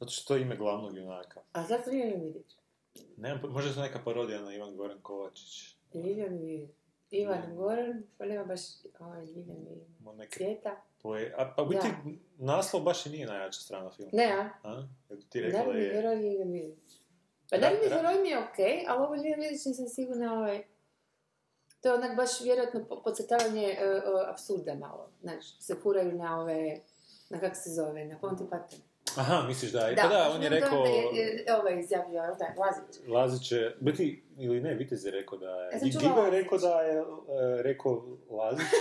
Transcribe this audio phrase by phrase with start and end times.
[0.00, 1.40] Zato što to je ime glavnog junaka.
[1.52, 2.56] A zašto Liljan Vidić?
[3.16, 5.76] Ne, možda to neka parodija na Ivan Goran Kovačić.
[5.94, 6.70] Liljan Vidić.
[7.10, 8.60] Ivan Goran, pa nema baš
[8.98, 10.36] ovaj Liljan Vidić.
[10.36, 10.76] Cvjeta?
[11.02, 11.32] poe...
[11.36, 11.86] A, a u biti,
[12.38, 14.10] naslov baš i nije najjača strana filma.
[14.12, 14.68] Ne, a?
[14.68, 14.86] A?
[15.08, 15.94] Jer ti rekla da je...
[15.94, 17.00] heroj Liljan Vidić.
[17.50, 17.96] Pa Da, da.
[17.96, 20.64] heroj mi je okej, ali ovo Liljan Vidić nisam sigurna ovaj...
[21.80, 25.10] To je onak baš vjerojatno po- podcrtavanje uh, apsurda malo.
[25.20, 26.80] Znaš, se furaju na ove...
[27.30, 28.78] Na kak se zove, na Ponti Patton.
[29.18, 29.96] Aha, misliš da je...
[29.96, 30.82] pa da, on je rekao...
[30.82, 33.08] Da, je, je, ovaj izjavio, da, Lazić.
[33.08, 36.20] Lazić je, biti, ili ne, Vitez je rekao da je, Ja sam I čula Gigo
[36.20, 36.42] je Lazić.
[36.42, 38.76] rekao da je, e, rekao Laziću,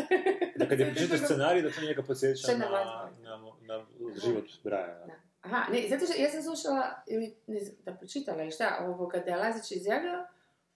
[0.58, 3.18] da kad je pročitao scenarij, da to njega podsjeća je na, na Lazić?
[3.22, 3.36] na,
[3.74, 3.84] na
[4.24, 5.06] život Briana.
[5.06, 5.12] Da.
[5.42, 9.18] Aha, ne, zato što ja sam slušala, ili ne znam, da pročitala ili šta, ovoga,
[9.18, 10.24] da je Lazić izjavio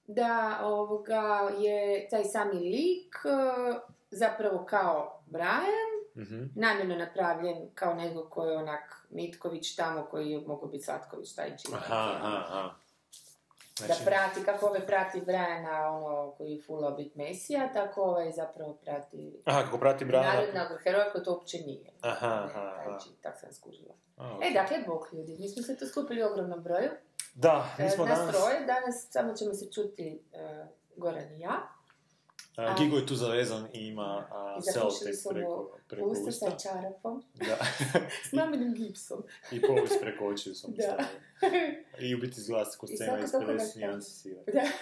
[0.07, 3.31] da ovoga je taj sami lik e,
[4.11, 6.45] zapravo kao Brian, Mhm.
[6.55, 11.57] namjerno napravljen kao neko koji je onak Mitković tamo koji je mogao biti Slatković, taj
[11.57, 11.75] čin.
[11.75, 12.71] Aha, aha, aha.
[13.81, 18.33] Da Znači, prati, kako ovaj prati Briana, ono, koji je fulao bit Mesija, tako ovaj
[18.33, 20.33] zapravo prati aha, kako prati Briana.
[20.35, 21.91] narodnog heroja koji to uopće nije.
[22.01, 22.99] Aha, aha, aha.
[23.05, 23.95] čin, tak sam skužila.
[24.17, 26.91] A, E, dakle, bok ljudi, mi smo se tu skupili u ogromnom broju.
[27.35, 28.37] Da, mi E, smo nas danas...
[28.37, 31.69] troje, danas samo ćemo se čuti e, Goran i ja.
[32.57, 34.63] A, Gigo je tu zavezan i ima a, I
[35.15, 36.51] smo preko, preko usta usta.
[36.51, 37.57] sa čarapom, Da.
[38.29, 39.23] s maminim gipsom.
[39.53, 40.77] I povis preko očiju sam Da.
[40.83, 41.73] postavio.
[42.01, 44.41] I u biti izglasa ko I scena iz toliko 50 ga nijansi sira.
[44.47, 44.63] Da.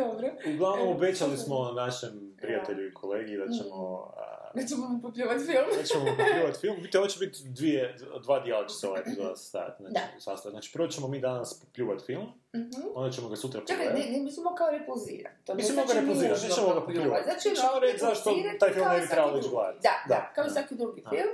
[0.00, 0.32] Dobro.
[0.54, 4.12] Uglavnom, E, obećali smo našem prijatelju i kolegi da ćemo...
[4.16, 5.64] a, Da ćemo mu popljuvati film.
[5.78, 6.76] da ćemo pokrivat film.
[6.78, 9.76] Biti, ovo će biti dvije, dva dijela će se ova epizoda sastojati.
[9.80, 10.20] Znači, Da.
[10.20, 10.50] sastojati.
[10.50, 12.82] znači, prvo ćemo mi danas pljuvat film, Mhm.
[12.94, 14.10] onda ćemo ga sutra Čekaj, pogledati.
[14.10, 15.44] ne, ne, mi smo kao repulzirati.
[15.44, 17.24] To ne Mislim, mogu znači repulzirati, nužno mi ćemo ga popljuvati.
[17.24, 18.30] Znači, ćemo reći zašto
[18.60, 19.78] taj film ne bi trebalo ići gledati.
[19.82, 20.50] Da, da, kao da.
[20.50, 21.32] svaki drugi film.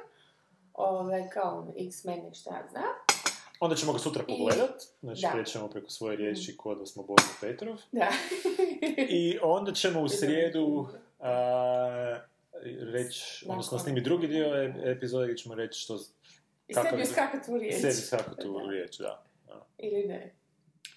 [0.75, 2.85] Ove, kao ono, X-Men i šta ja znam.
[3.61, 5.29] Onda ćemo ga sutra I- pogledat, znači Da.
[5.29, 5.37] Mhm.
[5.37, 7.77] prećemo preko svoje riječi kod da smo Božo Petrov.
[7.93, 8.09] Da.
[8.99, 10.87] I onda ćemo u srijedu
[11.21, 12.19] a,
[12.83, 13.53] reći, Nakon.
[13.53, 15.99] odnosno snimi drugi dio e- epizode gdje ćemo reći što
[16.69, 17.75] I Kako- sebi skakati u riječ.
[17.75, 19.25] sebi kako tu riječ, da.
[19.47, 19.67] da.
[19.87, 20.35] Ili ne.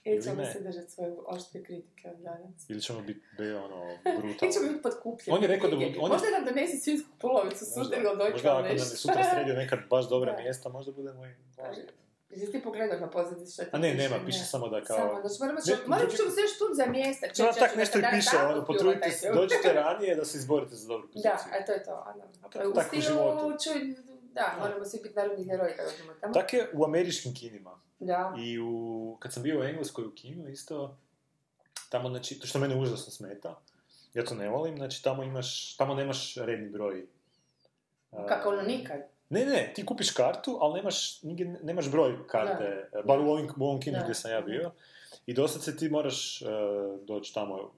[0.04, 0.54] Ili Ili ćemo ne.
[0.54, 2.70] se držati svoje oštre kritike od danas.
[2.70, 4.70] Ili ćemo biti be, ono, Ili ćemo brutalni.
[4.70, 5.38] biti podkupljeni.
[5.38, 8.50] On je rekao da on je- Možda nam donesi svinsku polovicu sutra ili doći možda
[8.50, 8.98] vam ako nam je nešto.
[8.98, 11.30] sutra sredio nekad baš dobra mjesta, možda budemo i...
[11.56, 11.82] Kaže,
[12.36, 14.04] Jesi ti pogledao na pozadnji što ti A ne, piše?
[14.04, 14.98] nema, piše samo da kao...
[14.98, 17.28] Samo, znači moramo, Ne, ćemo, morat drugi- ćemo se još tu za mjesta.
[17.40, 19.40] No, tak nešto i piše, ono, potrudite se, dođi.
[19.40, 21.32] dođite ranije da se izborite za dobru poziciju.
[21.32, 22.06] Da, a to je to.
[22.50, 23.58] To je u tako u stilu, životu.
[23.64, 23.96] čuj,
[24.34, 26.34] da, moramo svi biti narodni heroji kada dođemo tamo.
[26.34, 27.80] Tak je u američkim kinima.
[28.00, 28.34] Da.
[28.40, 28.72] I u,
[29.20, 30.98] kad sam bio u Engleskoj u kinu isto,
[31.90, 33.62] tamo, znači, to što mene užasno smeta,
[34.14, 37.06] ja to ne volim, znači tamo imaš, tamo nemaš redni broj.
[38.28, 39.00] Kako ono nikad.
[39.30, 41.22] Ne, ne, ti kupiš kartu, ali nemaš,
[41.64, 44.04] nemaš broj karte, bar u ovim, u ovom kinu Da.
[44.04, 44.72] gdje sam ja bio.
[45.26, 46.48] I dosad se ti moraš uh,
[47.06, 47.72] doći tamo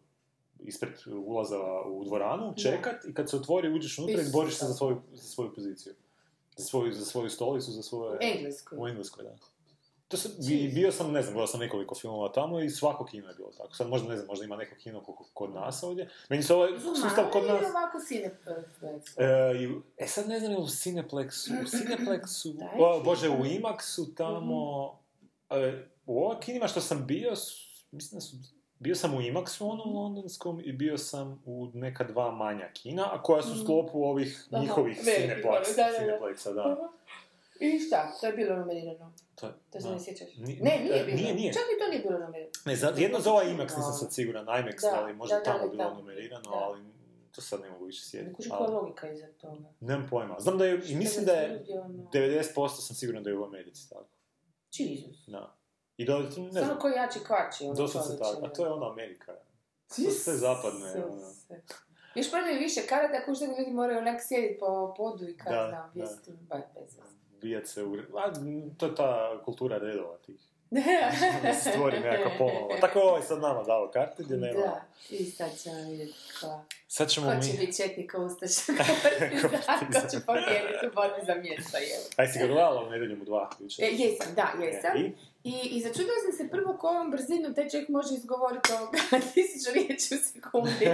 [0.59, 4.73] ispred ulaza u dvoranu, čekat i kad se otvori uđeš unutra i boriš se za
[4.73, 5.93] svoju, za svoju poziciju.
[6.57, 8.17] Za svoju, za svoju stolicu, za svoje...
[8.17, 8.77] U Engleskoj.
[8.81, 9.35] U Engleskoj, da.
[10.07, 13.27] To sam, bi- bio sam, ne znam, gledao sam nekoliko filmova tamo i svako kino
[13.29, 13.75] je bilo tako.
[13.75, 16.09] Sad možda, ne znam, možda ima neko kino ko- kod nas ovdje.
[16.29, 17.61] Meni se ovaj sustav kod nas...
[17.61, 19.21] Ovako Cineplex.
[19.97, 24.91] E, e sad ne znam je u Cineplexu, u Cineplexu, o, bože, u Imaxu tamo,
[25.49, 27.33] e, u ova kinima što sam bio,
[27.91, 28.35] mislim da su,
[28.79, 33.21] bio sam u Imaxu onom londonskom i bio sam u neka dva manja kina, a
[33.23, 34.97] koja su u sklopu ovih njihovih.
[35.99, 36.89] Cineplexa, da.
[37.59, 38.17] I šta?
[38.21, 39.13] To je bilo nominirano.
[39.35, 39.93] To, je- To se da.
[39.93, 40.27] ne sjećaš?
[40.37, 41.17] Ni- Ne, nije bilo.
[41.17, 41.53] Nije, nije.
[41.53, 42.51] Čak i to nije bilo nominirano.
[42.65, 45.45] Ne, za, jedno za ovaj IMAX nisam sad siguran, IMAX, Da, ali možda da, da,
[45.45, 45.93] tamo da, bilo da.
[45.93, 46.57] numerirano, Da.
[46.57, 46.81] ali
[47.31, 48.35] to sad ne mogu više sjetiti.
[48.35, 49.69] kuži koja logika iza toga.
[49.81, 50.35] Nemam pojma.
[50.39, 52.43] Znam da je, i mislim da je Ljudi, ono, 90%
[52.77, 54.05] sam siguran da je u Americi tako.
[54.73, 55.15] Jesus.
[55.27, 55.55] Da.
[55.97, 57.63] I da, ne Samo znam, ko jači kvači.
[57.63, 58.23] Ono, doslovce čovječe.
[58.25, 58.45] tako.
[58.45, 59.33] A to je ono Amerika.
[59.87, 61.33] To sve zapadno je, ono.
[62.15, 65.67] Još prodaju više karata, ako što ljudi moraju onak sjediti po podu i kad Da,
[65.69, 66.35] znam, da.
[66.49, 66.97] ba, bez.
[67.41, 67.93] Bijat se u...
[67.93, 68.31] A,
[68.77, 70.39] to je ta kultura redova tih.
[71.71, 72.79] stvori nekakva pomala.
[72.81, 74.59] Tako je ovaj sad nama dao karte gdje nema.
[74.59, 77.43] Da, i sad ćemo vidjeti ko, Sad ćemo ko mi...
[77.51, 78.83] će biti četnika Ustaša, ko
[79.41, 82.01] Ko partizan, ko će pobijediti u borbi za mjesto, jel?
[82.15, 83.49] Aj si ga gledala u nedjeljom u dva?
[83.79, 84.97] E, jesam, da, jesam.
[84.97, 85.13] I?
[85.47, 88.97] I, I začudila sam se prvo kojom brzinom taj čovjek može izgovoriti ovoga
[89.33, 90.85] tisuću riječi u sekundi.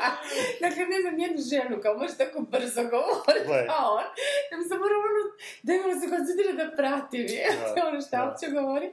[0.64, 4.08] dakle, ne znam, jednu ženu, kao može tako brzo govoriti kao on.
[4.50, 5.22] Da mi se morala ono,
[5.62, 7.46] da je se koncentrirati da pratim je.
[7.88, 8.24] Ono šta da.
[8.24, 8.88] uopće govori.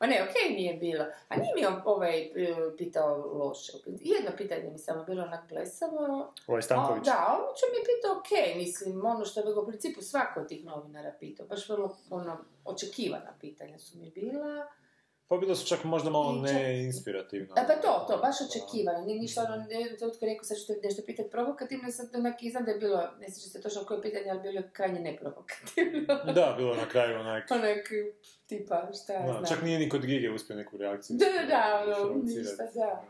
[0.00, 1.04] Ma ne, okej nije bilo.
[1.28, 2.30] A nije mi on, ovaj e,
[2.78, 3.72] pitao loše.
[3.86, 6.32] Jedno pitanje mi samo bilo onak plesavo.
[6.46, 7.08] Ovaj Stanković.
[7.08, 10.40] A, da, on će mi pitao okej, mislim, ono što bi ga u principu svako
[10.40, 11.46] od tih novinara pitao.
[11.46, 14.66] Baš vrlo, ono, očekivana pitanja su mi bila.
[15.28, 17.54] Pa bilo su čak možda malo neinspirativno.
[17.56, 19.04] A pa to, to, baš očekivano.
[19.06, 22.42] Nije ništa ono, ne jednom trenutku rekao, sad ću te nešto pitati provokativno, sad onak
[22.42, 25.00] i znam da je bilo, ne sjećam se točno koje pitanje, ali bilo je krajnje
[25.00, 26.14] neprovokativno.
[26.38, 27.50] Da, bilo na kraju onak...
[27.58, 27.84] onak,
[28.46, 29.44] tipa, šta ja znam.
[29.48, 31.16] čak nije ni kod Gige uspio neku reakciju.
[31.16, 33.04] Da, da, da, ono, ništa, da.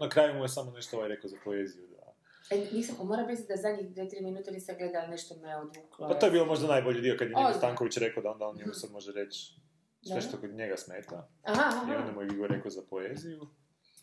[0.00, 1.86] Na kraju mu je samo nešto ovaj rekao za poeziju.
[1.86, 2.14] Da.
[2.56, 6.08] E, nisam, moram priznati da zadnjih 2-3 minute nisam gledala, nešto me odvuklo.
[6.08, 7.58] Pa to je bilo možda najbolji dio kad je Ozbiljno.
[7.58, 9.59] Stanković rekao da onda on njemu sad može reći
[10.02, 10.20] sve Da.
[10.20, 11.28] što kod njega smeta.
[11.42, 12.12] Aha, I onda aha.
[12.12, 13.46] mu je Gigo rekao za poeziju,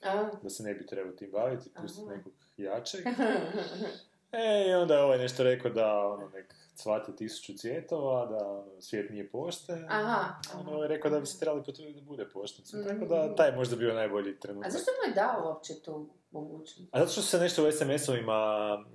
[0.03, 0.29] aha.
[0.43, 2.15] da se ne bi trebao tim baviti, pustiti Aha.
[2.15, 3.05] nekog jačeg.
[4.31, 6.45] E, i onda je ovaj nešto rekao da ono, nek
[6.75, 9.85] cvate tisuću cvjetova, da ono, svijet nije pošten.
[9.85, 10.81] Aha, Ono aha.
[10.81, 12.65] je rekao da bi se trebali potruditi da bude pošten.
[12.81, 12.89] Mhm.
[12.89, 14.71] Tako da taj je možda bio najbolji A trenutak.
[14.71, 16.89] zašto mu je dao uopće tu mogućnost?
[16.91, 18.39] A zato što se nešto u SMS-ovima,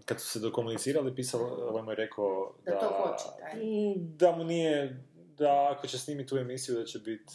[0.04, 3.60] kad su se dokomunicirali, pisalo, ovaj mu je rekao Da to hoće, taj.
[3.60, 7.34] Mm, Da mu nije, da ako će snimiti tu emisiju, da će biti,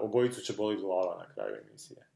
[0.00, 2.06] obojicu će boliti glava na kraju emisije.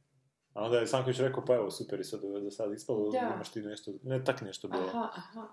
[0.54, 3.32] A onda je Sanković rekao, pa evo, super, i sad za sad ispalo, Da.
[3.34, 4.84] imaš ti nešto, ne, tak nešto bilo.
[4.84, 5.48] Aha, aha.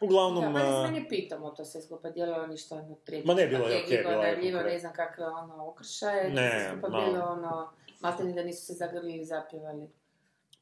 [0.00, 3.22] Uglavnom, Da, pa nisam manje pitamo to sve skupa, djelalo ništa ono prije.
[3.24, 4.62] Ma ne, bilo je okej, Gigo bilo je konkretno.
[4.62, 9.24] ne znam kakve ono okršaje, Ne, skupa bilo ono, maltene da nisu se zagrlili i
[9.24, 9.90] zapjevali.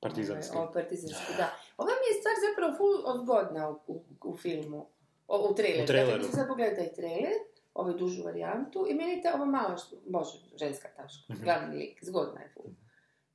[0.00, 0.56] partizanski.
[0.56, 1.48] Ovo, partizanski, da.
[1.76, 4.88] Ova mi je stvar zapravo full odgodna u, u, u filmu,
[5.30, 5.84] o, u traileru.
[5.84, 6.12] U traileru.
[6.12, 7.32] Dakle, mi sad pogledaj taj trailer,
[7.74, 11.44] ovaj dužu varijantu, i meni ta ova mala, što, bože, ženska taška, Mhm.
[11.44, 12.66] glavni lik, zgodna je full.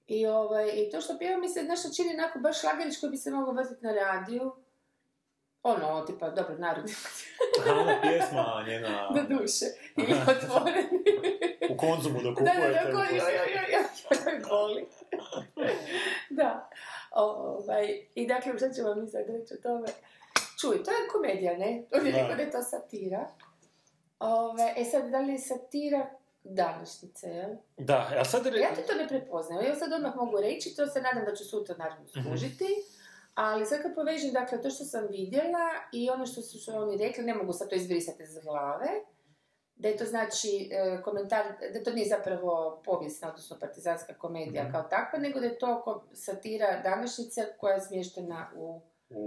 [0.08, 3.18] I, ovaj, I to što pjeva mi se nešto čini onako baš šlagerić koji bi
[3.18, 4.52] se mogao vrtiti na radiju.
[5.64, 6.92] Ono, tipa, dobro, narodni
[7.60, 9.66] Aha, ona pjesma njena do duše.
[9.98, 11.00] Ili otvoreni.
[11.70, 12.86] u konzumu da, da, kupujete.
[12.86, 14.86] da, koji, joj, joj, joj, joj, joj, boli.
[16.40, 16.70] da.
[17.12, 19.88] Ovaj, I dakle, šta ćemo mi sad reći o tome?
[20.66, 21.84] Čuj, to je komedija, ne?
[21.92, 23.28] To je rekao da je to satira.
[24.20, 26.10] Ove, e sad, da li je satira
[26.44, 27.50] današnjice, jel?
[27.78, 28.46] Da, a sad...
[28.46, 29.66] re- Ja ti to ne prepoznajem.
[29.66, 32.22] Ja sad odmah mogu reći, to se nadam da ću sutra naravno Mhm.
[32.22, 32.66] skužiti.
[33.36, 35.60] Ali sad kad povežem, dakle, to što sam vidjela
[35.94, 38.88] i ono što su što oni rekli, ne mogu sad to izbrisati iz glave,
[39.76, 44.72] da je to znači e, komentar, da to nije zapravo povijesna, odnosno partizanska komedija Mhm.
[44.72, 45.84] kao takva, nego da je to
[46.14, 49.22] satira današnjice koja je smještena u, U,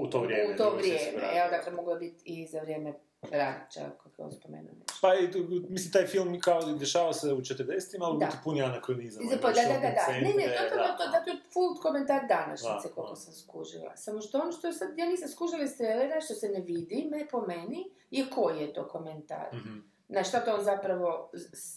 [0.00, 0.54] u to vrijeme.
[0.54, 1.22] u to vrijeme.
[1.34, 2.92] Evo, dakle, moglo biti i za vrijeme
[3.22, 4.98] Radića, kako je on spomenuo nešto.
[5.02, 5.28] Pa i,
[5.68, 8.26] mislim, taj film kao dešava se u 40-ima, ali Da.
[8.26, 9.24] biti puni anakronizama.
[9.24, 10.28] Iza- Imaš pa da, da, da, shopping da.
[10.30, 11.10] Ne, ne, to, to, da, to, da.
[11.10, 13.16] da, to je full komentar današnjice, Da, koliko da.
[13.16, 13.96] sam skužila.
[13.96, 17.28] Samo što ono što sad, ja nisam skužila iz trailera, što se ne vidi, me
[17.28, 17.80] po meni,
[18.10, 19.46] je koji je to komentar.
[19.54, 19.78] Mhm.
[20.08, 21.30] Na šta to on zapravo,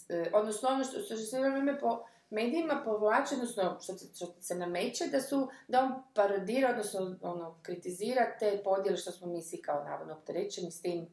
[0.08, 2.04] e, odnosno ono što, što se vrijeme po
[2.34, 7.58] medijima povlači, odnosno što se, što se nameće, da su, da on parodira, odnosno ono,
[7.62, 11.06] kritizira te podjele što smo mi svi kao navodno opterećeni s tim,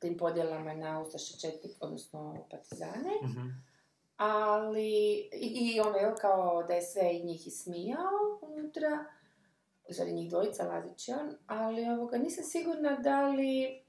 [0.00, 3.48] tim podjelama na Ustaše četnik, odnosno partizane Mhm.
[4.16, 4.90] ali
[5.32, 9.04] i, i ono je kao da je sve i njih ismijao unutra,
[9.88, 13.82] zari njih dvojica Lazić i on, ali ovoga, nisam sigurna da li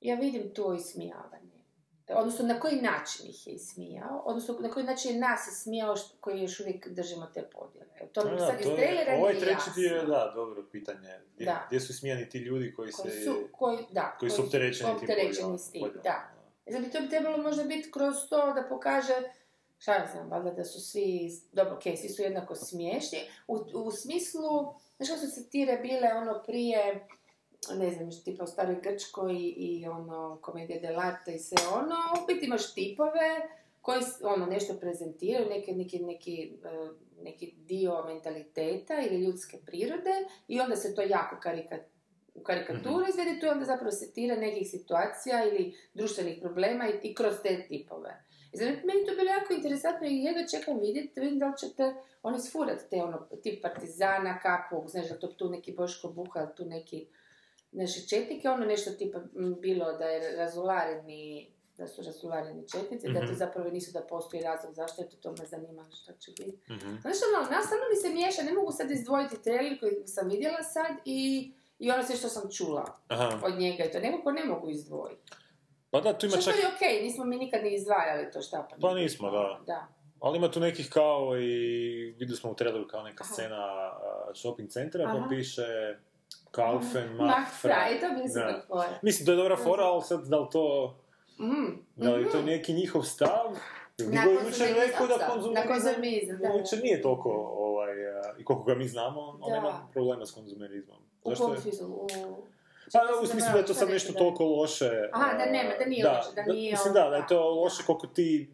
[0.00, 1.57] ja vidim to ismijavanje.
[2.10, 6.40] Odnosno, na koji način ih je ismijao, odnosno, na koji način je nas ismijao koji
[6.40, 7.86] još uvijek držimo te podjele.
[8.12, 9.72] To Da, sad to je- trailera Ovaj treći jasno.
[9.76, 11.08] dio je, da, dobro pitanje.
[11.34, 11.64] Gdje, Da.
[11.66, 13.24] gdje su smijani ti ljudi koji, Koji se...
[13.24, 15.34] su, koji, da, koji su opterećeni opterećeni
[15.72, 16.30] tim, podjelama, da.
[16.66, 19.14] Znači, bi to bi trebalo možda biti kroz to da pokaže,
[19.78, 23.90] šta ja znam, valjda da su svi, dobro, okej, svi su jednako smiješni, u, u
[23.92, 27.06] smislu, znaš kako su satire bile ono prije,
[27.76, 32.46] ne znam, tipa u staroj Grčkoj i ono, komedija dell'arte i sve ono, u biti
[32.46, 33.48] imaš tipove
[33.80, 36.52] koji ono, nešto prezentiraju, neki, neki, neki,
[37.22, 40.10] neki dio mentaliteta ili ljudske prirode
[40.48, 41.78] i onda se to jako karika,
[42.34, 43.10] u karikaturu Mhm.
[43.10, 48.24] izvede, je onda zapravo setira nekih situacija ili društvenih problema i, i kroz te tipove.
[48.52, 51.58] I znači, meni to bilo jako interesantno i jedva čekam vidjeti, da vidim da li
[51.58, 56.46] ćete oni sfurat te ono, tip partizana kakvog, znaš, da to tu neki Boško Buha,
[56.46, 57.06] tu neki
[57.72, 59.18] naše četnike, ono nešto tipa
[59.60, 63.34] bilo da je razulareni da su rastovareni četnici, da to Mhm.
[63.34, 66.58] zapravo nisu da postoji razlog zašto, eto to me zanima šta će biti.
[66.70, 66.96] Mhm.
[67.00, 70.62] Znaš ono, nas stvarno mi se miješa, ne mogu sad izdvojiti trailer koji sam vidjela
[70.64, 73.40] sad i, i ono sve što sam čula Aha.
[73.44, 75.32] od njega i to nekako ne mogu izdvojiti.
[75.90, 76.60] Pa da, tu ima Što čak...
[76.60, 78.76] je okej, nismo mi nikad ni izdvajali to šta pa.
[78.80, 79.60] Pa nismo, da.
[79.66, 79.86] Da.
[80.20, 81.46] Ali ima tu nekih kao i...
[82.10, 83.32] Vidjeli smo u traileru kao neka Aha.
[83.32, 83.92] scena
[84.34, 85.98] shopping centra, pa piše
[86.50, 88.28] Kaufen, Mach Mach Frei, to bi Da.
[88.28, 88.98] super fora.
[89.02, 90.94] Mislim, to je dobra fora, ali sad da li to...
[91.40, 91.84] Mm.
[91.96, 92.46] Da li je to mhm.
[92.46, 93.56] neki njihov stav?
[93.98, 95.28] Na Nego je jučer rekao da
[95.66, 96.38] konzumerizam...
[96.38, 96.54] da, da.
[96.54, 97.92] Jučer nije toliko, ovaj,
[98.38, 99.54] i koliko ga mi znamo, on Da.
[99.54, 100.96] nema problema s konzumerizmom.
[101.24, 102.06] U kom smislu?
[102.92, 104.18] Pa, Čekaj, u smislu da je to sad nešto da.
[104.18, 104.90] toliko loše.
[105.12, 107.40] Aha, da nema, da nije loše, da nije Mislim, ono- da, da je to da,
[107.40, 107.86] loše da.
[107.86, 108.50] koliko ti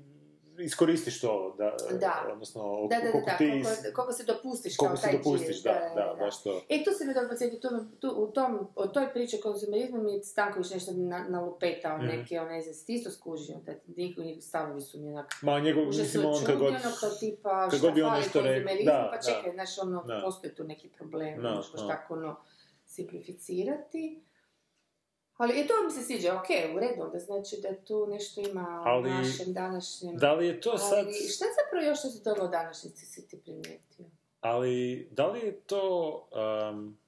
[0.59, 2.29] iskoristiš to, da, Da.
[2.33, 3.51] odnosno Da, da, da, koliko da, ti...
[3.51, 6.61] koliko, koliko se dopustiš koliko kao taj dopustiš, džir, da, da, baš to.
[6.69, 7.69] E, tu se mi dobro podsjeti, tu,
[8.01, 12.07] tu, u, tom, o toj priči o konzumerizmu mi je Stanković nešto na, nalupetao, Mhm.
[12.07, 15.87] neke, on ne znam, ti isto skužio, da njihovi stavovi su mi onak Ma, njegov,
[15.87, 16.69] mislim, on kad god...
[16.69, 19.23] ono kao tipa, kad šta god fali konzumerizmu, da, pa da.
[19.25, 20.21] čekaj, znaš, ono, Da.
[20.25, 21.89] postoji tu neki problem, Da, možeš baš da.
[21.89, 22.37] tako, ono,
[22.87, 24.23] simplificirati.
[25.45, 28.83] Ali i to mi se sviđa, ok, u redu, onda znači da tu nešto ima
[28.85, 30.17] Ali, u našem današnjem...
[30.17, 30.99] Da li je to sad...
[30.99, 34.07] Ali šta zapravo još što se toga u današnjici si ti primijetio?
[34.41, 36.27] Ali, da li je to...
[36.73, 36.99] um,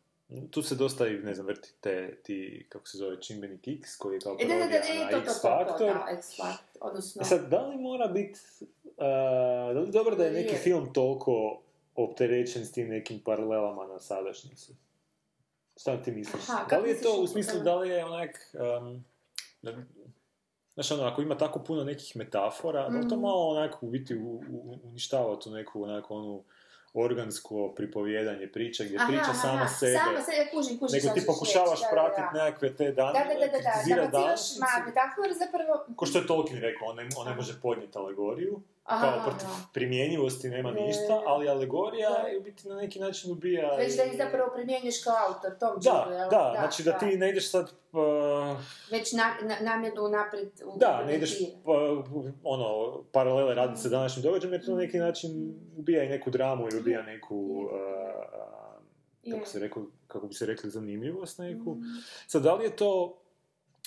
[0.50, 4.14] tu se dosta, i, ne znam, vrti te, ti, kako se zove, čimbenik X, koji
[4.14, 5.86] je kao E, da, da, da, parodija e, na to, to, X to, to, Factor.
[5.86, 7.22] da, X Factor, odnosno...
[7.22, 8.40] E sad, da li mora biti...
[9.74, 10.58] da li dobro da je neki Je.
[10.58, 11.60] film toliko
[11.94, 14.72] opterećen s tim nekim paralelama na sadašnjicu?
[15.76, 16.48] Šta ti misliš?
[16.48, 18.54] Aha, da li je to u smislu, da li je onak...
[18.80, 19.04] Um,
[19.62, 19.72] da,
[20.74, 24.14] Znaš, ono, ako ima tako puno nekih metafora, da li to malo onako u biti
[24.82, 26.44] uništava tu neku onako onu
[26.94, 29.98] organsko pripovjedanje priče gdje Aha, priča sama aha, sebe.
[30.04, 32.44] Sama sebe, ja kužim, kužim nego ti pokušavaš da, da, pratiti da.
[32.44, 33.58] nekakve te dane, Da, da, da, da,
[33.96, 34.60] da, da današnjicu.
[34.60, 35.86] ma, metafore zapravo...
[35.96, 39.48] Ko što je Tolkien rekao, on ne, on ne može podnijeti alegoriju, Aha, kao protiv
[39.72, 41.22] primjenjivosti nema Da, ništa, da, da.
[41.26, 42.28] ali alegorija Da.
[42.28, 43.76] je u biti na neki način ubija...
[43.76, 46.30] Već da ih zapravo primjenjuješ kao autor, tom Da, jel?
[46.30, 47.70] da, znači da, ti ne ideš sad...
[47.92, 48.58] uh,
[48.90, 52.04] Već na, na, namjerno naprijed da, ne ideš uh,
[52.44, 53.82] ono, paralele raditi Mm.
[53.82, 57.68] sa današnjim događajem, jer to na neki način ubija i neku dramu i ubija neku...
[59.26, 61.74] uh, kako, se rekao, kako bi se rekli, zanimljivost neku.
[61.74, 61.82] Mm.
[62.26, 63.22] Sad, da li je to...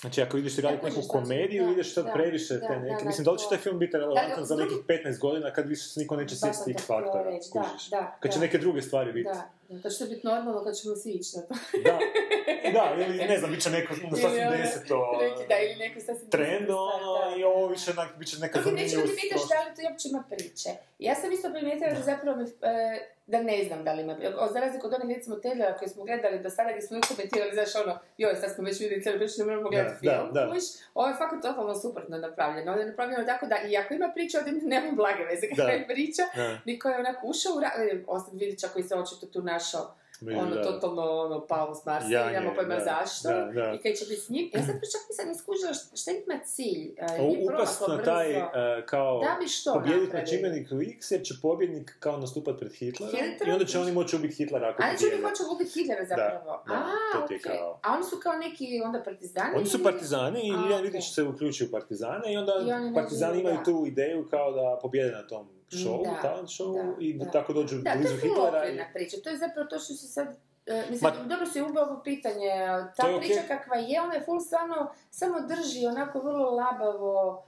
[0.00, 3.04] Znači, ako ideš raditi neku komediju, da, ideš sad da, previše da, te neke...
[3.04, 6.00] Mislim, da li će taj film biti relevantan za nekih 15 godina kad više se
[6.00, 9.30] niko neće sam tih faktora, da, da, Kad će neke druge stvari biti.
[9.70, 11.54] Da, da, to će biti normalno kad ćemo svi ići na to.
[11.84, 11.98] Da,
[12.76, 16.30] da, ili ne znam, bit će neko sasvim ono, deseto neki, da, ili neko sasvim
[16.30, 17.72] trend, ono, da, i da, ovo da.
[17.72, 19.14] više onak, bit će neka zanimljivost.
[19.14, 20.70] ti pitaš da li tu uopće ima priče.
[20.98, 24.16] Ja sam isto primijetila da zapravo mi, e, da ne znam da li ima.
[24.52, 27.74] Za razliku od onih recimo Taylora koje smo gledali do sada gdje smo komentirali, znaš
[27.84, 30.32] ono, joj, sad smo već vidjeli cijelu priču, ne moramo gledati Da, film.
[30.34, 30.48] da, da.
[30.48, 30.64] kužiš.
[30.94, 32.72] Ovo je fakat totalno suprotno napravljeno.
[32.72, 35.54] Ovo je napravljeno tako da i ako ima priče, ovdje nema blage veze Da.
[35.56, 36.22] kakva je priča.
[36.36, 37.70] Da, Niko je onako ušao u ra...
[37.76, 39.94] e, Osim Vidića koji se očito tu našao
[40.36, 40.62] ono da.
[40.62, 43.28] totalno ono, pao s Marsa, Janje, nemamo pojma da, zašto.
[43.28, 43.72] da, da.
[43.72, 44.50] I kaj će biti s njim.
[44.54, 46.94] Ja sad čak nisam ni skužila šta- šta ima cilj.
[47.18, 48.42] Nije upast na taj, e,
[48.86, 53.14] kao, Da bi što pobjediti na čimbenik X, jer će pobjednik kao nastupat pred Hitlerom,
[53.14, 53.48] Hitlerom?
[53.48, 56.62] i onda će oni moći ubiti Hitlera ako Ali će oni hoće ubiti Hitlera zapravo.
[56.66, 57.38] da, A, to okej.
[57.38, 59.56] kao- A oni su kao neki onda partizani?
[59.56, 60.82] Oni su partizani i okej.
[60.82, 62.52] Vidić se uključio u partizane i onda
[62.90, 63.62] I partizani imaju da.
[63.62, 67.30] tu ideju kao da pobjede na tom showu, Da, talent showu da, i da, da.
[67.30, 68.58] tako dođu Da, to blizu je full Hitlera.
[68.58, 69.16] i- okvirna priča.
[69.18, 70.28] To je zapravo to što se sad...
[70.66, 72.50] e, mislim, Ma- dobro si ubao ovo pitanje.
[72.88, 74.76] Ta To je priča kakva je, ona je full stvarno
[75.10, 77.44] samo drži onako vrlo labavo.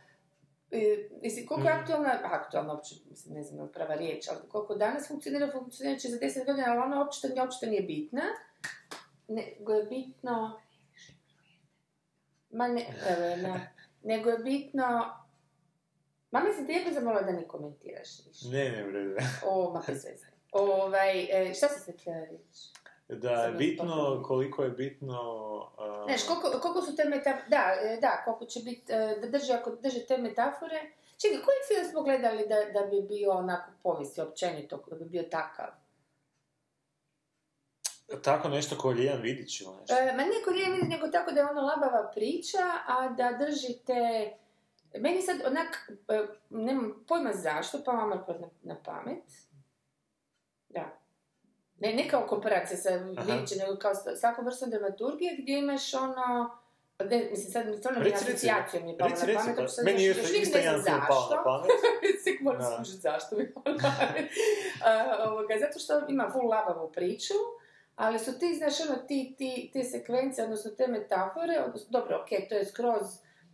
[0.71, 0.79] E,
[1.23, 1.83] mislim, koliko je Mhm.
[1.83, 6.09] aktualna, aktualna uopće, mislim, ne znam je prava riječ, ali koliko danas funkcionira, funkcionirat će
[6.09, 8.23] za 10 godina, ali ona uopće, uopće nije bitna.
[9.29, 10.61] Nego je bitno...
[12.51, 13.73] Ma ne, evo, ne.
[14.05, 15.17] Nego je bitno...
[16.33, 18.49] Ma mislim, ti je zamolila da ne komentiraš više.
[18.49, 19.15] Ne, ne, bre,
[19.47, 20.27] O, ma bez veze.
[20.53, 22.73] Ovaj, e, šta sam se htjela reći?
[23.09, 25.19] Da je bitno, koliko je bitno...
[25.79, 29.39] a, Znaš, koliko, koliko su te metafore, da, e, da, koliko će biti, e, da
[29.39, 30.93] drži, ako drži te metafore.
[31.21, 35.23] Čekaj, koji film smo gledali da, da bi bio onako povijesti općenito, da bi bio
[35.23, 35.69] takav?
[38.23, 39.95] Tako nešto kao Lijan Vidić ili nešto.
[39.95, 43.95] E, ma nije Koreja vidi, nego tako da je ono labava priča, a da držite...
[44.95, 46.21] Meni sad onak, e,
[46.51, 48.25] nemam pojma zašto, pa vam na,
[48.63, 49.25] na pamet.
[50.69, 50.99] Da.
[51.79, 53.05] Ne, ne kao komparacija sa Aha.
[53.05, 56.59] Vidićem, nego kao svakom vrstom dramaturgije gdje imaš ono...
[57.11, 59.75] Ne, mislim, sad mi stvarno mi Reci, reci, asocijacijom je palo na pamet, pa, uopće
[59.75, 61.65] sad meni još- još uvijek ne znam zašto.
[62.25, 62.71] Sik moram Da.
[62.75, 64.31] skužiti zašto mi palo na pamet.
[64.85, 67.35] A, ovoga, zato što ima full labavu priču,
[67.97, 72.49] ali su ti, znaš, ono, ti, ti, te sekvence, odnosno te metafore, odnosno, dobro, ok,
[72.49, 73.03] to je skroz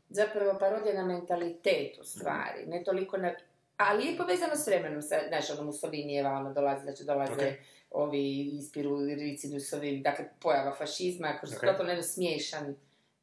[0.08, 3.34] zapravo parodija na mentalitet u stvari, ne toliko na...
[3.76, 7.54] Ali je povezano s vremenom, sa, znaš, ono Mussolinijeva, ono dolazi, znači dolaze Ok.
[7.90, 11.60] ovi ispiru ricidusovi, dakle pojava fašizma, kroz Ok.
[11.60, 12.76] totalno jedan smiješan...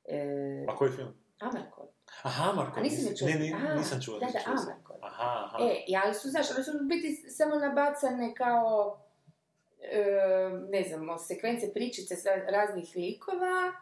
[0.06, 1.13] E, A koji film?
[1.39, 1.89] Amarkod.
[2.24, 3.27] Aha, Marko, A nisi me čuo?
[3.27, 4.20] Ne, A, nisam čuo.
[4.20, 4.62] Da, nisam da.
[4.62, 4.98] Amarkod.
[5.01, 5.58] Aha, aha.
[5.62, 9.00] E, ali su, znaš, one su biti samo nabacane kao,
[9.82, 10.06] e,
[10.70, 12.15] ne znam, sekvence pričice
[12.48, 13.74] raznih likova,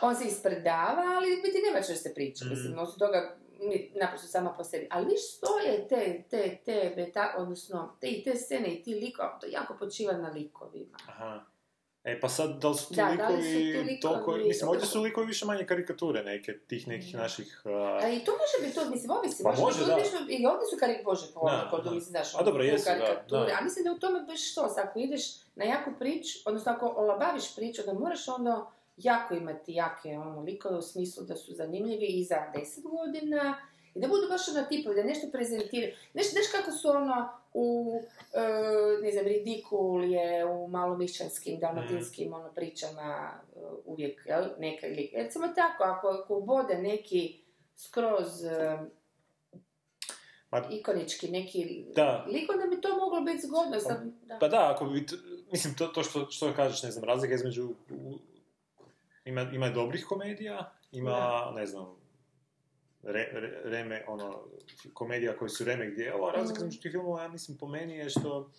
[0.00, 2.50] on se ispredava, ali u biti nema čvrste priče, Mhm.
[2.50, 3.36] mislim, osim toga,
[3.94, 4.88] naprosto sama po sebi.
[4.90, 9.28] Ali viš stoje te, te, te, beta, odnosno, te i te scene i ti likovi,
[9.40, 10.96] to jako počiva na likovima.
[11.08, 11.44] Aha.
[12.04, 14.32] E, pa sad, da li su ti Da, da li su likovi, ti likovi- toliko,
[14.38, 17.18] mislim, ovdje su likovi više manje karikature neke, tih nekih Da.
[17.18, 17.62] naših...
[17.64, 17.70] A
[18.04, 19.92] uh, i to može biti to, mislim, ovisi, Pa može, da.
[20.28, 21.90] i ovdje su karik Bože po Da, kod da.
[21.90, 23.56] mislim, znaš, A dobro, jesu, da, karikature, da.
[23.60, 25.22] a mislim da u tome baš što, ako ideš
[25.54, 30.76] na jaku priču, odnosno ako olabaviš priču, da moraš onda jako imati jake ono, likove
[30.78, 33.56] u smislu da su zanimljivi i za 10 godina,
[33.94, 35.92] i da budu baš ono tipovi, da nešto prezentiraju.
[36.12, 38.00] Znaš, znaš kako su ono u,
[38.32, 38.40] e,
[39.02, 45.12] ne znam, Ridikul je u malomišćanskim, dalmatinskim ono, pričama e, uvijek, jel, neka lik.
[45.14, 47.40] Recimo tako, ako, ako vode neki
[47.76, 48.78] skroz e,
[50.50, 52.26] Ma- ikonički neki Da.
[52.28, 53.80] lik, onda bi to moglo biti zgodno.
[53.80, 54.38] Sad, da.
[54.40, 55.06] Pa da, ako bi,
[55.52, 58.18] mislim, to, to što, što kažeš, ne znam, razlika između, u-
[59.26, 61.16] ima, ima dobrih komedija, ima,
[61.52, 61.86] ne znam,
[63.04, 64.42] re, re- reme, ono,
[64.92, 66.62] komedija koji su remek dijela, a razlika Mm.
[66.62, 68.50] između tih filmova, ja mislim, po meni je što,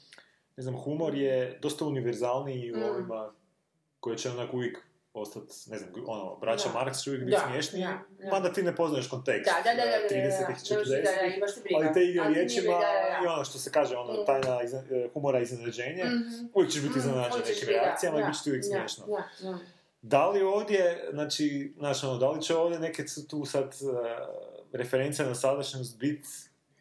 [0.57, 2.83] ne znam, humor je dosta univerzalniji u Mm.
[2.83, 3.33] ovima
[3.99, 4.77] koji će onak uvijek
[5.13, 6.73] ostati, ne znam, ono, braća Da.
[6.73, 8.29] Marks će uvijek biti smiješni, da, da.
[8.29, 9.45] mada ti ne poznaš kontekst.
[9.47, 11.77] Da, da, da, da, da, da, 30-ih, da, 40-ih, da, da, imaš ti briga.
[11.77, 12.79] ali te igre riječima
[13.23, 14.25] i ono što se kaže, ono, Mm.
[14.25, 16.45] tajna e, humora iznenađenje, Mhm.
[16.53, 18.67] uvijek ćeš biti Mm, iznenađen hoćeš nekim reakcijama i da, bit će ti uvijek da,
[18.67, 19.05] smiješno.
[20.07, 20.17] Da, da.
[20.17, 23.97] Da li ovdje, znači, znaš, ono, da li će ovdje neke tu sad uh,
[24.71, 26.27] referencije na sadašnjost biti,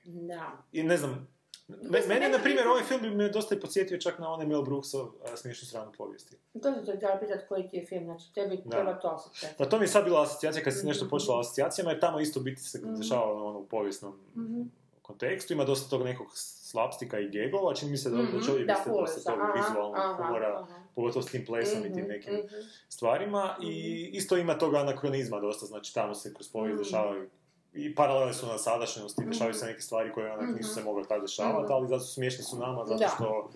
[0.05, 0.53] Da.
[0.73, 1.29] i ne znam,
[1.69, 4.63] me- mene, na primjer, ovaj film bi me dosta i podsjetio čak na onaj Mel
[4.63, 6.37] Brooksov uh, smiješnu stranu povijesti.
[6.53, 8.71] To te htjela pitat koji ti je film, znači tebi Da.
[8.71, 9.55] treba to asocijacija.
[9.59, 10.89] Pa to mi je sad bila asocijacija kad si Mhm.
[10.89, 12.95] nešto počela o asocijacijama, jer tamo isto biti se Mhm.
[12.95, 14.63] dešava ono, u povijesnom Mhm.
[15.03, 18.73] kontekstu, ima dosta tog nekog slapstika i gegova, čini mi se da, da ovdje Da,
[18.73, 20.86] biti ful, dosta tog vizualnog humora, aha.
[20.97, 22.47] Pogotovo s tim plesom i tim Mhm, nekim mhm.
[22.89, 23.75] stvarima i
[24.13, 26.85] isto ima tog anakronizma dosta, znači tamo se kroz povijest Mhm.
[26.85, 27.31] dešavaju
[27.75, 31.21] i paralelne su na sadašnjosti, dešavaju se neke stvari koje onak nisu se mogle tako
[31.21, 31.73] dešavati, Mhm.
[31.73, 33.09] ali zato smiješni su nama, zato Da.
[33.09, 33.51] što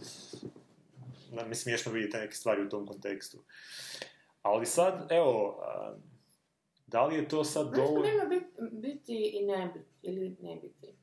[1.32, 3.38] nam je smiješno vidjeti neke stvari u tom kontekstu.
[4.42, 5.62] Ali sad, evo,
[6.86, 8.02] da li je to sad dovoljno...
[8.02, 10.94] nema biti, biti i ne biti, ili ne biti.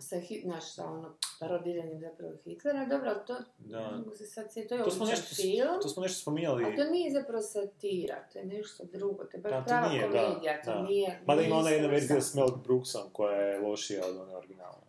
[0.00, 3.90] Sa, hit, znaš, sa ono, parodiranjem zapravo Hitlera, dobro, ali to, Da.
[3.90, 6.64] mogu se sad sjetiti, to je To smo, nešto, film, to smo nešto spominjali.
[6.64, 9.88] a to nije zapravo satira, to je nešto drugo, to je baš Da, to prava
[9.88, 10.82] nije, da, komedija, to da.
[10.82, 11.20] nije...
[11.26, 14.86] Mada ima ona jedna verzija s Mel Brooksom koja je lošija od one originalne.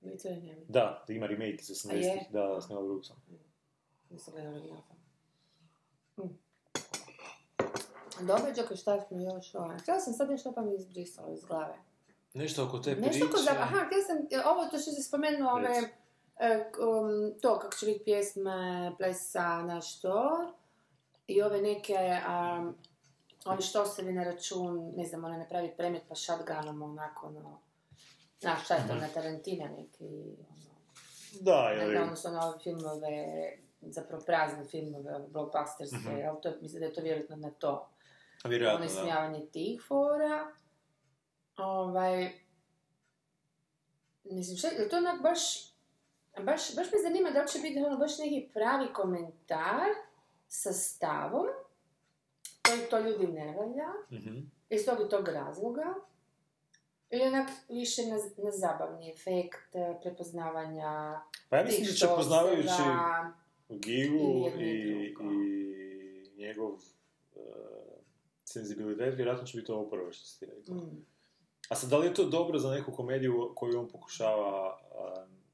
[0.00, 0.64] Mi to je.
[0.68, 2.26] Da, da ima remake iz A 80-ih, je?
[2.30, 3.16] da, s Mel Brooksom.
[4.10, 4.96] Nisam gledala original sam.
[6.26, 6.38] Mm.
[8.20, 9.78] Dobro, Đoko, šta smo još ovaj?
[9.78, 11.74] Htjela sam sad nešto pa mi izbrisalo iz glave.
[12.34, 13.50] Nešto oko te Nešto ko za...
[13.50, 14.16] Aha, htjela sam,
[14.52, 15.68] ovo to što si spomenuo, ove,
[16.38, 20.46] e, um, to kako će biti pjesme, plesa, na što,
[21.26, 21.94] i ove neke,
[22.28, 22.74] um,
[23.44, 27.58] oni što se na račun, ne znam, ona napravi premet pa shotgunom, onako, ono,
[28.40, 30.04] znaš, šta je to, na Tarantina neki,
[30.50, 30.72] ono,
[31.40, 31.94] Da, ili...
[31.94, 36.16] ne, odnosno na ove filmove, zapravo prazne filmove, ove blockbusterske, Mhm.
[36.16, 37.88] jel, to, mislim da je to vjerojatno na to.
[38.44, 40.52] Vjerojatno, ono ismijavanje tih fora.
[41.56, 42.32] Ovaj,
[44.24, 45.40] mislim, je to onak baš,
[46.36, 49.88] baš, baš me zanima da li će biti ono baš neki pravi komentar
[50.48, 51.46] sa stavom
[52.66, 53.88] koji to ljudi ne valja,
[54.20, 54.38] Mhm.
[54.70, 55.94] iz tog i tog razloga,
[57.10, 62.82] ili onak više na, na zabavni efekt eh, prepoznavanja Pa ja mislim da će poznavajući.
[63.68, 66.80] Gigu i i i, i njegov uh,
[68.44, 70.74] senzibilitet, vjerojatno će biti ovo prvo što si rekla.
[70.74, 71.06] Mm.
[71.72, 74.78] A sad, da li je to dobro za neku komediju koju on pokušava,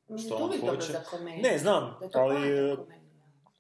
[0.08, 0.92] uh, što to on hoće?
[0.92, 1.42] za komediju.
[1.42, 2.76] Ne, znam, je ali,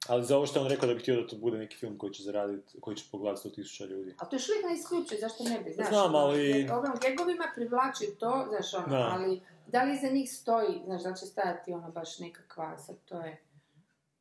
[0.08, 1.98] ali za ovo što je on rekao da bi htio da to bude neki film
[1.98, 4.14] koji će zaraditi, koji će pogledati 100.000 ljudi.
[4.18, 5.88] A to još uvijek ne isključuje, zašto ne bi, znaš?
[5.88, 9.08] Znam, ali- Ovim gegovima privlači to, znaš, ono, Da.
[9.12, 13.20] ali da li iza njih stoji, znaš, da će stajati ono baš nekakva, sad to
[13.20, 13.42] je...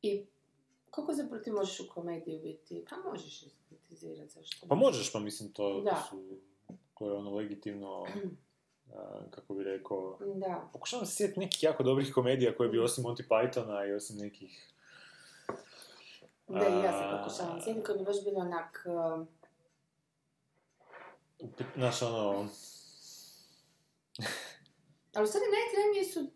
[0.02, 0.24] I
[0.90, 2.84] koliko zapravo ti možeš u komediju biti?
[2.90, 4.66] Pa možeš iskritizirati, zašto?
[4.68, 6.02] Pa možeš, pa mislim, to, Da.
[6.10, 6.38] su,
[6.98, 8.06] to je ono legitimno,
[8.94, 10.68] a, kako bi rekao, Da.
[10.72, 14.72] Pokušavam se sjetiti nekih jako dobrih komedija koje bi osim Monty Pythona i osim nekih...
[16.48, 18.86] Da, i ja se pokušavam sjetiti, koji bi baš bilo onak...
[18.86, 19.28] um,
[21.76, 22.28] Znaš, ono...
[25.14, 26.26] Ali u stvari su...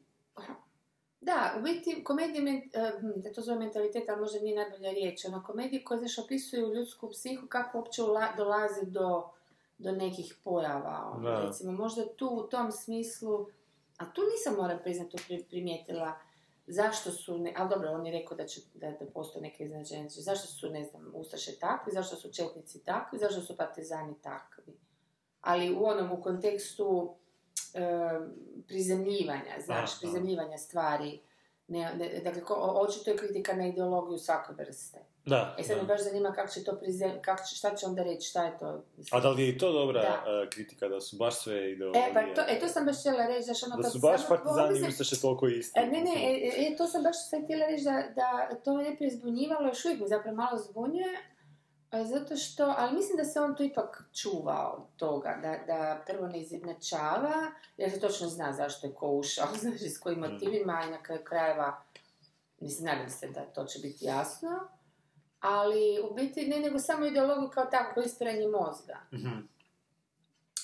[1.21, 5.25] Da, u biti komedije, eh, hm, da to zove mentalitet, ali možda nije najbolja riječ,
[5.25, 9.31] ono komedije koje znaš opisuju ljudsku psihu, kako uopće ula- dolazi do,
[9.83, 11.41] do nekih pojava, ono, Da.
[11.41, 13.47] recimo, možda tu u tom smislu,
[13.97, 16.19] a tu nisam moram priznati pri, primijetila
[16.67, 20.09] zašto su, ne, ali dobro, on je rekao da, će, da, da postoje neke iznenađenje,
[20.09, 24.77] zašto su, ne znam, Ustaše takvi, zašto su Četnici takvi, zašto su Partizani takvi.
[25.41, 27.15] Ali u onom, u kontekstu
[27.75, 27.81] e,
[28.67, 31.21] prizemljivanja, znaš, prizemljivanja stvari.
[31.69, 34.99] Ne, ne, dakle, ko, očito je kritika na ideologiju svake vrste.
[35.25, 35.87] Da, E sad me da.
[35.87, 38.85] baš zanima kako će to prizem, kako će, šta će onda reći, šta je to?
[38.97, 39.19] Mislim.
[39.19, 40.33] A da li je i to dobra Da.
[40.33, 42.05] e, kritika, da su baš sve ideologije?
[42.05, 44.69] E, pa to, e, to sam baš htjela reći, znaš, ono Da su baš partizani
[44.71, 45.81] dvoje- Ustaše toliko isti.
[45.81, 48.83] E, ne, ne, e, e, to sam baš sad htjela reći da, da to me
[48.83, 51.19] najprije zbunjivalo, još uvijek me zapravo malo zbunjuje,
[51.91, 56.03] a zato što, ali mislim da se on tu ipak čuva od toga, da, da
[56.07, 57.35] prvo ne izjednačava,
[57.77, 60.23] jer se točno zna zašto je ko ušao, znaš, s kojim Mm.
[60.23, 61.83] motivima i na kraju krajeva,
[62.61, 64.49] mislim, nadam se da to će biti jasno,
[65.43, 68.97] ali u biti ne nego samo ideologiju kao tako, kao ispiranje mozga.
[69.13, 69.39] Mhm.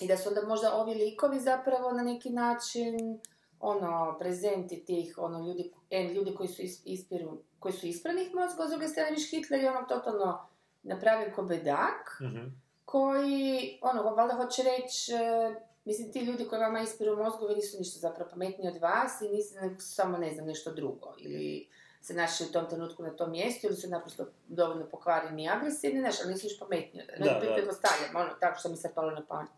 [0.00, 3.20] I da su onda možda ovi likovi zapravo na neki način
[3.60, 8.66] ono, prezenti tih ono, ljudi, en, ljudi koji su is, ispiru, koji su ispranih mozga,
[8.66, 10.46] s druge strane viš Hitler je ono totalno
[10.82, 12.46] napravljen ko bedak, Mhm.
[12.84, 17.98] koji, ono, valjda hoće reći, e, mislim, ti ljudi koji vama ispiru mozgove nisu ništa
[17.98, 21.14] zapravo pametniji od vas i nisu samo, ne znam, nešto drugo.
[21.18, 21.68] Ili
[22.08, 26.00] se našli u tom trenutku na tom mjestu ili su naprosto dovoljno pokvareni i agresivni,
[26.00, 27.04] znaš, ali nisu ništa pametniji.
[27.18, 28.18] Da, Da, da.
[28.20, 29.50] Ono, tako što mi se palo na pamet.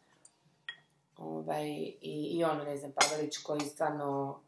[1.17, 1.69] Ovaj,
[2.01, 4.41] i, I ono, ne znam, Pavelić koji stvarno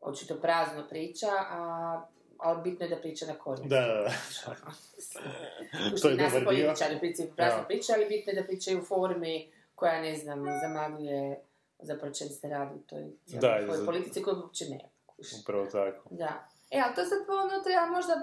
[0.00, 2.02] očito prazno priča, a,
[2.38, 3.68] ali bitno je da priča na korist.
[3.68, 4.12] Da, da, da.
[6.02, 6.98] To je dobar dio.
[6.98, 11.40] principu prazno priča, ali bitno je da pričaju u formi koja, ne znam, zamagljuje
[11.78, 14.91] zapravo čem se radi u toj Da, politici koju uopće ne.
[15.34, 16.08] Upravo tako.
[16.10, 16.32] Da.
[16.70, 18.20] E, ali to sad ono treba možda,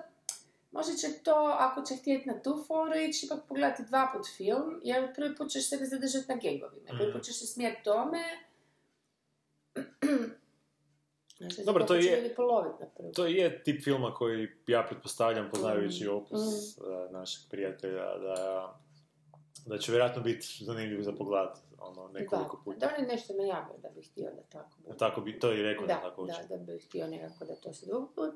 [0.72, 4.80] možda će to, ako će htjeti na tu foru, ići ipak pogledati dva put film,
[4.84, 6.88] jer prvi put ćeš sebe zadržati na gegovima.
[6.88, 7.12] Prvi Mhm.
[7.12, 8.20] put ćeš se smijeti tome.
[11.40, 12.36] Znači, Dobro, to je-
[12.98, 13.12] prvi.
[13.14, 16.10] To je tip filma koji ja pretpostavljam, poznavajući Mm.
[16.10, 16.42] opus
[16.78, 16.82] eh,
[17.12, 18.80] našeg prijatelja, da,
[19.70, 22.80] da će vjerojatno biti zanimljiv za pogled ono, nekoliko da, puta.
[22.80, 24.98] da on je nešto najavio da bi htio da tako bude.
[24.98, 26.48] Tako bi, to je i rekao da, Da, tako da, hoće.
[26.48, 28.34] da bi htio nekako da to se drugi put.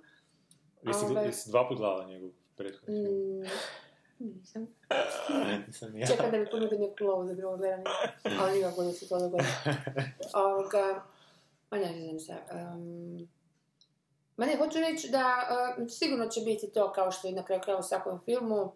[0.83, 3.39] Jesi, Ovaj- jesi dva put gledala njegov prethodni film?
[3.39, 4.67] Mm, nisam.
[5.67, 6.07] Nisam ni ja.
[6.07, 7.83] Čekam da mi ponudi neku lovu za drugo gledanje.
[8.39, 9.43] Ali nikako da se to dogodi.
[10.45, 11.03] Ovoga,
[11.71, 12.33] ma ne, znam šta.
[12.75, 13.27] Um,
[14.37, 15.25] ma ne, hoću reći da
[15.79, 18.71] uh, sigurno će biti to kao što je na kraju krajeva u svakom filmu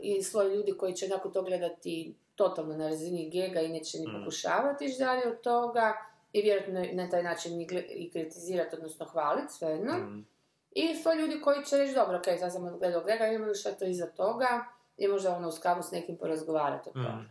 [0.00, 4.06] i sloj ljudi koji će nakon to gledati totalno na razini gega i neće ni
[4.06, 4.18] Mm.
[4.20, 5.92] pokušavati ići dalje od toga
[6.32, 9.92] i vjerojatno na taj način i, kritizirati, odnosno hvaliti, svejedno.
[9.98, 10.26] Mm.
[10.72, 13.84] I sto ljudi koji će reći, dobro, ok, sad sam gledao Grega, imaju šta to
[13.84, 14.64] iza toga
[14.96, 17.08] i možda ono uz kavu s nekim porazgovarati o tome.
[17.08, 17.30] Mm.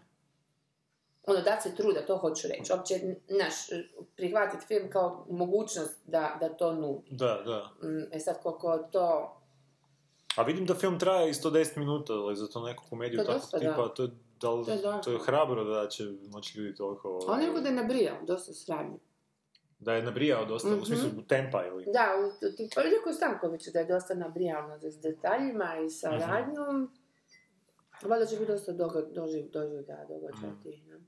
[1.28, 2.74] Ono, da se truda, to hoću reći.
[2.74, 3.56] Opće, naš,
[4.16, 7.08] prihvatiti film kao mogućnost da, da to nudi.
[7.12, 7.88] Da, da.
[7.88, 9.36] Mm, E sad, koliko to...
[10.40, 13.60] A vidim da film traje i 110 minuta, ali za to neku komediju takvog dosta,
[13.60, 13.88] tipa, da.
[13.90, 14.10] to je,
[14.42, 17.20] da li- To je to je hrabro da će moći ljudi toliko...
[17.28, 18.98] On je da je nabrijao, dosta sradnje.
[19.80, 20.82] Da je nabrijao dosta, Mhm.
[20.82, 21.86] u smislu tempa ili...
[21.86, 26.12] Da, u, u, tu- pa rekao Stankoviću da je dosta nabrijano s detaljima i sa
[26.12, 26.20] Mhm.
[26.22, 26.92] radnjom.
[28.04, 30.62] Valjda će biti dosta doga, doživ, doživljaja događaja Mhm.
[30.64, 31.00] tih, ne?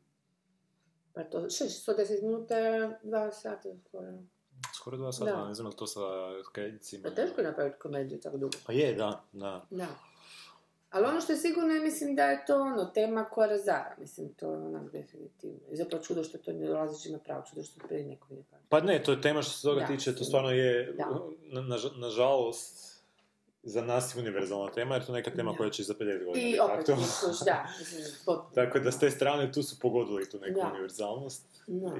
[1.13, 2.55] Pa to, šest, 110 minuta
[3.03, 4.07] dva sata skoro.
[4.73, 5.47] Skoro dva sata, Da.
[5.47, 5.99] ne znam li to sa
[6.51, 7.03] kredicima.
[7.03, 8.57] Pa teško je napraviti komediju tako dugo.
[8.65, 9.65] Pa je, da, da.
[9.69, 9.87] Da.
[10.91, 13.95] Ali ono što je sigurno mislim, da je to ono, tema koja razara.
[13.97, 15.57] Mislim, to je onak definitivno.
[15.71, 18.43] I zapravo čudo što to ne dolazi na pravo, čudo što to prije neko nije
[18.51, 18.63] kaže.
[18.69, 20.95] Pa ne, to je tema što se toga Da, tiče, to stvarno je,
[21.43, 22.91] na, naž- nažalost,
[23.63, 25.57] za nas je univerzalna tema, jer to je neka tema Da.
[25.57, 28.03] koja će za 50 godina I opet, misliš, da, mislim.
[28.55, 30.67] Tako da s te strane tu su pogodili tu neku Da.
[30.67, 31.45] univerzalnost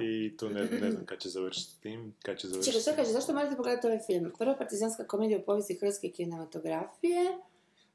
[0.02, 2.66] I tu ne, ne znam kad će završiti s tim, kad će završiti.
[2.72, 4.32] Čekaj, što kaže, zašto morate pogledati ovaj film?
[4.38, 7.38] Prva partizanska komedija u povijesti hrvatske kinematografije.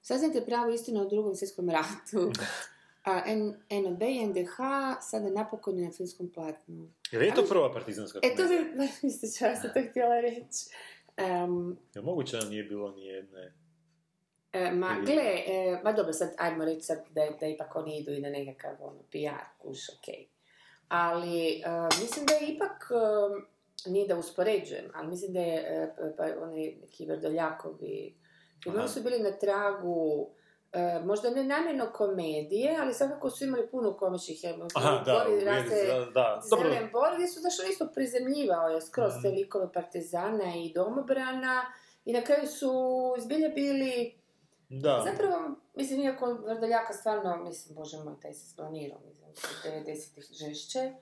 [0.01, 2.31] Saznajte pravu istinu o drugom svjetskom ratu.
[3.03, 4.55] A N- NOB i NDH
[5.01, 6.89] sada napokon je na filmskom platnu.
[7.11, 8.63] Jel je to prva partizanska E, to komedija?
[8.63, 10.65] bi, baš mi se často to htjela reći.
[11.17, 13.53] Em, Jel moguće da nije bilo ni jedne...
[14.53, 17.97] E, ma, Ili- gle, e, ma dobro, sad ajmo reći sad da, da ipak oni
[17.99, 20.27] idu i na nekakav ono, PR, kuš, okej.
[20.89, 21.63] Ali e,
[22.01, 26.75] mislim da je ipak, e, nije da uspoređujem, ali mislim da je e, pa, onaj
[26.81, 28.15] neki Vrdoljakovi,
[28.63, 30.29] filmovi su bili na tragu
[31.05, 34.39] možda ne namjerno komedije, ali svakako su imali puno komičnih
[34.75, 36.41] Aha, da, raste da, da.
[36.49, 39.21] Zelen Bor, gdje su zašto isto prizemljivao je skroz Mhm.
[39.21, 41.65] te likove partizana i domobrana
[42.05, 42.71] i na kraju su
[43.19, 44.13] zbilje bili
[44.69, 45.05] Da.
[45.11, 49.37] Zapravo, mislim, iako Vrdoljaka stvarno, mislim, bože moj, taj se splanirao, mislim, od
[49.85, 50.93] 90-ih žešće,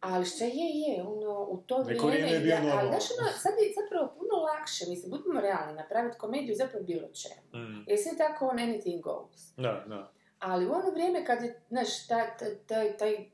[0.00, 3.52] ali šta je, je, ono, u to Neko vrijeme, je bio ali znaš, ono, sad
[3.52, 7.64] je zapravo puno lakše, mislim, budimo realni, napraviti komediju zapravo bilo čemu.
[7.64, 7.84] Mm.
[7.86, 9.54] Jer sve tako on anything goes.
[9.56, 10.12] Da, da.
[10.38, 13.30] Ali u ono vrijeme kad je, znaš, taj, taj, taj, taj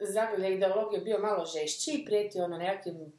[0.00, 3.12] zagrljaj ideologije bio malo žešći i prijetio ono nekakvim,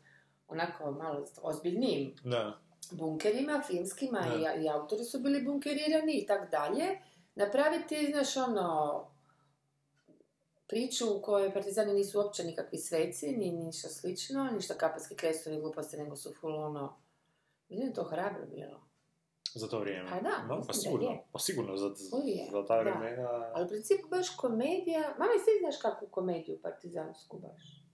[0.47, 2.59] onako malo ozbiljnijim Da.
[2.91, 6.99] Bunkerima, filmskima i, i autori su bili bunkerirani i tak dalje,
[7.35, 9.07] napraviti, znaš, ono,
[10.67, 15.97] priču u kojoj partizani nisu uopće nikakvi sveci, ni ništa slično, ništa kapatski krestovi gluposti,
[15.97, 16.95] nego su full ono,
[17.69, 18.81] je to hrabro bilo.
[19.55, 20.09] Za to vrijeme.
[20.09, 21.09] Pa da, pa da sigurno.
[21.09, 21.23] je.
[21.31, 21.85] Pa sigurno, za,
[22.25, 23.51] je, za ta vremena...
[23.53, 27.84] Ali u principu baš komedija, mama i znaš kakvu komediju partizansku baš?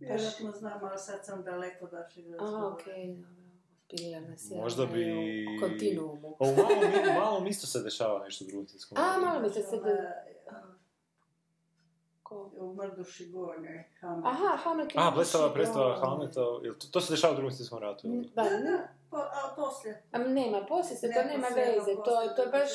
[0.00, 2.74] Vjerojatno znam, ali sad sam daleko vašeg A, razgovora.
[2.74, 3.28] okej, dobro.
[3.88, 5.04] Pilja nas je Možda bi...
[5.46, 6.28] u kontinuumu.
[6.30, 9.50] A u malom, mi- malom isto se dešava nešto u drugom svjetskom A, malo mi
[9.50, 9.60] se.
[9.72, 10.12] Ona,
[12.22, 12.50] Ko?
[12.54, 13.84] U Mrduši gornjoj.
[14.00, 18.08] Aha, Hamlet je A, blesava predstava Hamleta, to, to se dešava u drugom svjetskom ratu?
[18.34, 20.02] Da, ne, da, po, a poslije.
[20.12, 22.70] a nema, poslije se to nema veze, to, to je baš,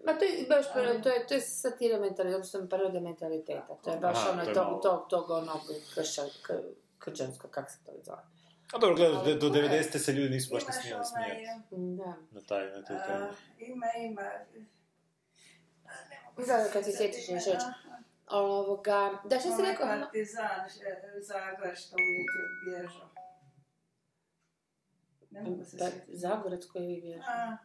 [0.00, 3.90] ma to je baš, Ali- to je, to je satira mentaliteta, odnosno paroda mentaliteta, to
[3.90, 5.60] je baš Aha, ono, to je to, malo- tog, tog onog
[5.94, 6.62] kršćan, k-
[6.98, 8.22] krđansko, kak se to zove.
[8.72, 9.98] A dobro, gledaj, do to je- 90.
[9.98, 11.66] se ljudi nisu baš ne Imaš smijali onaj, smijati.
[11.96, 12.14] Da.
[12.30, 13.24] Na taj, na taj temu.
[13.24, 14.22] a, Ima, ima.
[16.38, 17.64] Da, kad se sjetiš nešto reći.
[18.28, 19.86] Ovoga, da, što si Onaj rekao?
[19.88, 23.10] partizan e, Zagor što uvijek je bježao.
[25.30, 26.16] Ne mogu se Pa, sjetiti.
[26.16, 27.24] Zagorac koji vi bježao.
[27.28, 27.56] Aha,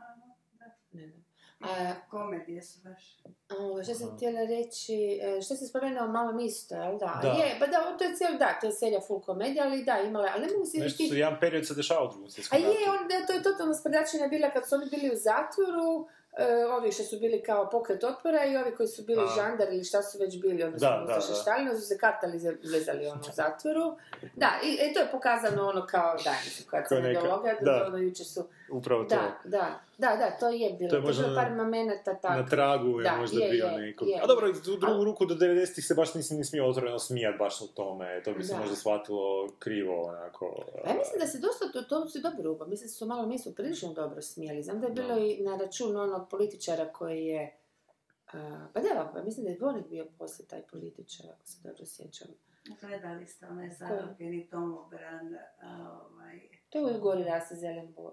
[0.91, 1.24] Ne znam.
[1.61, 1.67] A,
[2.09, 3.17] komedije su baš.
[3.51, 7.19] Ovo, što sam htjela reći, e, što si spomenuo malo isto, jel da?
[7.21, 7.27] Da.
[7.29, 10.29] Je, pa da, to je cijel, da, to je serija full komedija, ali da, imala,
[10.33, 12.71] ali ne mogu se Nešto su, jedan period se dešava u drugom A svjetskom ratu.
[12.71, 16.91] je, onda to je totalno sprdačina bila kad su oni bili u zatvoru, e, ovi
[16.91, 19.35] što su bili kao pokret otpora i ovi koji su bili A.
[19.35, 21.33] žandar ili šta su već bili, odnosno Da, da, su
[21.81, 23.97] se kartali ze- zezali ono u zatvoru.
[24.35, 26.33] Da, i, e, to je pokazano ono kao, da,
[26.69, 27.71] kad Kao se ideologija, da.
[27.71, 29.15] da, ono, jučer su, Upravo to.
[29.15, 32.13] da, da, da, da, to je bilo, To je to je možda na- par momenata
[32.15, 32.33] tako.
[32.33, 34.05] Na tragu je Da, možda je, bio je, neko.
[34.05, 34.19] je.
[34.23, 37.61] A dobro, u drugu ruku do 90-ih se baš nisi ni smio otvoreno smijat baš
[37.61, 38.23] o tome.
[38.23, 38.59] To bi se Da.
[38.59, 39.23] možda shvatilo
[39.59, 40.55] krivo, onako.
[40.83, 43.25] Pa ja mislim da se dosta, to, to su dobro uba, mislim da su malo
[43.25, 44.63] mi su prilično dobro smijeli.
[44.63, 45.19] Znam da je bilo Da.
[45.19, 47.57] i na račun onog političara koji je,
[48.27, 51.85] a, pa da, pa mislim da je Dvorik bio poslije taj političar, ako se dobro
[51.85, 52.27] sjećam.
[52.81, 58.11] Gledali ste onaj zarobljeni domobran, a, ovaj, To je u gori raste zelen bor.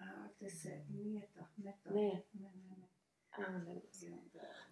[0.00, 0.04] A,
[0.36, 1.90] gdje se, nije to, ne to.
[1.94, 2.22] Ne.
[2.32, 2.88] ne, ne, ne.
[3.30, 4.18] A, ne znam.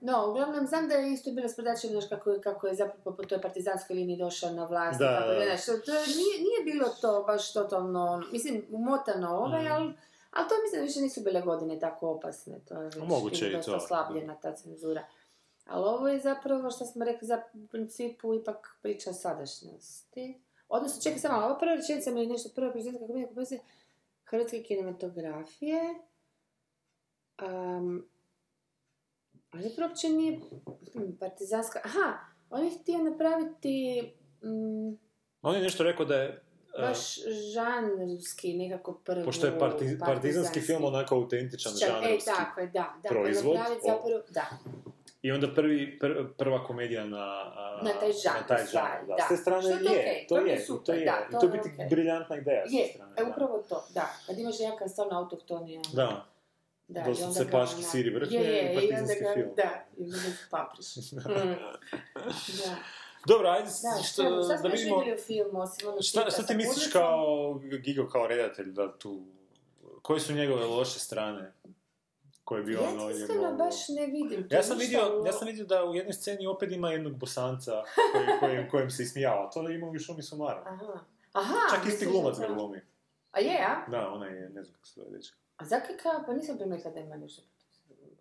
[0.01, 3.41] No, uglavnom, znam da je isto bila sprdačina, znaš, kako, kako je zapravo po toj
[3.41, 4.99] partizanskoj liniji došao na vlast.
[4.99, 5.45] Da, kako, da, da.
[5.45, 9.73] znaš, to, nije, nije bilo to baš totalno, ono, mislim, umotano ovaj, Mm.
[9.73, 9.95] ali
[10.31, 12.59] ali to mislim da više nisu bile godine tako opasne.
[12.69, 13.77] To je već Moguće bilo i dosta to.
[13.77, 15.05] oslabljena ta cenzura.
[15.67, 20.41] Ali ovo je zapravo, što smo rekli, za principu ipak priča o sadašnjosti.
[20.69, 23.29] Odnosno, čekaj samo, ova prva rečenica mi je nešto prva prezentacija kako mi je
[24.27, 25.81] hrvatske kinematografije.
[27.43, 28.09] Um,
[29.51, 30.41] ali to uopće nije
[31.21, 31.81] partizanska...
[31.85, 32.19] Aha,
[32.51, 34.03] on je htio napraviti
[34.43, 34.99] mm,
[35.43, 36.29] On je nešto rekao da je...
[36.79, 37.19] e, baš
[37.55, 39.25] žanrski nekako prvo...
[39.25, 42.31] Pošto je parti, partizanski film onako autentičan E, žanrovski.
[42.37, 42.95] tako je, da.
[43.03, 44.47] da proizvod, o- zapravo, da.
[45.27, 49.15] I onda prvi, pr- prva komedija na, a, Na taj žanr, na taj žanr, da.
[49.15, 49.25] da.
[49.25, 51.05] S te strane Što je to je, okej, to je je, super, to je.
[51.05, 51.87] da, to to je biti okej.
[51.87, 53.13] briljantna ideja s te Je, strane.
[53.13, 53.31] e, da.
[53.31, 54.07] upravo to, da.
[54.27, 55.77] Kad imaš nekakav stvarno autohtoni...
[55.77, 56.27] ono, Da,
[56.89, 59.51] Da, onda ga paški ona- sir i vrhnje je, i je, partizanski film.
[59.57, 60.87] Da, i onda ga papriš.
[62.59, 62.77] Da.
[63.27, 64.97] Dobro, ajde, Da, što, šta, šta da vidimo...
[64.97, 69.21] u filmu, osim onog Šta, šta ti misliš kao Gigo, kao redatelj, da tu...
[70.03, 71.53] Koje su njegove loše strane?
[72.47, 73.11] Koje bi Ja ono...
[73.11, 74.49] njegovo- baš ne vidim.
[74.51, 77.83] Ja sam, vidio, ja sam vidio da u jednoj sceni opet ima jednog bosanca
[78.13, 79.51] koji, kojem, kojem se ismijava.
[79.51, 80.61] To da ima u Šumi Sumaru.
[80.61, 80.99] Aha.
[81.33, 82.81] Aha, Čak isti glumac ga glumi.
[83.33, 83.91] A je, a?
[83.91, 85.37] Da, ona je, ne znam kako se zove dečka.
[85.57, 87.43] A zakaka, pa nisam primijetila da ima nešto.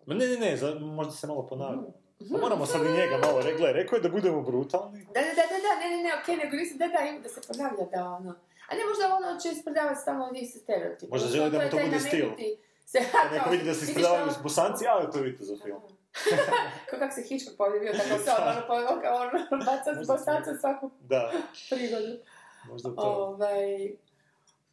[0.06, 1.88] Ma ne, ne, ne, za, možda se malo ponavlja.
[2.20, 2.32] Mhm.
[2.32, 5.04] Pa moramo sad i njega malo, re, gle, rekao je da budemo brutalni.
[5.06, 7.40] Da, da, da, da, ne, ne, ne, okej, nego nisam, da, da, ima da se
[7.42, 8.30] ponavlja, da, ono.
[8.68, 11.10] A ne, možda ono će ispredavati stalno isti stereotip.
[11.10, 12.20] Možda Odnosno, želi da mu je to bude stil.
[12.20, 12.56] nametnuti
[12.86, 15.80] Se, Pa neko vidi da se vidiš ispredavaju s bosanci, a to vidite za film.
[16.90, 19.00] Kao kak se Hitchcock pojavio, tako se ono, ono,
[19.50, 21.32] on baca s bosanca svaku Da,
[21.70, 22.16] prigodu.
[22.64, 23.02] možda to.
[23.02, 23.92] Ovaj,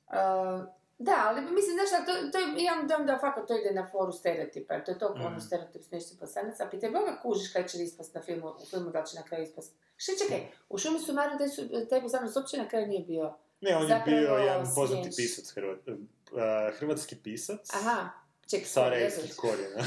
[0.09, 0.65] a,
[0.99, 4.11] Da, ali mislim, znaš, šta, to, to ja da, da, fakat to ide na foru
[4.11, 5.27] stereotipa, to je toliko Mhm.
[5.27, 8.89] ono stereotip smiješni posanac, a pitaj Boga kužiš kada će ispast na filmu, u filmu
[8.89, 9.73] da će na kraju ispast.
[9.97, 11.47] Šta čekaj, u šumi su naravno taj,
[11.87, 13.33] taj posanac uopće na kraju nije bio.
[13.61, 15.79] Ne, on je Zapravo bio jedan poznati pisac, hrvat,
[16.37, 17.73] eh, hrvatski pisac.
[17.73, 18.09] Aha,
[18.49, 19.37] čekaj, Sarajevskih jeziš.
[19.37, 19.83] korijena.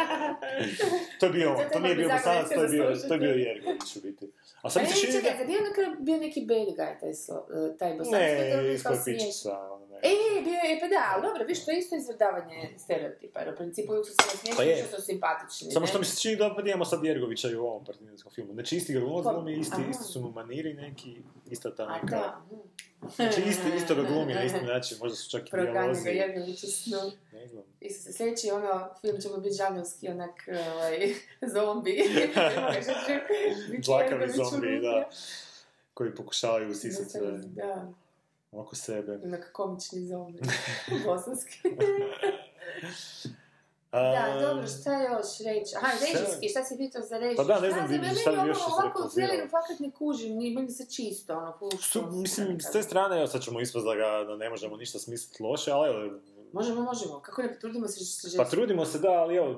[1.20, 3.30] to je bio on, to nije bi bio Bosanac, to je bio, to je bio
[3.30, 4.32] Jergović u biti.
[4.62, 5.74] A sad mi ne, se čini čekaj, da...
[5.74, 8.20] kraju bio neki bad guy, taj, so, eh, taj bosanac?
[8.20, 13.40] Ne, bio E, bio je, pa da, ali dobro, viš, to je isto izvrdavanje stereotipa,
[13.40, 14.84] jer u principu uvijek su se Pa smiješni, je.
[14.88, 15.70] što su simpatični.
[15.72, 18.52] Samo što mi se čini da opet imamo sad Jergovića i u ovom partizanskom filmu.
[18.52, 19.90] Znači isti ga glumi, isti, Aha.
[19.90, 21.16] isti su mu maniri neki,
[21.50, 22.06] ista ta neka...
[22.06, 22.60] da, mhm.
[23.16, 26.08] Znači isti, isto ga glumi na isti način, možda su čak i Proganja ga dijalozi.
[26.08, 26.98] Jergović u snu.
[27.32, 27.62] Ne znam.
[27.80, 31.14] Isto se sljedeći, ono, film će mu biti žanrovski, onak, ovaj,
[31.54, 32.02] zombi.
[33.86, 35.08] Dlakavi zombi, da.
[35.94, 37.92] Koji pokušavaju usisati Da,
[38.52, 39.20] oko sebe.
[39.24, 40.40] onak komični zombi.
[41.06, 41.58] Bosanski.
[43.92, 45.76] Da, dobro, šta još reći?
[45.76, 47.36] Aha, režijski, šta si pitao za režiju?
[47.36, 49.28] Pa da, ne znam, vidim, meni šta bi još Ovako u izrepozirao.
[49.28, 51.52] traileru fakat ne kužim, ni meni se čisto, ono,
[51.92, 54.98] full mislim, s te strane, evo sad ćemo ispast da, ga, da ne možemo ništa
[54.98, 56.18] smisliti loše, ali evo,
[56.52, 57.20] Možemo, možemo.
[57.20, 59.56] Kako ne, trudimo se što pa trudimo se da, ali evo,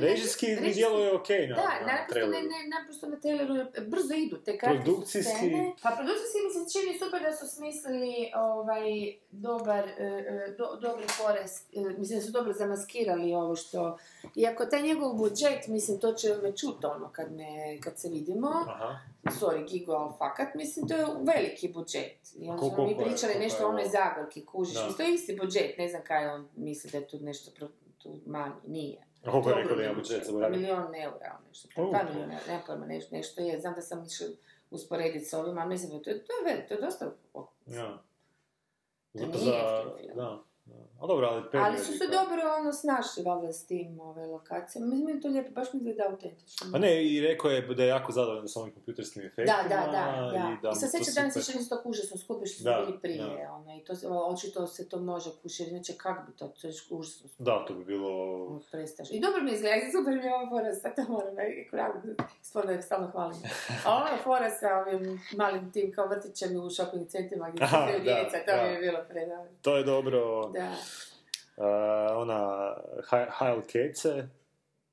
[0.00, 2.48] režijski mi režijski- djeluje okej na, Da, na naprosto, ne, traileru.
[2.48, 3.54] ne, naprosto na traileru
[3.86, 5.72] brzo idu te kratke Produkcijski- scene.
[5.82, 8.82] Pa produkcijski mi se čini super da su smislili ovaj,
[9.30, 13.98] dobar, e, e, do, dobri porez, e, mislim da su dobro zamaskirali ovo što,
[14.36, 17.46] iako taj njegov budžet, mislim to će me čut ono kad, me,
[17.80, 18.98] kad se vidimo, Aha.
[19.24, 22.12] sorry Gigo, ali fakat, mislim to je veliki budžet.
[22.34, 23.84] I onda Koliko- smo mi pričali koliko nešto o onoj?
[23.86, 24.80] Zagorki, kužiš, Da.
[24.80, 27.68] mislim to je isti budžet, ne znam kaj on misli da je tu nešto pro,
[27.98, 29.06] tu manji, nije.
[29.30, 30.60] Koliko je rekao da ima budžet, Pa zaboravim?
[30.60, 31.68] milion eura, nešto.
[31.82, 31.90] U.
[31.90, 33.60] Dva milijuna eura, nema pojma, nešto, nešto je.
[33.60, 34.26] Znam da sam išla
[34.70, 37.12] usporediti s ovima, mislim da to je, to je to je dosta...
[37.66, 38.02] Ja.
[39.12, 40.42] To nije za, da.
[41.02, 44.84] A dobro, ali pet Ali su se dobro ono snašli valjda s tim ove lokacije.
[44.84, 46.66] Mislim je to lijepo, baš mi izgleda autentično.
[46.72, 49.56] Pa ne, i rekao je da je jako zadovoljan s ovim kompjuterskim efektima.
[49.62, 50.52] Da, da, da, da.
[50.52, 52.84] I da I sad to sećam danas super- išli isto užasno skupi što su Da,
[52.86, 53.52] bili prije, da.
[53.52, 53.92] ono, i to,
[54.32, 57.44] očito se to može kušiti, inače kak bi to, to je užasno skupo.
[57.44, 58.10] Da, to bi bilo...
[58.70, 59.08] Prestaš.
[59.10, 61.34] I dobro mi izgleda, super mi je ova fora, sad to moram,
[61.70, 61.98] kuragu,
[62.42, 63.38] stvarno je stalno hvalim.
[63.86, 68.38] A ona fora sa ovim malim tim kao vrtićem u shopping centrima gdje da, djeca,
[68.46, 68.62] to da.
[68.62, 69.46] mi je bilo predavno.
[69.62, 70.48] To je dobro.
[70.48, 70.61] Da.
[71.56, 71.66] A,
[72.14, 72.38] ona,
[73.10, 74.28] Hi- Heil Kece,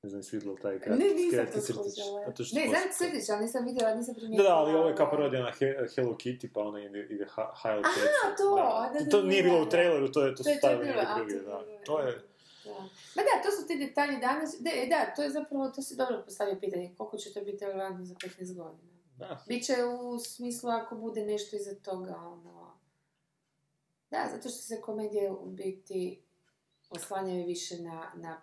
[0.04, 1.98] ne znam, jesi vidjela taj kratki, Ne, nisam to crtić.
[2.54, 4.50] Ne, znam crtić, ali nisam vidjela, nisam Da, primijetila.
[4.50, 7.54] da, ali ovo je kao parodija na He- Hello Kitty, pa ona ide, ide Ha-
[7.64, 8.08] Heil Aha, Kece.
[8.38, 8.90] to, da.
[8.94, 9.70] da, da, to da, nije da, bilo u da.
[9.70, 11.62] traileru, to je to To su stavili to je da.
[11.86, 12.22] To je,
[12.66, 12.72] Da.
[13.16, 16.22] Ma da, to su ti detalji danas, de, da, to je zapravo, to si dobro
[16.26, 18.90] postavio pitanje, koliko će to biti relevantno za 15 godina.
[19.18, 19.44] da.
[19.48, 22.69] Biće u smislu ako bude nešto iza toga, ono...
[24.12, 26.22] Da, zato što se komedije u biti
[26.90, 28.42] oslanjaju više na, na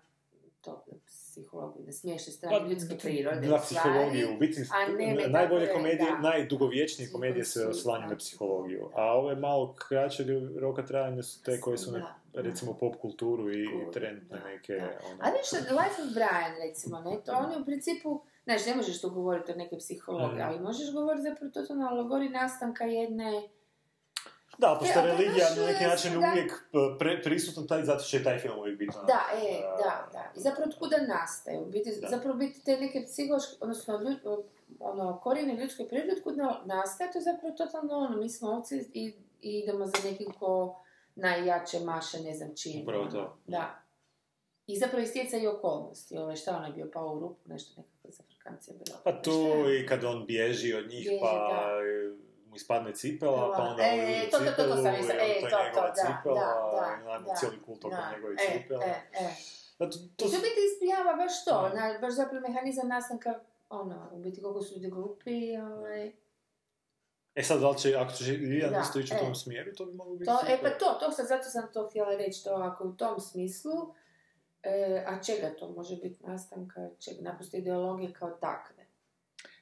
[0.61, 3.49] to, na psihologiju, na smiješne strane Pa, ljudske prirode.
[3.49, 6.19] Na psihologiju, u biti a ne najbolje komedije, da.
[6.19, 8.19] najdugovječnije komedije se oslanjaju na da.
[8.19, 10.25] psihologiju, a ove malo kraće
[10.59, 12.49] roka trajanja su te koje su na, Da, da.
[12.49, 14.99] recimo pop kulturu i Kulturu, trendne neke, da.
[15.11, 15.19] ono...
[15.23, 19.01] A viš, Life of Brian, recimo, ne, to on je u principu, znaš, ne možeš
[19.01, 20.49] tu govoriti o nekoj psihologiji, Mhm.
[20.49, 23.49] ali možeš govoriti zapravo totalno o alegoriji nastanka jedne...
[24.59, 26.19] Da, pošto E, religija na neki e, način da.
[26.19, 28.97] uvijek e, pre, prisutna, taj, zato će taj film uvijek biti.
[29.07, 30.33] Da, e, da, da.
[30.37, 31.59] I zapravo od kuda nastaje?
[31.59, 32.09] U biti, Da.
[32.09, 34.45] zapravo biti te neke psihološke, odnosno ljud,
[34.81, 38.91] ono, korijene ljudske prirode, od kuda nastaje, to je zapravo totalno ono, mi smo ovci
[38.95, 40.81] i, i idemo za nekim ko
[41.15, 42.83] najjače maše, ne znam čim.
[42.83, 43.11] Upravo ono.
[43.11, 43.37] to.
[43.47, 43.83] Da.
[44.67, 46.19] I zapravo istjeca i okolnosti.
[46.19, 48.99] Ovo, šta on je bio pao u rupu, nešto nekako za Afrikancija bilo.
[49.05, 51.81] Pa tu i kad on bježi od njih, Bježi, pa da.
[52.57, 55.57] Ispadne cipela, pa onda E, to, to, to, to sam i on- e, to to,
[55.75, 56.41] to, da, cipela,
[56.81, 58.85] da, i naravno da, cijeli kult oko Da, njegove e, cipele.
[58.85, 59.35] E, e.
[59.79, 61.75] Zato, to to biti ispijava baš to, Da.
[61.93, 66.13] na, baš zapravo mehanizam nastanka, ono, u biti koliko su ljudi glupi, ovaj...
[67.35, 69.21] E sad, da li će, ako će Lilijan Da, isto ići u e.
[69.21, 71.87] tom smjeru, to bi moglo biti To, e pa to, to sad, zato sam to
[71.89, 73.73] htjela reći, to ako u tom smislu,
[74.63, 78.76] e, a čega to može biti nastanka, čega, naprosto ideologije kao takve.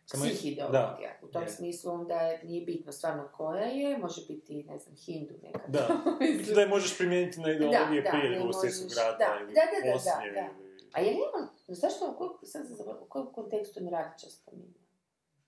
[0.06, 1.10] Samo- Svih ideologija.
[1.22, 1.48] U tom je.
[1.48, 5.62] smislu onda je, nije bitno stvarno koja je, može biti, ne znam, hindu nekad.
[5.68, 5.88] Da.
[6.54, 9.60] Da je možeš primijeniti na ideologije Da, da, prije drugog svjetskog rata da, ili da,
[9.62, 10.32] da, da, da, poslije.
[10.32, 10.48] da.
[10.60, 14.26] ili- A li on, zašto, u kojem, sad sam zaboravila, u kojem kontekstu mi Radića
[14.28, 14.80] spominja?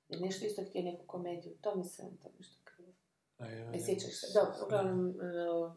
[0.09, 2.93] Je nešto isto htio neku komediju, to mi se to nešto krivo.
[3.39, 5.25] A ja, Ne ja, sjećaš se, dobro, uglavnom, e,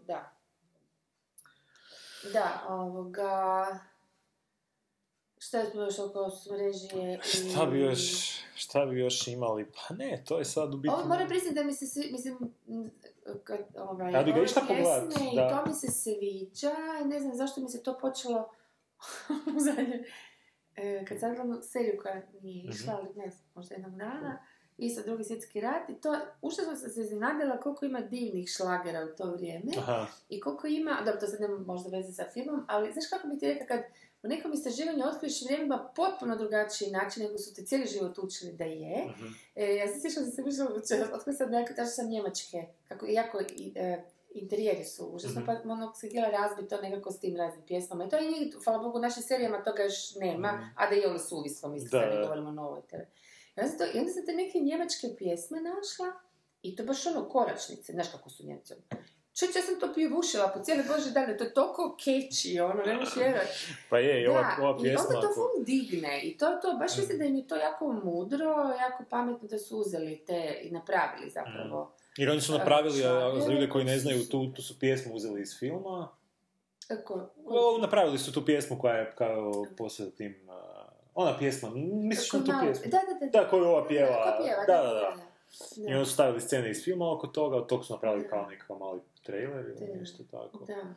[0.04, 0.32] da.
[2.34, 3.80] Da, ovoga...
[5.40, 7.28] Šta je još oko smrežije i...
[7.28, 8.00] Šta bi još,
[8.56, 9.66] šta bi još imali?
[9.66, 10.94] Pa ne, to je sad u biti...
[10.94, 12.38] Ovo moram priznati da mi se svi, mislim,
[13.44, 15.24] kad, ovaj, Ja bi ga išla pogledat, da.
[15.24, 16.72] I to mi se sviđa,
[17.04, 18.50] i ne znam zašto mi se to počelo
[19.56, 20.04] u zadnje,
[20.76, 22.72] e, kad sam gledala seriju koja nije Mhm.
[22.72, 24.40] išla, ali ne znam, možda jednog dana,
[24.78, 29.18] isto drugi svjetski rat, i to, užasno sam se iznenadila koliko ima divnih šlagera u
[29.18, 32.92] to vrijeme, Aha, i koliko ima, dobro, to sad nema možda veze sa filmom, ali
[32.94, 33.80] znaš kako bi ti rekla kad
[34.24, 38.53] u nekom istraživanju otkriješ vrijeme ima potpuno drugačiji način nego su te cijeli život učili
[38.53, 39.05] da je.
[39.07, 39.26] mhm.
[39.55, 40.65] E, ja se sjećam da sam išla,
[41.13, 42.57] otkrila sam nekako, tražila sam njemačke,
[42.88, 45.45] kako, jako i, e, interijeri su užasno, Mhm.
[45.45, 48.05] pa ono se htjela razbiti to nekako s tim raznim pjesmama.
[48.05, 50.63] I to je njih, hvala Bogu, u našim serijama toga još nema, Mhm.
[50.76, 53.07] a da je ono suvislo, mislim, Da, sad ne govorimo o novoj tebe.
[53.57, 56.07] I onda, to, I onda sam te neke njemačke pjesme našla,
[56.61, 58.74] i to baš ono koračnice, znaš kako su njemci.
[59.34, 62.94] Čuć, ja sam to pjevušila po cijele Bože dane, to je toliko catchy, ono, ne
[62.94, 63.50] možeš vjerovati.
[63.90, 65.06] Pa je, i ova, Da, ova i pjesma...
[65.08, 67.88] onda to ful digne i to je to, baš mislim da im je to jako
[68.04, 68.50] mudro,
[68.80, 71.94] jako pametno da su uzeli te i napravili zapravo.
[72.18, 75.16] Jer oni su napravili, a, a za ljude koji ne znaju, tu, tu su pjesmu
[75.16, 76.10] uzeli iz filma.
[76.88, 77.30] Kako?
[77.82, 80.48] Napravili su tu pjesmu koja je kao poslije tim...
[81.16, 81.70] ona pjesma,
[82.04, 82.92] misliš na tu pjesmu?
[82.92, 83.42] Da, da, da.
[83.42, 84.38] Da, koju ova pjeva.
[84.68, 84.94] Da, da, da.
[84.94, 85.30] da.
[85.90, 88.78] I onda su stavili scene iz filma oko toga, od tog su napravili kao nekakav
[88.78, 90.66] mali trailer ili nešto tako.
[90.66, 90.96] Da.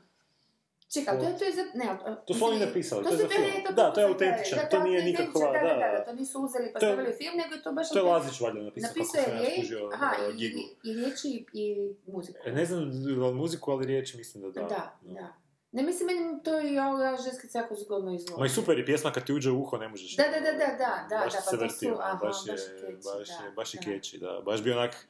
[0.94, 1.64] Čekaj, to je, to je za...
[1.74, 1.86] Ne,
[2.26, 3.74] To su oni napisali, to to je za film.
[3.76, 6.78] Da, to je autentičan, to je nije nikakva- da, da, da, to nisu uzeli pa
[6.80, 7.90] To stavili film, nego je to baš...
[7.90, 11.44] To je Lazić valjda napisao, kako sam ja skužio aha, uh, i, i, i riječi
[11.52, 12.38] i muziku.
[12.46, 12.90] E, Ne znam
[13.34, 14.60] muziku, ali riječi mislim da da.
[14.68, 15.41] Da, da.
[15.72, 18.40] Ne, mislim, meni to i ovo ja ženski se jako zgodno izvodi.
[18.40, 20.16] Ma i super je pjesma kad ti uđe u uho, ne možeš...
[20.16, 22.14] Da, da, da, da, da, da, baš da, se pa to vrti, su- ono, aha,
[22.16, 23.90] baš je, baš je catchy, baš je, da, baš je da.
[23.90, 24.42] catchy, da.
[24.42, 25.06] Baš bi onak,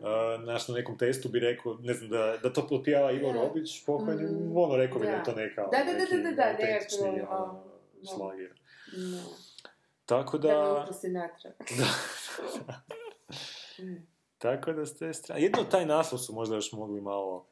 [0.00, 0.36] Da.
[0.36, 3.38] uh, naš na nekom testu bi rekao, ne znam, da, da to potpijava Ivo Da.
[3.38, 5.16] Robić, pokojni, Mm, ono rekao bi da da.
[5.18, 8.08] je to neka, Da, da, da, neki da, da, da, autentični, ono, ono, da.
[8.08, 8.50] šlager.
[9.12, 9.22] Da.
[10.06, 11.52] Tako Da me da, uprosti natrag.
[13.78, 14.06] Mm.
[14.38, 17.46] tako da s te strane, jedno taj naslov su možda još mogli malo,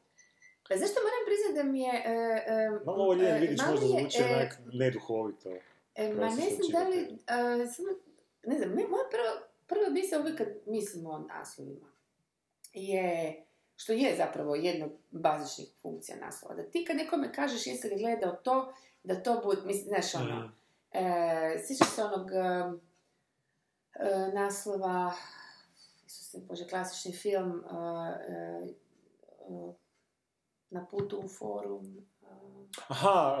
[0.77, 2.03] zašto moram priznati da mi je...
[2.05, 2.11] E,
[2.53, 5.49] e, malo ovo Ljen e, Vidić možda zvuči e, onak neduhovito.
[5.95, 7.89] E, ma ne znam da li, e, samo,
[8.45, 11.89] ne znam, moja prva, prva misla uvijek kad mislimo o naslovima
[12.73, 13.43] je,
[13.75, 17.99] što je zapravo jedna od bazičnih funkcija naslova, da ti kad nekome kažeš jesi li
[17.99, 20.51] gledao to, da to bude, mislim, znaš ono,
[20.93, 20.97] Mm.
[20.97, 22.71] e, sjećaš se onog e,
[24.33, 25.13] naslova,
[26.05, 28.67] Isuse Bože, klasični film, e,
[30.69, 32.07] na putu u forum,
[32.87, 33.37] Aha,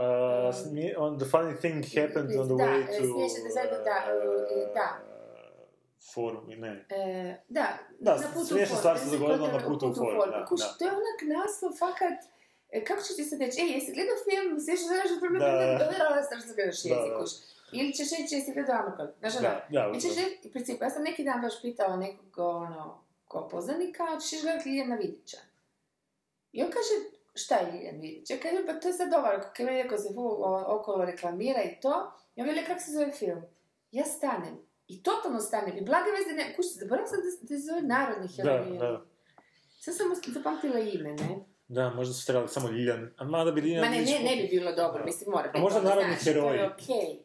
[0.49, 3.03] uh, smije- on, the funny thing happened on the Da, way e, to...
[3.03, 3.97] smiješno da da,
[4.51, 4.87] e, da.
[6.13, 6.85] Forum, ne.
[6.89, 7.67] E, da,
[7.99, 10.75] Da, na putu u forum, stvar se dogodila na putu u forum, da, Kuš, da.
[10.79, 12.17] to je onak naslov, fakat,
[12.69, 15.85] e, kako ću ti sad reći, ej, jesi gledao film, sješ da znaš da Da,
[15.91, 16.15] da.
[16.15, 17.19] da strašno gledaš Da, jezik, da.
[17.19, 17.31] kuš.
[17.71, 20.21] Ili ćeš reći, jesi gledao Amakal, znaš ono, Da, da, Ili ćeš da.
[20.21, 22.81] reći, u principu, ja sam neki dan baš pitala nekog, ono,
[23.27, 25.37] ko poznanika, hoćeš gledati Ljiljana Vidića.
[26.51, 26.95] I on kaže,
[27.39, 28.29] šta je Ljiljana Vidić?
[28.29, 30.09] Ja kažem, pa to je sad ovo, kako je rekao se
[30.67, 32.11] okolo reklamira i to.
[32.35, 33.41] I on veli, kako se zove film?
[33.91, 34.55] Ja stanem.
[34.87, 35.77] I totalno stanem.
[35.77, 36.55] I blage veze ne...
[36.55, 38.77] Kući, zaboravila sam da, da se zove Narodni heroj.
[38.79, 39.05] Da, da.
[39.79, 41.39] Sad sam zapamtila ime, ne?
[41.67, 44.47] Da, možda su trebali samo Ljiljan, a mada bi Ljiljan Ma ne, ne, ne bi
[44.51, 45.61] bilo dobro, mislim, mora biti.
[45.61, 46.41] možda ono, narodni heroj.
[46.41, 47.19] To je okej.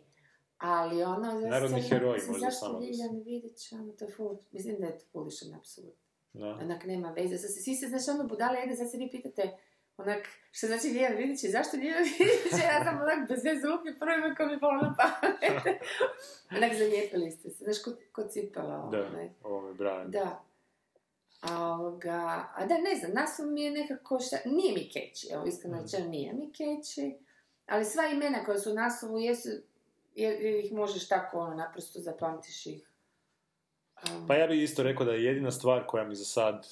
[0.59, 1.41] Ali ono...
[1.41, 4.77] ja Narodni heroj možda zašto samo da se- Ljiljana Vidić, ono, to je ful, mislim
[4.81, 5.87] da je to pulišan apsurd.
[6.33, 6.47] Da.
[6.63, 7.39] Onak nema veze.
[7.39, 9.57] Svi se, znaš, ono budale jede, sad se vi pitate,
[9.97, 12.53] onak, što znači Ljiljana Vidić i zašto Ljiljana Vidić?
[12.53, 15.81] Ja sam onak bez veze lupi prvo ime ko mi palo na pamet.
[16.57, 18.89] onak zalijepili ste se, znaš, kod, kod cipala.
[18.91, 19.11] Da,
[19.43, 20.11] ovo je Brian.
[20.11, 20.45] Da.
[21.41, 25.45] A, ovoga, a da, ne znam, naslov mi je nekako šta, nije mi keći, evo
[25.47, 27.15] iskreno rečeno nije mi keći,
[27.67, 29.49] ali sva imena koja su u naslovu jesu,
[30.15, 32.91] jer, jer ih možeš tako, ono, naprosto zapamtiš ih.
[34.11, 36.67] Um, Pa ja bih isto rekao da je jedina stvar koja mi za sad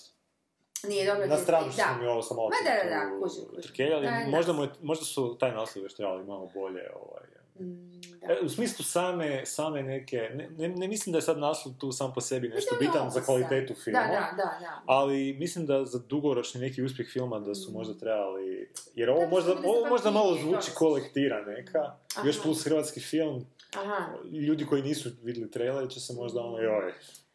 [0.84, 1.26] nije dobro.
[1.26, 3.62] na stranu što smo mi ovo samo Ma da, da, da, kužim, kužim.
[3.62, 4.26] trkeljali, Da, da.
[4.28, 7.22] možda, mu je, možda su taj naslov još trebali malo bolje ovaj,
[7.56, 8.32] Mm, da.
[8.32, 11.92] E, U smislu same, same neke, ne, ne, ne mislim da je sad naslov tu
[11.92, 14.82] sam po sebi nešto Mislim, bitan za kvalitetu filma, Da, da, da, da.
[14.86, 17.72] ali mislim da za dugoročni neki uspjeh filma da su Mm.
[17.72, 20.76] možda trebali, jer ovo Da, da možda, ovo možda malo zvuči to.
[20.76, 22.42] kolektira neka, još Aha.
[22.42, 24.06] plus hrvatski film, Aha.
[24.32, 26.92] ljudi koji nisu vidjeli trailer će se možda ono, joj,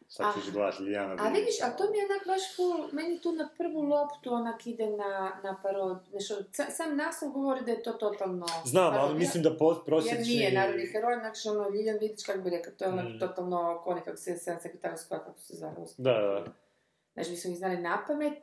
[0.08, 3.32] sad ćeš gledati Liljana A vidiš, a to mi je onak baš full, meni tu
[3.32, 5.12] na prvu loptu onak ide na,
[5.44, 8.46] na parod, nešto, sa- sam naslov govori da je to totalno...
[8.64, 9.18] Znam, ali parodija.
[9.18, 10.24] mislim da po, Jer prosječni...
[10.24, 13.18] nije narodni heroj, znači ono, Liljan Vidić, kako bi rekao, to je ono Mm.
[13.18, 15.74] totalno koni kako se sam sekretarska, kako se zove.
[15.98, 16.44] Da, da.
[17.14, 18.38] Znači, mi smo ih znali na pamet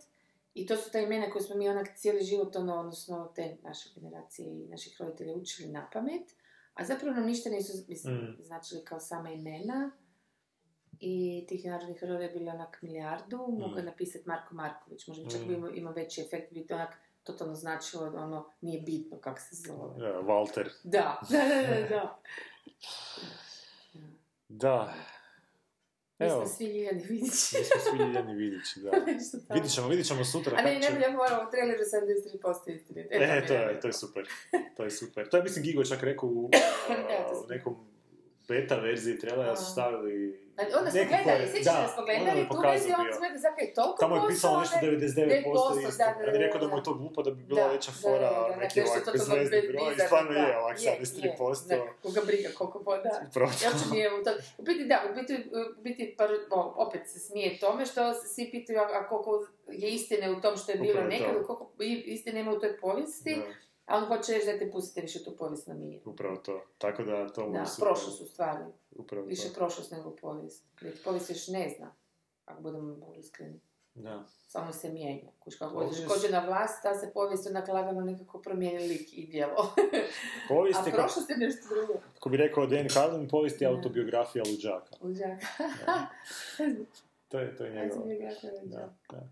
[0.54, 3.90] i to su ta imena koje smo mi onak cijeli život, ono, odnosno te naše
[3.96, 6.24] generacije i naših roditelja učili na pamet,
[6.74, 8.36] A zapravo nam ništa nisu, mislim, Mm.
[8.40, 9.92] značili kao sama imena.
[11.00, 15.42] I tih narodnih herojeva je bilo onak milijardu, mogu je napisati Marko Marković, možda čak
[15.42, 15.48] Mm.
[15.48, 16.90] bi imao, veći efekt, bi to onak
[17.24, 20.06] totalno značilo da ono nije bitno kako se zove.
[20.06, 20.68] Ja, Walter.
[20.84, 22.20] Da, da, da, da, da.
[24.50, 24.94] Da.
[26.20, 27.58] Mi Evo, smo svi Ljiljani Vidići.
[27.58, 28.92] mi smo svi Ljiljani Vidići, da.
[29.56, 30.58] Vidit ćemo, vidit ćemo sutra.
[30.58, 31.84] A ne, ne ja morala u traileru
[32.64, 33.08] 73% istine.
[33.12, 34.28] E, to je, to je super.
[34.78, 35.30] To je super.
[35.30, 36.50] To je, mislim, Gigo čak rekao u,
[37.44, 37.76] u nekom
[38.48, 40.46] beta verziji trailera su stavili...
[40.56, 43.40] Znači, onda smo gledali, sjećaš da, da smo gledali je tu verziju, onda smo rekli,
[43.40, 46.06] zakaj je toliko Tamo je pisalo nešto onda je 99% da, istine.
[46.06, 47.92] da, da, Ja rekao da da, mu je to glupo, da bi bila Da, veća
[47.92, 50.92] da, fora, da, da, neki ovak bezvezni bez- broj, i stvarno je da, ovak je,
[50.94, 51.72] 73%.
[51.72, 53.12] je, da, koga briga, koliko poda.
[53.30, 53.78] Upravo Ja to.
[53.80, 54.32] ću nije u to.
[54.58, 55.34] U biti da, u biti,
[55.80, 56.16] biti
[56.76, 59.32] opet se smije tome što se svi pitaju a, koliko
[59.70, 61.14] je istine u tom što je bilo Upravo to.
[61.16, 61.72] nekad, koliko
[62.06, 65.38] istine ima u toj povijesti, Da, a on hoće reći da te pustite više tu
[65.38, 66.02] povijest na mir.
[66.06, 66.64] upravo to.
[66.78, 67.88] Tako da to mu Da, super.
[67.88, 68.64] prošlost u stvari.
[68.92, 69.54] Upravo Više to.
[69.54, 70.64] prošlost nego povijest.
[70.82, 71.92] Jer povijest još ne zna,
[72.46, 73.60] ako budemo iskreni.
[73.96, 74.24] Da.
[74.48, 75.30] Samo se mijenja.
[75.40, 79.28] Kuš kako Ovdje dođe na vlast, ta se povijest onak lagano nekako promijeni lik i
[79.28, 79.74] djelo.
[80.50, 81.94] Povijest A prošlost je nešto drugo.
[82.14, 84.96] kako bi rekao Dan Carlin, povijest je autobiografija luđaka.
[85.02, 85.46] Užaka.
[87.30, 88.04] To je, to je njegov.
[88.64, 89.28] Da, Da.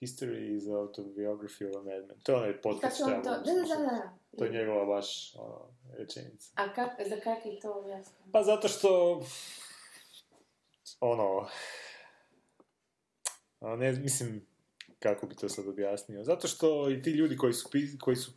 [0.00, 2.20] History is autobiography of a madman.
[2.22, 3.30] To je onaj podcast Kako on to?
[3.30, 4.16] Da, da, da.
[4.38, 5.68] To je njegova baš ono,
[5.98, 6.52] rečenica.
[6.54, 8.16] A kak, za kak je to jasno?
[8.32, 9.22] Pa zato što,
[11.00, 11.48] ono,
[13.60, 14.46] a ne, mislim,
[14.98, 17.68] kako bi to sad objasnio, zato što i ti ljudi koji su,
[18.00, 18.30] koji su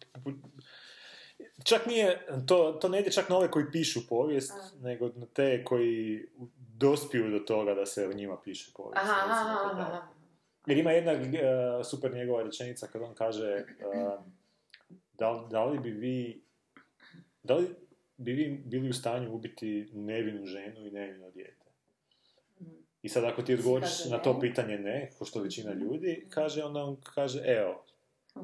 [1.63, 4.69] čak nije, to, to ne ide čak na ove koji pišu povijest, A.
[4.81, 6.25] nego na te koji
[6.57, 9.03] dospiju do toga da se o njima piše povijest.
[9.03, 10.18] Aha, aha, aha.
[10.65, 14.17] Jer ima jedna eh, super njegova rečenica kad on kaže eh,
[15.13, 16.41] da, da li bi vi
[17.43, 17.75] da li
[18.17, 21.65] bi vi bili u stanju ubiti nevinu ženu i nevino dijete?
[23.01, 26.83] I sad ako ti odgovoriš na to pitanje ne, ko što većina ljudi, kaže onda
[26.83, 27.85] on kaže, evo,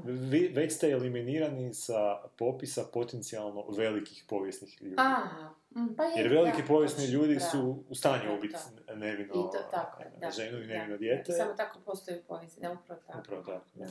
[0.04, 4.96] vi već ste eliminirani sa popisa potencijalno velikih povijesnih ljudi.
[4.98, 8.56] Aha, mm, pa je, Jer veliki da, povijesni ljudi su u stanju Da, ubiti
[8.96, 10.32] nevino I to tako, da.
[10.32, 10.98] ženu i da, nevino da.
[10.98, 11.34] dijete.
[11.34, 13.20] Samo tako postoji povijest, ne upravo tako.
[13.20, 13.86] Upravo tako, da.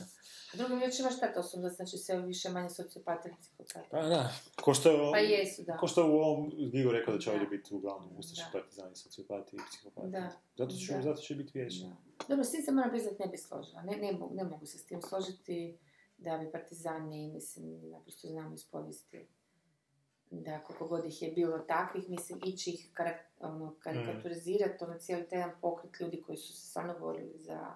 [0.53, 1.57] A drugim riječima šta to su?
[1.57, 3.79] onda Znači sve više manje sociopata ili psihopata.
[3.91, 4.31] Pa da,
[4.61, 5.77] ko što je, Pa jesu, da.
[5.77, 7.33] ko što je u ovom Gigo rekao da će Da.
[7.33, 8.59] ovdje biti uglavnom ustaši, Da.
[8.59, 10.07] partizani, sociopati i psihopati.
[10.07, 10.31] Da.
[10.57, 11.01] Zato, će, Da.
[11.01, 11.87] zato će biti vječno.
[11.89, 12.25] Da.
[12.27, 13.81] Dobro, s tim se moram priznat ne bi složila.
[13.81, 15.77] Ne, ne, ne mogu se s tim složiti
[16.17, 19.27] da bi partizani, mislim, naprosto znamo iz povijesti
[20.31, 25.27] da koliko god ih je bilo takvih, mislim, ići ih karak, ono, karikaturizirati, ono cijeli
[25.29, 27.75] taj jedan pokret ljudi koji su se stvarno borili za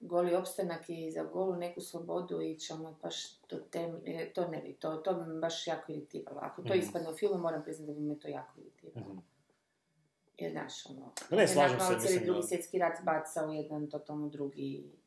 [0.00, 4.62] goli opstanak i za golu neku slobodu i ono baš to tem, e, to ne
[4.62, 6.38] bi, to, to bi baš jako iritiralo.
[6.42, 6.78] Ako to Mhm.
[6.78, 9.12] ispadne u filmu, moram priznati da bi me to jako iritiralo.
[9.14, 9.18] Mhm.
[10.38, 11.12] Jer, znaš, ono...
[11.30, 14.97] Ne, slažem se, malo cijeli mislim, drugi svjetski rat baca u jedan totalno drugi...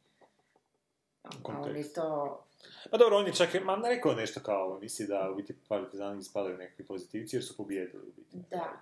[1.23, 1.95] Oni Kontekst.
[1.95, 2.43] to...
[2.91, 6.19] Pa dobro, on je čak, ma ne rekao nešto kao, misli da u biti partizani
[6.19, 8.37] ispadaju nekakvi pozitivci jer su pobijedili u biti.
[8.51, 8.81] Da.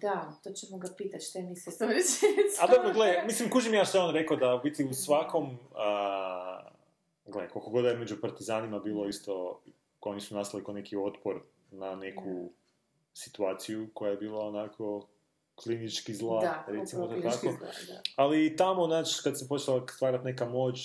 [0.00, 2.60] Da, to ćemo ga pitati što je misle s tom rečenicom.
[2.60, 5.58] A dobro, gle, mislim, kužim ja što je on rekao da u biti u svakom,
[5.74, 6.70] a,
[7.26, 9.62] gle, koliko god je među partizanima bilo isto,
[10.00, 12.50] oni su nastali kao neki otpor na neku
[13.14, 15.06] situaciju koja je bila onako
[15.62, 17.38] klinički zla, Da, recimo to tako.
[17.40, 17.52] zla,
[17.88, 18.02] da.
[18.16, 20.78] Ali i tamo, znači, kad se počela stvarati neka moć,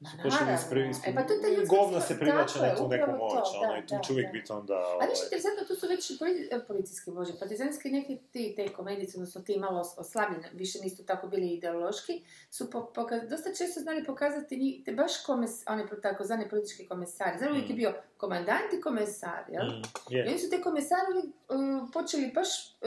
[0.00, 0.54] su Ma počeli naravno.
[0.54, 3.72] ispri, E, pa to ljudska govna se privlače na tu neku upravo to, moć, ono,
[3.72, 4.32] da, i tu će uvijek da.
[4.32, 4.74] biti onda...
[4.74, 6.14] A ovaj, niš interesantno, tu su već i
[6.50, 11.06] e, policijski bože, partizanski neki ti, te komedice, odnosno ti malo os- oslabljene, više nisu
[11.06, 12.14] tako bili ideološki,
[12.50, 17.38] su po, poka- dosta često znali pokazati njih, te baš komes, oni takozvani politički komesari.
[17.38, 19.64] Znači, uvijek je bio komandant i komesar, jel?
[19.64, 20.28] mm, I je.
[20.28, 21.56] oni su te komesari uh,
[21.92, 22.82] počeli baš uh,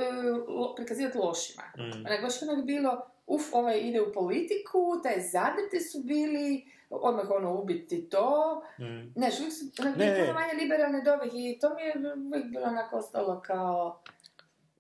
[0.76, 1.64] prikazivati lošima.
[1.78, 2.06] Mm.
[2.06, 7.54] Onak, baš onak bilo, uf, ovaj ide u politiku, taj zadrte su bili, odmah ono
[7.54, 8.62] ubiti to.
[8.80, 9.14] Mm.
[9.16, 10.20] Uvijek su Ne, bili ne.
[10.22, 11.94] puno manje liberalne ovih i to mi je
[12.28, 14.02] uvijek bilo onako ostalo kao...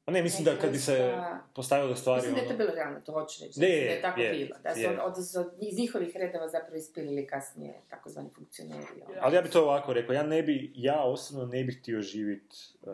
[0.06, 1.14] A ne, mislim da kad bi se
[1.56, 2.18] postavile stvari...
[2.18, 3.60] Mislim da je to ono- bilo realno, to hoću reći.
[3.60, 4.56] Ne, da je tako je, bilo.
[4.64, 5.02] Da su je.
[5.02, 8.86] od, od, iz njihovih redova zapravo ispilili kasnije takozvani funkcioneri.
[9.08, 9.16] ono.
[9.22, 12.58] Ali ja bi to ovako rekao, ja ne bi, ja osobno ne bih htio živjeti
[12.82, 12.89] U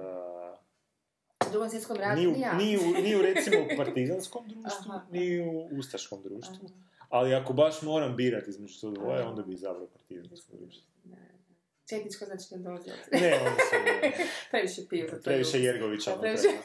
[1.51, 2.53] drugom svjetskom ratu ni, u, ni ja.
[2.53, 5.01] ni, u, ni u recimo partizanskom društvu, Aha.
[5.11, 6.65] ni u ustaškom društvu.
[6.65, 6.73] Aha.
[7.09, 10.89] Ali ako baš moram birati između to dvoje, onda bi izabrao partizansko društvo.
[11.89, 13.21] Četničko znači ne dolazi obzir.
[13.21, 13.75] Ne, onda se
[14.51, 16.17] Previše piju za previše Jergovića.
[16.21, 16.57] Previše-.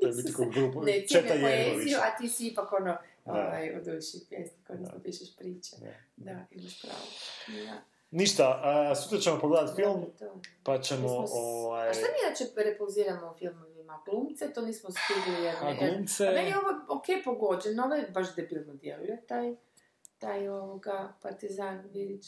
[0.00, 1.98] To je biti kao grupu, Ne, četa ne Jergovića.
[2.02, 5.76] a ti si ipak ono, ovaj, u duši pjesnik, odnosno pišeš priče.
[5.80, 5.92] Da.
[6.16, 7.06] Da, imaš pravo.
[7.66, 7.82] Da.
[8.10, 10.06] Ništa, a, sutra ćemo pogledati film,
[10.62, 11.90] pa ćemo, ovaj...
[11.90, 13.38] A šta mi inače repulziramo u
[13.88, 14.02] filmovima?
[14.06, 15.54] Glumce, to nismo stigli jer...
[15.56, 19.54] A glumce- A meni je ovo ok pogođeno, ovo je baš debilno djeluje, taj,
[20.18, 22.26] taj ovoga partizan Vidić.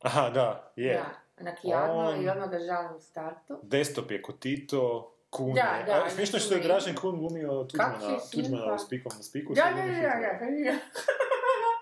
[0.00, 0.94] Aha, da, je.
[0.94, 3.58] Da, onak jadno On- i odmah ga žalim u startu.
[3.62, 8.18] Desktop je Kotito, Kun Da, da, a, smiješno je što je Dražen Kun glumio Tuđmana,
[8.32, 9.54] Tuđmana u spikom na spiku.
[9.54, 10.72] Da, da, ima da, da,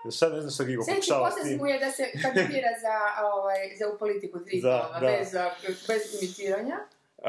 [0.03, 0.11] da.
[0.11, 1.57] Sad ne znam što Gigo pokušava s tim.
[1.57, 2.95] mu je da se kandidira za,
[3.25, 5.07] ovaj, za u politiku Za, digitalno, da.
[5.07, 5.31] bez,
[5.87, 6.77] bez imitiranja.
[7.17, 7.23] Uh,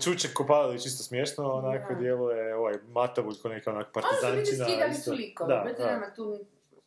[0.00, 2.00] Čuček Kopalović isto smiješno, onako Da.
[2.00, 4.86] djeluje ovaj Matavud ko neka onak su vidi partizančina.
[4.86, 5.02] isto.
[5.02, 5.86] su likove, Da, da.
[5.86, 6.38] nema tu,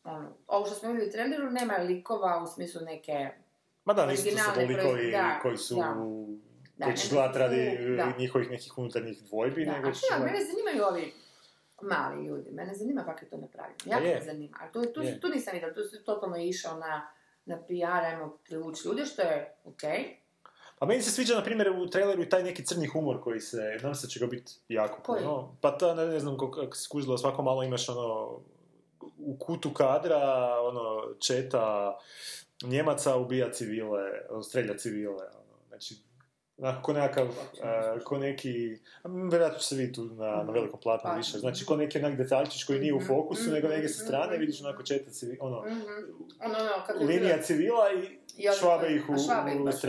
[0.04, 3.28] ono, ovo što smo vidjeli u traileru, nema likova u smislu neke...
[3.84, 4.24] Ma da, nisu
[4.54, 5.74] to likovi da, koji su...
[5.74, 5.94] da.
[6.76, 8.12] Da, koji gledat radi da.
[8.18, 11.12] njihovih nekih unutarnjih dvojbi, Da, nego a šta, gledat- mene zanimaju ovi
[11.82, 14.14] mali ljudi, mene zanima kako je to napravljeno, jako je.
[14.14, 15.20] me zanima, a tu, tu, Je.
[15.20, 17.08] tu nisam vidjela, tu se totalno išao na,
[17.44, 17.74] na PR,
[18.04, 20.16] ajmo privući ljude, što je okej.
[20.78, 23.56] Pa meni se sviđa, na primjer, u traileru i taj neki crni humor koji se,
[23.74, 25.56] nadam se će ga biti jako puno.
[25.60, 28.40] Pa ta, ne, ne znam, kako se skužila, svako malo imaš ono,
[29.18, 31.96] u kutu kadra, ono, četa
[32.62, 34.00] Njemaca ubija civile,
[34.30, 35.94] ono, strelja civile, ono, znači,
[36.58, 37.26] onako ko nekakav,
[37.62, 41.64] eh, ko neki, a, vjerojatno se vidjeti tu na, na velikom platnu Pa, više, znači
[41.64, 44.40] ko neki onak detaljčić koji nije u Mhm, fokusu, nego mhm, negdje sa strane, mhm.
[44.40, 45.78] vidiš onako četa civila, ono, Mhm.
[46.44, 49.18] Ono, ono, linija civila i I švabe ih u, u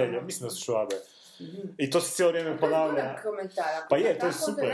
[0.09, 0.21] ono.
[0.21, 0.95] Mislim da su švabe.
[1.41, 1.67] Mhm.
[1.77, 3.15] I to se cijelo vrijeme ponavlja.
[3.89, 4.71] Pa je, to je super.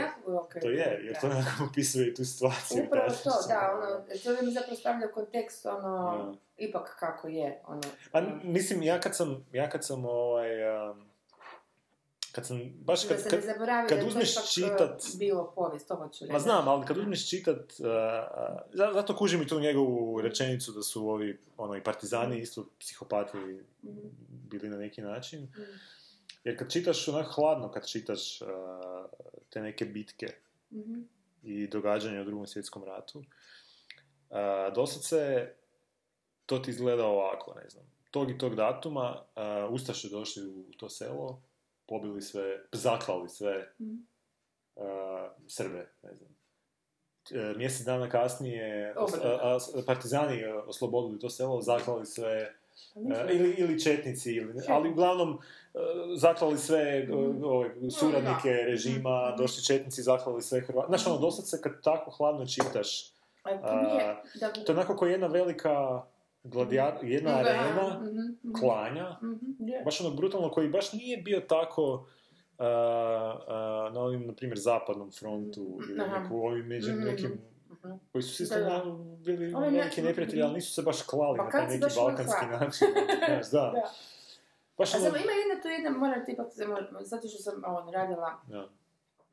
[0.60, 2.84] To je, jer to nekako opisuje tu situaciju.
[2.84, 4.00] Upravo to, da, ono.
[4.36, 7.82] to mi zapravo stavlja kontekst, ono, ipak kako je, ono.
[8.12, 10.50] A n- mislim, ja kad sam, ja kad sam ovaj,
[10.90, 11.06] um,
[12.36, 13.40] kad sam, baš da kad, se kad,
[13.88, 16.32] kad da uzmeš ipak, čitat- uh, bilo povijest, to hoću reći.
[16.32, 17.90] Ma znam, ali kad uzmeš čitat, uh, uh,
[18.72, 23.36] za- zato kužim i tu njegovu rečenicu da su ovi, ono, i partizani isto psihopati
[23.82, 23.98] Mhm.
[24.28, 25.42] bili na neki način.
[25.42, 25.62] Mhm.
[26.44, 28.48] Jer kad čitaš onako hladno, kad čitaš uh,
[29.50, 30.26] te neke bitke,
[30.72, 31.00] Mhm.
[31.42, 33.18] i događanja u drugom svjetskom ratu.
[33.18, 34.36] Uh,
[34.74, 35.52] doslovce
[36.46, 37.84] to ti izgleda ovako, ne znam.
[38.10, 39.22] Tog i tog datuma
[39.66, 41.42] uh, Ustaše došli u to selo,
[41.86, 43.94] pobili sve, zaklali sve Mhm.
[44.76, 44.84] uh,
[45.48, 46.36] Srbe, ne znam.
[47.32, 52.54] E, mjesec dana kasnije os- a- a- partizani e, oslobodili to selo, zaklali sve
[52.94, 55.38] Pa E, ili, ili četnici, ili, ali uglavnom
[55.74, 55.78] e,
[56.14, 57.12] zaklali sve e,
[57.44, 58.64] ove, suradnike Da.
[58.64, 59.38] režima, Mhm.
[59.38, 60.86] došli četnici, zaklali sve Hrvati.
[60.88, 63.10] Znaš, ono, doslovce kad tako hladno čitaš,
[63.42, 64.52] A to nije, da...
[64.52, 66.02] to je onako kao jedna velika
[66.46, 68.08] gladija, jedna Da, arena mhm,
[68.42, 68.52] mhm.
[68.54, 69.82] klanja, Mhm, je.
[69.84, 72.06] baš ono brutalno, koji baš nije bio tako
[72.58, 72.66] a,
[73.48, 76.18] a, na onim, na primjer, zapadnom frontu ili Aha.
[76.18, 77.38] neku, ovim među Mhm, nekim
[77.70, 77.92] mhm.
[78.12, 78.46] koji su svi
[79.18, 82.46] bili Ovi ne- veliki neprijatelji, ali nisu se baš klali Pa na taj neki balkanski
[82.46, 82.88] način.
[83.28, 83.72] Znaš, da.
[83.74, 83.90] Da.
[84.78, 85.04] Baš A ono...
[85.04, 86.46] samo ima jedna tu jedna, moram ti ipak,
[87.00, 88.68] zato što sam on, radila, Da.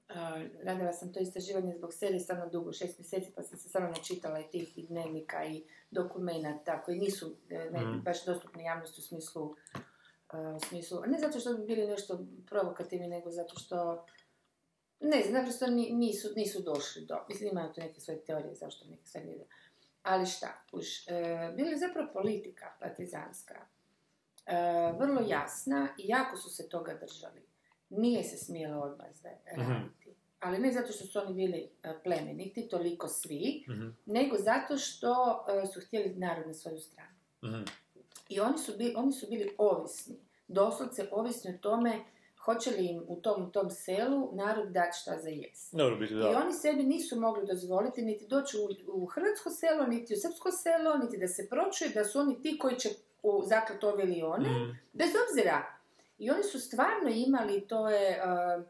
[0.09, 0.15] Uh,
[0.63, 4.39] radila sam to istraživanje zbog serije stvarno dugo, šest mjeseci, pa sam se samo načitala
[4.39, 7.99] i tih i dnevnika i dokumenata koji nisu e, ne, Mhm.
[7.99, 9.55] baš dostupni javnosti u smislu, uh,
[10.55, 14.05] u smislu, ne zato što bi bili nešto provokativni, nego zato što
[14.99, 18.85] ne znam, naprosto ni- nisu, nisu došli do, mislim imaju tu neke svoje teorije zašto
[18.85, 19.21] neke sve.
[20.03, 23.67] Ali šta, už, e, bila je zapravo politika partizanska,
[24.45, 24.55] e,
[24.99, 27.41] vrlo jasna i jako su se toga držali.
[27.89, 30.09] Nije se smjelo odmazde raditi.
[30.39, 35.13] Ali ne zato što su oni bili e, plemeniti, toliko svi, Mhm, nego zato što
[35.63, 37.15] e, su htjeli narod na svoju stranu.
[37.43, 37.63] mhm.
[38.29, 40.15] I oni su, bili, oni su bili ovisni,
[40.47, 41.99] doslovce ovisni o tome
[42.37, 45.73] hoće li im u tom, tom selu narod dati šta za jest.
[45.99, 50.17] Biti, I oni sebi nisu mogli dozvoliti niti doći u, u hrvatsko selo, niti u
[50.17, 52.89] srpsko selo, niti da se pročuje da su oni ti koji će
[53.23, 54.71] u zaklat ove ili one, Mhm.
[54.93, 55.72] bez obzira.
[56.19, 58.63] I oni su stvarno imali, to je, uh,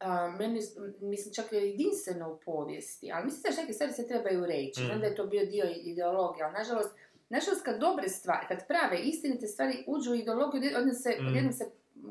[0.00, 0.60] uh, meni,
[1.00, 4.90] mislim, čak je jedinstveno u povijesti, ali mislim da neke stvari se trebaju reći, Mhm.
[4.92, 6.90] onda je to bio dio ideologije, ali nažalost,
[7.28, 11.64] nažalost kad dobre stvari, kad prave istinite stvari uđu u ideologiju, odjednom se, odjednom se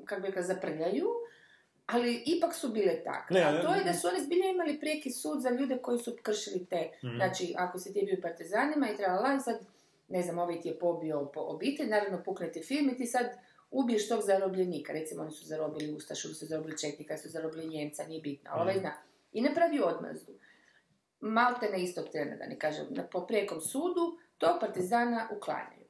[0.05, 1.07] kako bi rekla, zaprljaju,
[1.85, 3.39] ali ipak su bile takve.
[3.41, 6.65] A to je da su oni zbilja imali prijeki sud za ljude koji su kršili
[6.65, 6.91] te.
[7.03, 7.15] Mhm.
[7.15, 9.59] Znači, ako si ti bio partizanima i trebala sad,
[10.07, 13.25] ne znam, ovaj ti je pobio po obitelj, naravno pukne ti film i ti sad
[13.71, 14.93] ubiješ tog zarobljenika.
[14.93, 18.49] Recimo, oni su zarobili Ustašu, su zarobili Četnika, su zarobili Njemca, nije bitno.
[18.53, 18.79] Ali ovaj Mhm.
[18.81, 18.93] zna.
[19.31, 20.31] I napravi odmazdu.
[21.19, 25.85] Malte na istog trena, da ne kažem, na, po prijekom sudu, tog partizana uklanjaju.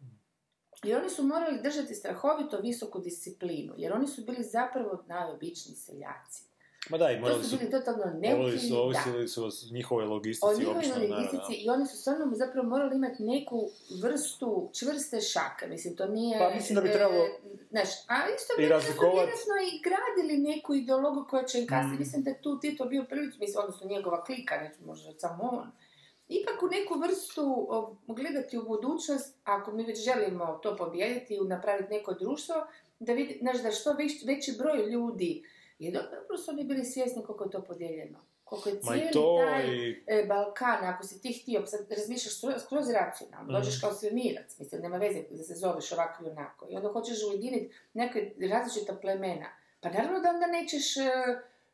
[0.84, 6.49] I oni su morali držati strahovito visoku disciplinu, jer oni su bili zapravo najobičniji seljaci.
[6.90, 7.58] Ma da, i To morali su su...
[7.58, 8.12] bili totalno da.
[8.78, 11.56] ovisili su o njihovoj o logistici, njihovoj obično, logistici naravno.
[11.58, 13.70] i oni su stvarno zapravo morali imati neku
[14.02, 16.40] vrstu čvrste šake, mislim, to nije...
[16.40, 17.26] Pa mislim da bi e, trebalo
[17.70, 21.68] znaš, a isto i vjerojatno su razlikovat- vjerojatno i gradili neku ideologiju koja će im
[21.68, 22.00] kasnije, Mm.
[22.00, 25.72] mislim da je tu Tito bio prvi, mislim, odnosno njegova klika, neću možda samo on,
[26.30, 31.40] ipak u neku vrstu o, gledati u budućnost, ako mi već želimo to pobijediti i
[31.40, 32.56] napraviti neko društvo,
[33.00, 35.44] da vidi, znaš, da što već, veći broj ljudi,
[35.80, 38.20] jer dobro su oni bili svjesni koliko je to podijeljeno.
[38.44, 40.04] Koliko je i cijeli to taj i...
[40.08, 43.54] e, Balkan, ako si ti htio, sad razmišljaš skroz, racionalno, Mm.
[43.54, 47.18] dođeš kao svemirac, mislim, nema veze da se zoveš ovako i onako, i onda hoćeš
[47.24, 49.50] ujediniti neke različita plemena,
[49.82, 51.02] pa naravno da onda nećeš e,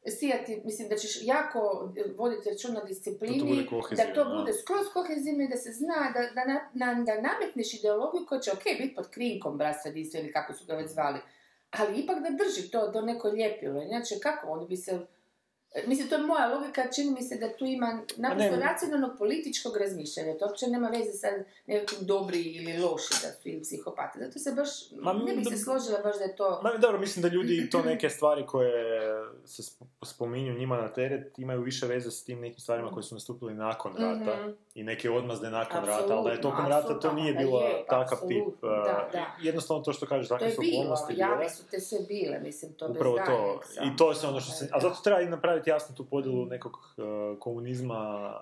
[0.09, 4.23] sijati, mislim da ćeš jako voditi računa o disciplini, Da to bude da kohezivno, to
[4.23, 4.35] da.
[4.35, 8.41] bude skroz kohezivno i da se zna, da, da, na, na- da nametneš ideologiju koja
[8.41, 11.19] će, ok, biti pod krinkom bratstva jedinstva ili kako su ga već zvali,
[11.71, 14.99] ali ipak da drži to do neko ljepilo, inače kako, oni bi se
[15.87, 19.77] Mislim, to je moja logika, čini mi se da tu ima naprosto ne, racionalnog političkog
[19.77, 20.37] razmišljanja.
[20.37, 21.27] To uopće nema veze sa
[21.67, 24.19] nekakvim dobri ili loši da su ili psihopati.
[24.19, 26.59] Zato se baš, Ma, ne bi se složila baš da je to...
[26.63, 29.01] Ma, dobro, mislim da ljudi to neke stvari koje
[29.45, 33.15] se sp- spominju njima na teret imaju više veze s tim nekim stvarima koje su
[33.15, 34.49] nastupili nakon rata Mhm.
[34.75, 37.85] i neke odmazde nakon Apsolutno, rata, ali da je tokom rata to nije bilo je,
[37.89, 38.47] takav tip.
[38.47, 39.35] uh, da, da.
[39.41, 41.49] Jednostavno to što kažeš, takve su okolnosti jave bile.
[41.49, 43.59] su te sve bile, mislim, to Upravo bez to.
[43.83, 44.69] I to je ono što se...
[44.71, 47.03] A zato treba i napraviti jasno tu podjelu nekog uh,
[47.39, 48.33] komunizma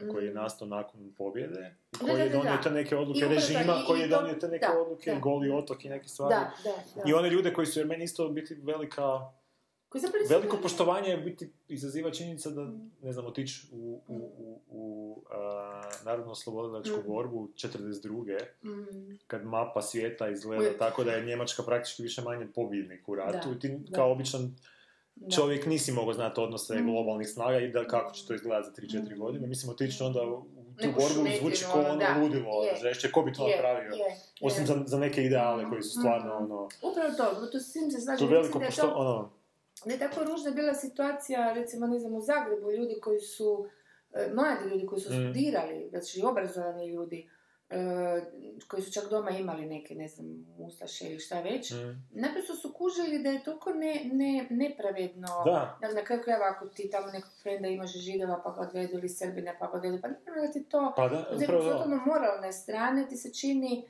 [0.00, 0.34] uh, koji je Mm.
[0.34, 3.60] nastao nakon pobjede i Da, koji da, je donio te neke I odluke upravo režima,
[3.74, 5.18] i- koji i je donio te neke da, odluke, da.
[5.20, 6.34] goli otok i neke stvari.
[6.34, 7.02] Da, da, da.
[7.06, 9.02] I one ljude koji su, jer meni isto biti velika,
[9.88, 12.70] Koji veliko poštovanje je biti izaziva činjenica da,
[13.02, 13.76] ne znam, otići u,
[14.08, 17.06] u, u, u a, narodno oslobodilačku Mm.
[17.06, 18.38] borbu 42.
[18.64, 20.78] Mm, kad mapa svijeta izgleda Uvijek.
[20.78, 23.96] tako da je Njemačka praktički više manje pobjednik u ratu Da, i ti da.
[23.96, 24.54] kao običan
[25.20, 25.30] da.
[25.30, 26.86] čovjek nisi mogao znati odnose Mm.
[26.86, 29.46] globalnih snaga i da kako će to izgledati za 3-4 godine.
[29.46, 30.42] Mislim, otići onda u
[30.76, 32.76] tu Neku borbu zvuči kao ono da, ludilo, je.
[32.76, 33.90] žešće, ko bi to Je, napravio?
[33.90, 34.04] je,
[34.42, 34.66] Osim je.
[34.66, 36.44] za, za neke ideale koji su stvarno Mm.
[36.44, 36.68] ono...
[36.82, 38.82] Upravo to, se To veliko Mislim da je pošto...
[38.82, 39.30] to- Ono,
[39.86, 43.66] je tako ružna bila situacija, recimo, ne znam, u Zagrebu, ljudi koji su,
[44.12, 45.14] e, mladi ljudi koji su Mm.
[45.14, 47.28] studirali, znači obrazovani ljudi,
[48.68, 52.72] koji su čak doma imali neke, ne znam, ustaše ili šta već, mm, naprosto su
[52.72, 55.28] kužili da je toliko ne, ne, nepravedno.
[55.44, 55.78] Da.
[55.80, 59.08] Dakle, na kraju krajeva, ako ti tamo nekog frenda imaš židova, pa ga odvedu, ili
[59.08, 60.92] srbine, pa ga odvedu, pa ne da ti to...
[60.96, 63.88] pa da, upravo moralne strane ti se čini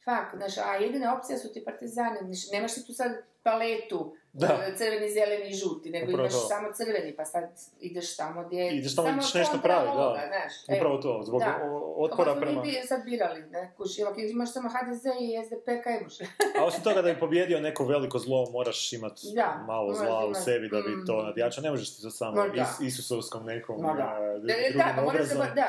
[0.00, 4.46] fak, znaš, a jedina opcija su ti partizani, znaš, nemaš ti tu sad paletu, Da.
[4.46, 6.38] e, crveni, zeleni i žuti, nego Upravo imaš to.
[6.40, 7.44] samo crveni, pa sad
[7.80, 8.70] ideš tamo gdje...
[8.70, 10.22] Ideš tamo, ideš nešto pravi, da.
[10.26, 10.78] znaš, evo.
[10.78, 11.58] Upravo to, zbog Da.
[11.96, 12.52] otpora Kako prema...
[12.52, 16.20] smo mi bi sad birali, ne, kuži, ako imaš samo HDZ i SDP, kaj imaš?
[16.60, 20.30] A osim toga da bi pobjedio neko veliko zlo, moraš imati Da, malo zla u
[20.30, 21.24] imat- sebi da bi to mm.
[21.24, 21.62] nadjačao.
[21.62, 22.62] Ne možeš ti to samo da.
[22.62, 24.02] is, Isusovskom nekom Ma da.
[24.04, 25.38] a, dru- Da, da, drugim obrazom.
[25.38, 25.68] ba- da.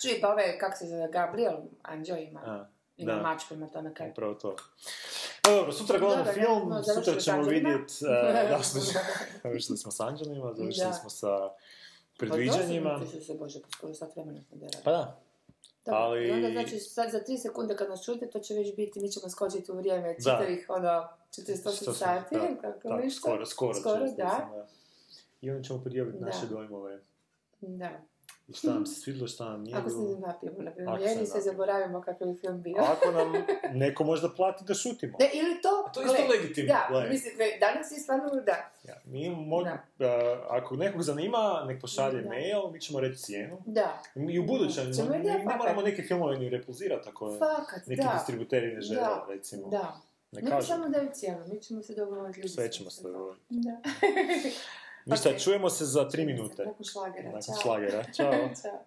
[0.00, 2.66] Čuj, pa ove, kak se zove, Gabriel, Anđeo ima, A,
[2.98, 3.22] ima da.
[3.22, 4.10] mač prema tome kaj.
[4.10, 4.56] Upravo to.
[5.44, 7.68] No dobro, sutra gledamo Dobro, film, no, sutra ćemo s Anđelima.
[7.70, 7.94] vidjeti...
[8.50, 8.80] da, smo,
[9.42, 10.92] završili smo s Anđelima, završili Da.
[10.92, 11.50] smo sa
[12.18, 13.00] predviđanjima.
[13.02, 15.20] Ti su se, Bože, pa skoro sat vremena smo da Pa da,
[15.86, 18.76] Dobro, ali- I onda znači sad za tri sekunde kad nas čujete, to će već
[18.76, 20.14] biti, mi ćemo skočiti u vrijeme Da.
[20.16, 23.20] čitavih, ono, Što 48 smo- sati, da, kako da, nešto.
[23.20, 24.04] skoro, skoro, Skoro, da.
[24.04, 24.64] mislim,
[25.40, 26.26] I onda ćemo podijeliti Da.
[26.26, 26.98] naše dojmove.
[27.60, 27.90] Da.
[28.48, 31.04] I šta nam se svidjelo, šta nam nije Ako se ne napijemo, na primjer, se
[31.04, 32.76] jedni se zaboravimo kakav je film bio.
[32.78, 33.32] Ako nam
[33.74, 35.16] neko možda plati da šutimo.
[35.20, 37.08] Ne, ili to, To je isto legitimno, Da, gle.
[37.08, 39.64] mislim, danas je stvarno, da, Ja, mi mo-
[39.98, 40.06] Da.
[40.06, 42.28] a, ako nekog zanima, nek pošalje Da.
[42.28, 43.62] mail, mi ćemo reći cijenu.
[43.66, 44.02] da.
[44.30, 48.12] I u budućem, da, mi ne moramo neke filmove ni repulzirati ako Fakat, neki da.
[48.14, 49.68] distributeri ne žele, Da, recimo.
[49.68, 50.00] Da.
[50.32, 50.66] Ne Ne kažem.
[50.68, 52.48] samo daju cijenu, mi ćemo se dogovoriti.
[52.48, 53.44] Sve ćemo se se- dogovoriti.
[53.50, 53.76] Da.
[55.06, 55.38] Ništa, Ok.
[55.38, 56.64] čujemo se za tri minute.
[56.64, 57.62] Nakon šlagera, Nakon čao.
[57.62, 58.04] šlagera.
[58.04, 58.32] Ćao.
[58.32, 58.78] Ćao.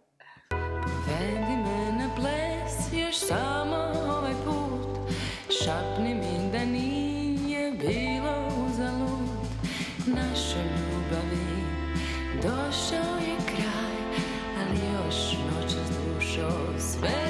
[1.09, 3.75] Vedi me na ples još samo
[4.09, 5.13] ovaj put
[5.53, 9.29] Šapni mi da nije bilo uzalud
[10.07, 11.47] Naše ljubavi
[12.35, 13.99] došao je kraj
[14.57, 16.49] Ali još noćas dušo
[16.79, 17.28] sve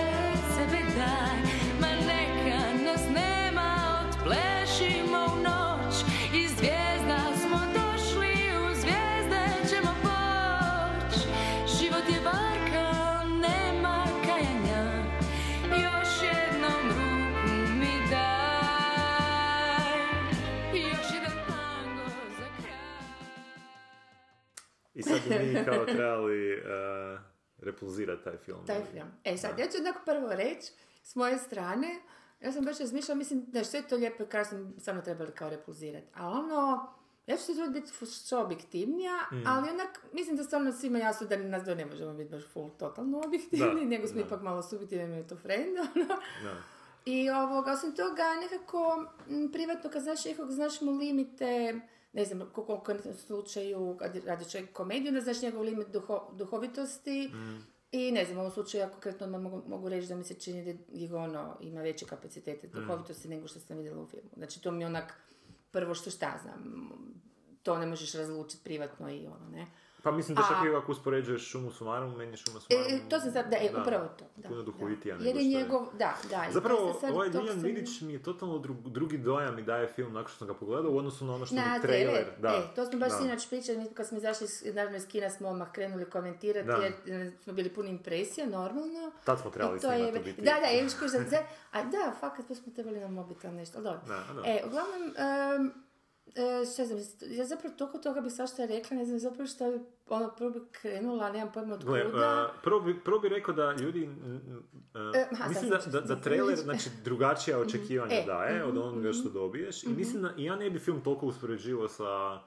[25.29, 27.19] Mi kao trebali uh,
[27.59, 28.65] repulzirati taj film.
[28.67, 29.07] taj film.
[29.23, 30.71] E sad, ja ću onako prvo reći,
[31.03, 31.87] s moje strane,
[32.39, 35.49] ja sam baš razmišljala, mislim da je sve to lijepo i krasno, samo trebali kao
[35.49, 36.07] repulzirati.
[36.15, 36.87] A ono,
[37.27, 39.43] Ja ću se truditi biti što objektivnija, Mm.
[39.47, 42.69] ali onak, mislim da stvarno svima jasno da nas dvoje ne možemo biti baš full
[42.69, 44.25] totalno objektivni, Da, nego smo da.
[44.27, 46.05] ipak malo subjektivni, je to friend, ono.
[46.43, 46.55] Da.
[47.05, 51.79] I ovoga, osim toga, nekako m, privatno kad znaš nekog, znaš mu limite,
[52.13, 57.31] ne znam, koliko konkretnom slučaju, kad radi čovjek komediju, da znaš njegov limit duho- duhovitosti.
[57.91, 60.33] I ne znam, u ovom slučaju ja konkretno odmah mogu, mogu reći da mi se
[60.33, 64.29] čini da je ono, ima veće kapacitete duhovitosti nego što sam vidjela u filmu.
[64.37, 65.13] Znači to mi je onak,
[65.71, 66.89] prvo što šta znam,
[67.63, 69.67] to ne možeš razlučiti privatno i ono, ne.
[70.03, 73.09] Pa mislim da čak i ako uspoređuješ šumu sumarum, meni je šuma E, sumarum...
[73.09, 74.25] to sam sad, da, e, upravo to.
[74.35, 75.23] Da, puno duhovitija da.
[75.23, 76.45] nego Jer je njegov, da, da.
[76.49, 80.13] i Zapravo, sad ovaj sam- Vidić mi je totalno dru- drugi dojam mi daje film
[80.13, 82.13] nakon što sam ga pogledao u odnosu na ono što mi Na trailer.
[82.13, 85.07] trailer, Da, e, to smo baš sinoć pričali, mi kad smo izašli iz, naravno iz
[85.07, 86.73] kina smo odmah krenuli komentirati Da.
[86.75, 89.11] jer e, smo bili puni impresija, normalno.
[89.23, 90.41] Tad smo trebali I to je, biti.
[90.41, 90.87] Da, da, je
[91.71, 93.99] a da, fakat, to smo trebali na mobitel nešto, ali dobro.
[94.45, 95.73] E, uglavnom, um,
[96.29, 96.99] e, šta znam,
[97.29, 100.59] ja zapravo toliko toga bi svašta rekla, ne znam zapravo što bi, ono, prvo bi
[100.71, 102.07] krenula, nemam pojma od kuda.
[102.45, 106.05] uh, prvo, bi, prvo bi rekao da ljudi, uh, E, aha, mislim sad da, da,
[106.05, 109.33] da trailer, znači drugačija očekivanja E, daje od mhm, onoga što mhm.
[109.33, 112.39] dobiješ i mislim da ja ne bi film toliko uspoređivao sa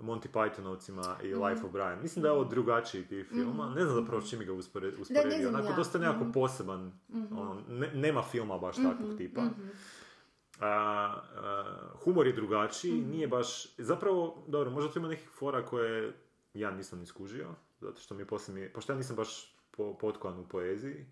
[0.00, 1.42] Monty Pythonovcima i Mhm.
[1.44, 1.98] Life of Brian.
[2.02, 3.66] Mislim da je ovo drugačiji tip filma.
[3.66, 3.74] Mhm.
[3.74, 5.48] Ne znam zapravo s čim bi ga usporedio.
[5.48, 5.76] Onako, ja.
[5.76, 6.32] dosta nekako Mhm.
[6.32, 6.92] poseban.
[7.10, 7.38] Mhm.
[7.38, 9.42] ono, ne- nema filma baš Mhm, takvog tipa.
[9.42, 9.68] mhm.
[10.60, 13.10] A, a, humor je drugačiji, Mhm.
[13.10, 13.78] nije baš...
[13.78, 16.12] Zapravo, dobro, možda tu ima nekih fora koje
[16.54, 17.46] ja nisam ni skužio,
[17.80, 18.72] zato što mi je poslije.
[18.72, 19.28] Pošto ja nisam baš
[19.70, 21.06] po, potkovan u poeziji,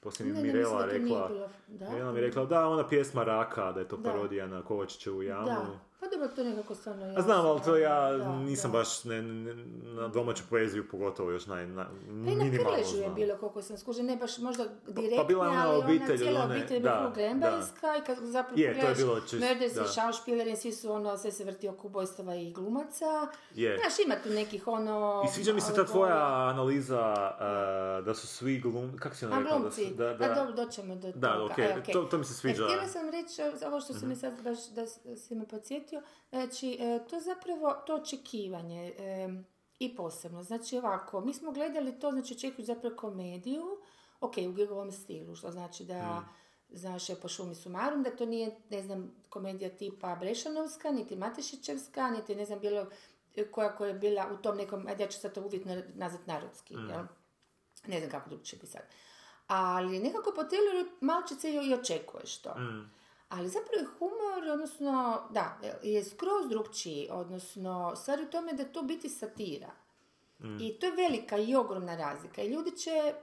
[0.00, 1.30] poslije mi Mirela rekla...
[1.68, 1.90] da?
[1.90, 4.10] Mirela mi rekla, da, ona pjesma Raka, da je to Da.
[4.10, 5.46] parodija na Kovačićevu jamu.
[5.46, 7.22] Da, pa dobro, to nekako stvarno A jasno.
[7.22, 8.78] znam, ali to ja Da, nisam da.
[8.78, 11.84] baš ne, ne- na domaću poeziju pogotovo još naj, na,
[12.24, 15.50] Pa i na Krležu je bilo koliko sam skužila, ne baš možda direktno, bila je
[15.50, 18.70] ona ali obitelj od cijela one- obitelj je bila Glembayska i kad zapravo Je, to
[18.70, 19.82] je pogledaš bilo čist- Mörders da.
[19.82, 23.26] i Schauspielerin, svi su ono, sve se vrti oko ubojstava i glumaca.
[23.54, 23.78] Je.
[23.78, 25.22] Znaš, ima tu nekih ono...
[25.24, 26.16] I sviđa mi se ta tvoja
[26.46, 28.96] analiza uh, da su svi glum...
[28.96, 29.52] Kako si ona rekla?
[29.52, 31.18] Da, glumci, su, da, da, da, dobro, doćemo do toga.
[31.20, 31.92] Da, okej, E, okej.
[31.92, 32.62] to- to mi se sviđa.
[32.62, 33.34] E, htjela sam reći,
[33.66, 34.86] ovo što si mi sad baš, da
[35.16, 35.85] si me podsjetio,
[36.30, 39.28] znači, e, to zapravo, to očekivanje e,
[39.78, 40.42] i posebno.
[40.42, 43.64] Znači, ovako, mi smo gledali to, znači, očekuju zapravo komediju,
[44.20, 46.24] ok, u njegovom stilu, što znači da,
[46.68, 52.10] znaš, je po šumi sumarum, da to nije, ne znam, komedija tipa Brešanovska, niti Matešićevska,
[52.10, 52.86] niti, ne znam, bilo
[53.50, 56.76] koja koja je bila u tom nekom, ajde ja ću sad to uvjetno nazvat narodski,
[56.76, 56.90] Mm.
[56.90, 57.04] jel?
[57.86, 58.82] Ne znam kako drugčije bi sad.
[59.46, 62.54] Ali nekako po traileru malčice i očekuješ to.
[62.58, 62.90] Mm.
[63.28, 68.82] Ali zapravo je humor, odnosno, da, je skroz drugčiji, odnosno, stvar u tome da to
[68.82, 69.70] biti satira.
[70.40, 70.60] Mm.
[70.60, 72.42] I to je velika i ogromna razlika.
[72.42, 73.14] I ljudi će e,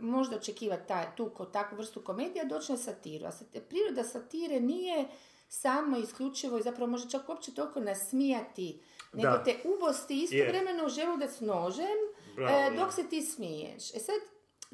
[0.00, 3.26] možda očekivati taj, tu takvu vrstu komedija doći na satiru.
[3.26, 5.08] A sat- priroda satire nije
[5.48, 8.80] samo isključivo i zapravo može čak uopće toliko nasmijati,
[9.12, 9.44] nego Da.
[9.44, 11.98] te ubosti istovremeno u želudac nožem
[12.36, 13.94] Bravo, e, dok se ti smiješ.
[13.94, 14.14] E sad,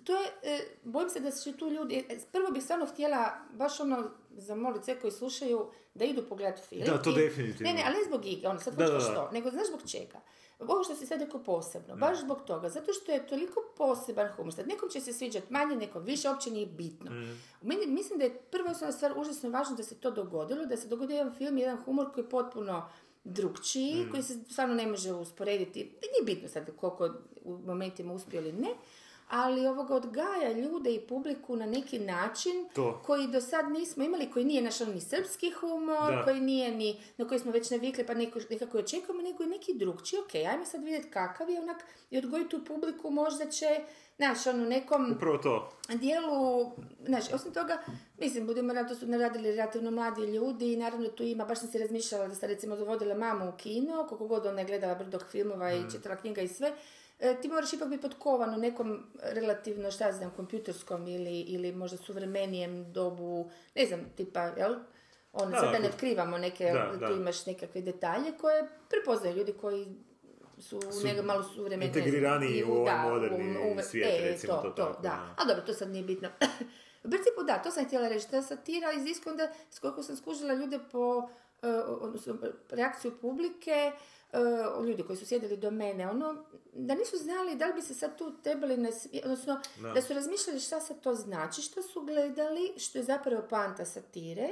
[0.05, 3.81] to je, e, bojim se da će tu ljudi, e, prvo bih stvarno htjela baš
[3.81, 6.85] ono zamoliti sve koji slušaju da idu pogledati film.
[6.85, 7.65] Da, to I- definitivno.
[7.65, 9.01] Ne, ne, ali ne zbog igre, ono sad Da, da, da.
[9.01, 10.21] što, nego znaš zbog čega.
[10.61, 14.55] Ovo što si sad rekao posebno, baš zbog toga, zato što je toliko poseban humor.
[14.55, 17.11] Sad nekom će se sviđati manje, nekom više, uopće nije bitno.
[17.11, 17.41] Mm.
[17.63, 20.89] Meni, mislim da je prva osnovna stvar užasno važno da se to dogodilo, da se
[20.89, 22.89] dogodio jedan film, jedan humor koji je potpuno
[23.25, 24.11] drugčiji, Mm.
[24.11, 25.81] koji se stvarno ne može usporediti.
[25.81, 27.11] Nije bitno sad koliko
[27.43, 28.69] u momentima uspio ili ne,
[29.29, 33.03] ali ovoga odgaja ljude i publiku na neki način To.
[33.07, 36.23] koji do sad nismo imali, koji nije naš ono ni srpski humor, Da.
[36.25, 39.49] koji nije ni, na koji smo već navikli pa neko, nekako i očekujemo, nego je
[39.49, 41.77] neki drugčiji, ok, ajmo sad vidjeti kakav je onak
[42.11, 43.67] i odgojiti tu publiku, možda će,
[44.17, 45.71] znaš, ono, nekom Upravo to.
[45.91, 46.71] dijelu,
[47.01, 47.79] znači, osim toga,
[48.19, 51.69] mislim, budemo rado, to su naradili relativno mladi ljudi i naravno tu ima, baš sam
[51.69, 55.23] si razmišljala da sam recimo dovodila mamu u kino, koliko god ona je gledala brdog
[55.25, 55.91] filmova i Mm.
[55.91, 56.73] čitala knjiga i sve,
[57.35, 62.93] ti moraš ipak biti potkovan u nekom relativno, šta znam, kompjuterskom ili, ili možda suvremenijem
[62.93, 64.75] dobu, ne znam, tipa, jel?
[65.33, 67.07] Ono, Da, sad da ne otkrivamo neke, da, tu da.
[67.09, 69.87] imaš nekakve detalje koje prepoznaju ljudi koji
[70.59, 71.87] su, Su nego malo suvremeni.
[71.89, 75.35] integriraniji u ovaj moderni u- u- svijet, e, recimo to tako, da.
[75.37, 76.29] A dobro, to sad nije bitno.
[77.05, 78.31] U principu da, to sam htjela reći.
[78.31, 81.29] Ta satira iziskuje onda, s koliko sam skužila ljude po
[81.63, 82.37] e, odnosno,
[82.71, 83.93] reakciju publike,
[84.33, 84.39] e,
[84.83, 88.19] ljudi koji su sjedili do mene, ono, da nisu znali da li bi se sad
[88.19, 89.89] tu trebali, nasmi- odnosno, Da.
[89.89, 94.49] da su razmišljali šta sad to znači, što su gledali, što je zapravo poanta satire,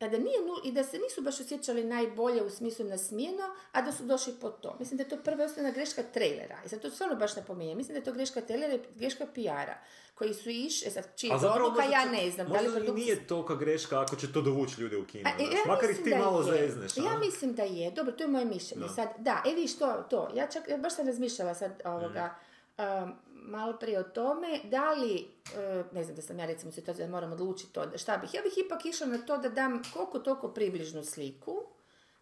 [0.00, 3.92] a da nije, i da se nisu baš osjećali najbolje u smislu nasmijeno, a da
[3.92, 4.76] su došli po to.
[4.78, 6.58] Mislim da je to prva osnovna greška trailera.
[6.64, 7.76] I sad to stvarno baš napominjem.
[7.76, 9.74] Mislim da je to greška trailera i greška PR-a.
[10.14, 12.48] Koji su išli, e sad A zapravo odluka, ja ne znam.
[12.48, 15.30] Da li Možda i produkcijski- nije tolika greška ako će to dovući ljude u kino.
[15.30, 16.68] a, e, ja Makar ih ti da malo je.
[16.68, 16.96] zezneš.
[16.96, 17.90] Ja mislim da je.
[17.90, 18.82] Dobro, to je moje mišljenje.
[18.82, 18.88] Da.
[18.88, 20.28] Sad, da, e viš to, to.
[20.34, 22.34] Ja čak, ja baš sam razmišljala sad ovoga,
[22.78, 27.04] um, malo prije o tome, da li, uh, ne znam da sam ja recimo situaciji
[27.04, 28.34] da moram odlučiti to, da šta bih.
[28.34, 31.62] Ja bih ipak išla na to da dam koliko toliko približnu sliku,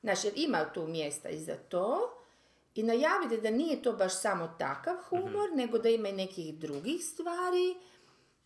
[0.03, 2.11] znaš, jer ima tu mjesta i za to,
[2.75, 7.05] i najaviti da nije to baš samo takav humor, nego da ima i nekih drugih
[7.05, 7.75] stvari,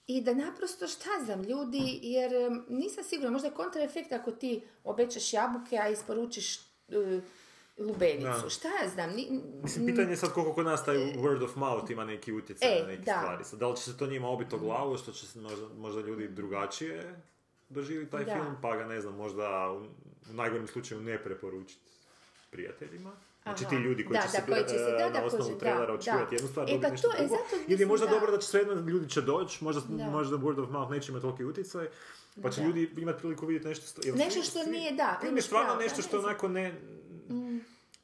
[0.06, 2.32] i da naprosto šta znam ljudi, jer
[2.68, 7.20] nisam sigurna, možda je kontraefekt ako ti obećaš jabuke, a isporučiš e,
[7.78, 8.42] lubenicu.
[8.42, 8.50] Da.
[8.50, 9.10] Šta ja znam?
[9.10, 12.78] Ni, Mislim, pitanje je sad koliko kod nas taj word of mouth ima neki utjecaj
[12.78, 13.18] E, na neke da.
[13.18, 13.44] stvari.
[13.44, 16.00] Sad, da li će se to njima obiti o glavu, što će se možda, možda
[16.00, 17.20] ljudi drugačije
[17.68, 18.32] doživjeti taj Da.
[18.34, 19.76] film, pa ga ne znam, možda u,
[20.30, 21.90] u najgorem slučaju ne preporučiti
[22.50, 23.12] prijateljima.
[23.46, 25.24] Znači ti ljudi koji Da, će da, se, koji će se- e, da, na da,
[25.26, 27.36] osnovu da, trailera očekivati jednu stvar, E, dobiti pa nešto to- e, drugo.
[27.42, 28.12] zato Ili je možda da.
[28.12, 30.04] dobro da će svejedno ljudi će doći, možda, Da.
[30.06, 31.86] možda word of mouth neće imati toliki utjecaj,
[32.42, 32.66] pa će Da.
[32.66, 34.00] ljudi imati priliku vidjeti nešto...
[34.04, 36.74] jer Nešto što nije, da, imaš stvarno nešto što onako ne...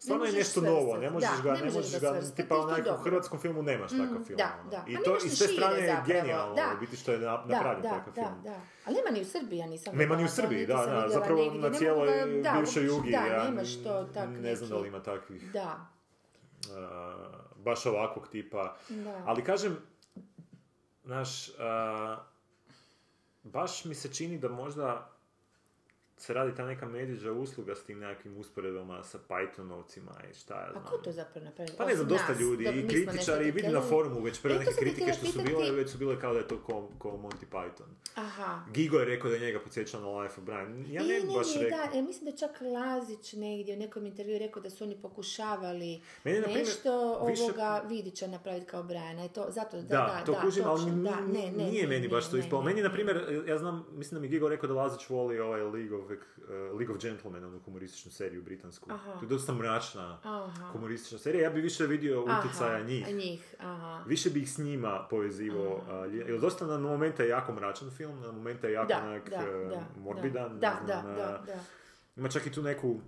[0.02, 2.96] Stvarno je nešto novo, ne možeš Da, ga, ne možeš ga svrstati, tipa onako u
[2.96, 4.36] hrvatskom filmu nemaš Mm, takav film.
[4.38, 4.70] da, ono.
[4.70, 4.84] da.
[4.88, 6.72] I Pa to nemaš i ni s te strane je genijalno, da.
[6.76, 8.42] u biti što je na- Da, napravljen da, takav da, film.
[8.44, 8.60] da.
[8.84, 11.70] Ali nema ni u Srbiji, ja nisam Nema ni u Srbiji, da, da, zapravo na
[11.70, 12.06] cijeloj
[12.42, 15.86] da, bivšoj jugi, Da, ja nemaš to tak ne znam da li ima takvih Da,
[17.56, 18.76] baš ovakvog tipa.
[18.88, 19.22] Da.
[19.26, 19.76] Ali kažem,
[21.04, 21.50] znaš,
[23.44, 25.11] baš mi se čini da možda
[26.22, 30.66] se radi ta neka medvjeđa usluga s tim nekakvim usporedbama sa Pythonovcima i šta ja
[30.66, 30.84] A znam.
[30.84, 31.74] ko to zapravo napravio?
[31.78, 34.58] Pa ne znam, dosta nas, ljudi, i kritičari, i vidim na forumu već prve E,
[34.58, 37.44] neke kritike što su bile, već su bile kao da je to ko, ko Monty
[37.52, 37.88] Python.
[38.16, 38.64] Aha.
[38.70, 40.84] Gigo je rekao da je njega podsjeća na Life of Brian.
[40.88, 41.78] Ja ne I, bi ne, baš ne, rekao.
[41.82, 46.00] da, ja mislim da čak Lazić negdje u nekom intervju rekao da su oni pokušavali
[46.24, 49.24] Meni nešto više- ovoga Vidića napraviti kao Briana.
[49.24, 51.64] I to, zato, da, Da, da, to da, kužim, ali točno, ni- da, ne, ne,
[51.64, 52.62] nije meni baš to ispalo.
[52.62, 53.16] Meni, na primjer,
[53.46, 56.94] ja znam, mislim da mi Gigo rekao da Lazić voli ovaj League of, uh, League
[56.94, 58.90] of Gentlemen, onu humorističnu seriju britansku.
[58.92, 59.12] Aha.
[59.12, 60.68] To je dosta mračna Aha.
[60.72, 61.42] humoristična serija.
[61.42, 63.14] Ja bi više vidio Aha, utjecaja njih.
[63.14, 64.04] njih, aha.
[64.06, 65.80] Više bih s njima povezivao.
[66.12, 69.36] Jer dosta na momente je jako mračan film, na momente je jako Da, onak da,
[69.36, 70.58] e, da, morbidan.
[70.60, 71.02] da, da,
[71.46, 71.54] da.
[72.16, 73.00] Ima čak i tu neku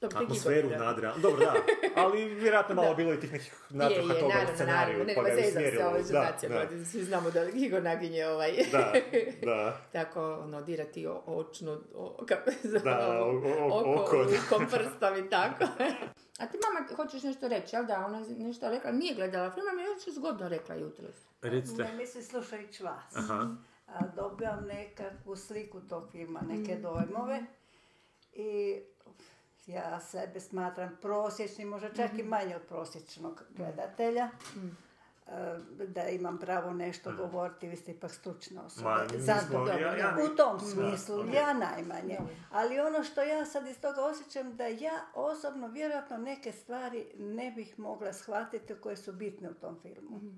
[0.00, 1.14] Dobro, atmosferu nadra.
[1.16, 1.54] Dobro, da.
[1.96, 2.94] Ali vjerojatno malo Da.
[2.94, 5.70] bilo i tih nekih natruha toga u naravno, scenariju, pa ga je se,
[6.12, 6.84] Da, da.
[6.84, 8.52] svi znamo da Gigo naginje ovaj...
[8.72, 8.92] Da,
[9.42, 9.80] da.
[9.92, 12.16] tako, ono, dirati o, očnu, o,
[12.62, 14.16] zove, Da, o- o- oko, oko.
[14.16, 15.64] rukom, prstom i tako.
[16.40, 18.04] A ti mama hoćeš nešto reći, jel da?
[18.06, 21.14] Ona je nešto rekla, nije gledala film, ali je još zgodno rekla jutros.
[21.42, 21.82] Recite.
[21.82, 23.16] Ne mislim slušajući vas.
[23.16, 23.48] Aha.
[23.88, 26.82] A, dobivam nekakvu sliku tog filma, neke Mm.
[26.82, 27.40] dojmove.
[28.32, 28.80] I
[29.68, 32.20] ja sebe smatram prosječnim, možda čak Mhm.
[32.20, 34.26] i manje od prosječnog gledatelja.
[34.56, 34.76] Mm.
[35.28, 38.90] E, Da imam pravo nešto govoriti, vi ste ipak stručna osoba.
[38.90, 42.18] Ma, Zato, smo- dobro, ja- ja- u tom smislu, ja najmanje.
[42.50, 47.50] Ali ono što ja sad iz toga osjećam, da ja osobno vjerojatno neke stvari ne
[47.50, 50.36] bih mogla shvatiti koje su bitne u tom filmu Mhm.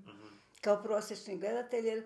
[0.61, 2.03] kao prosječni gledatelj, jer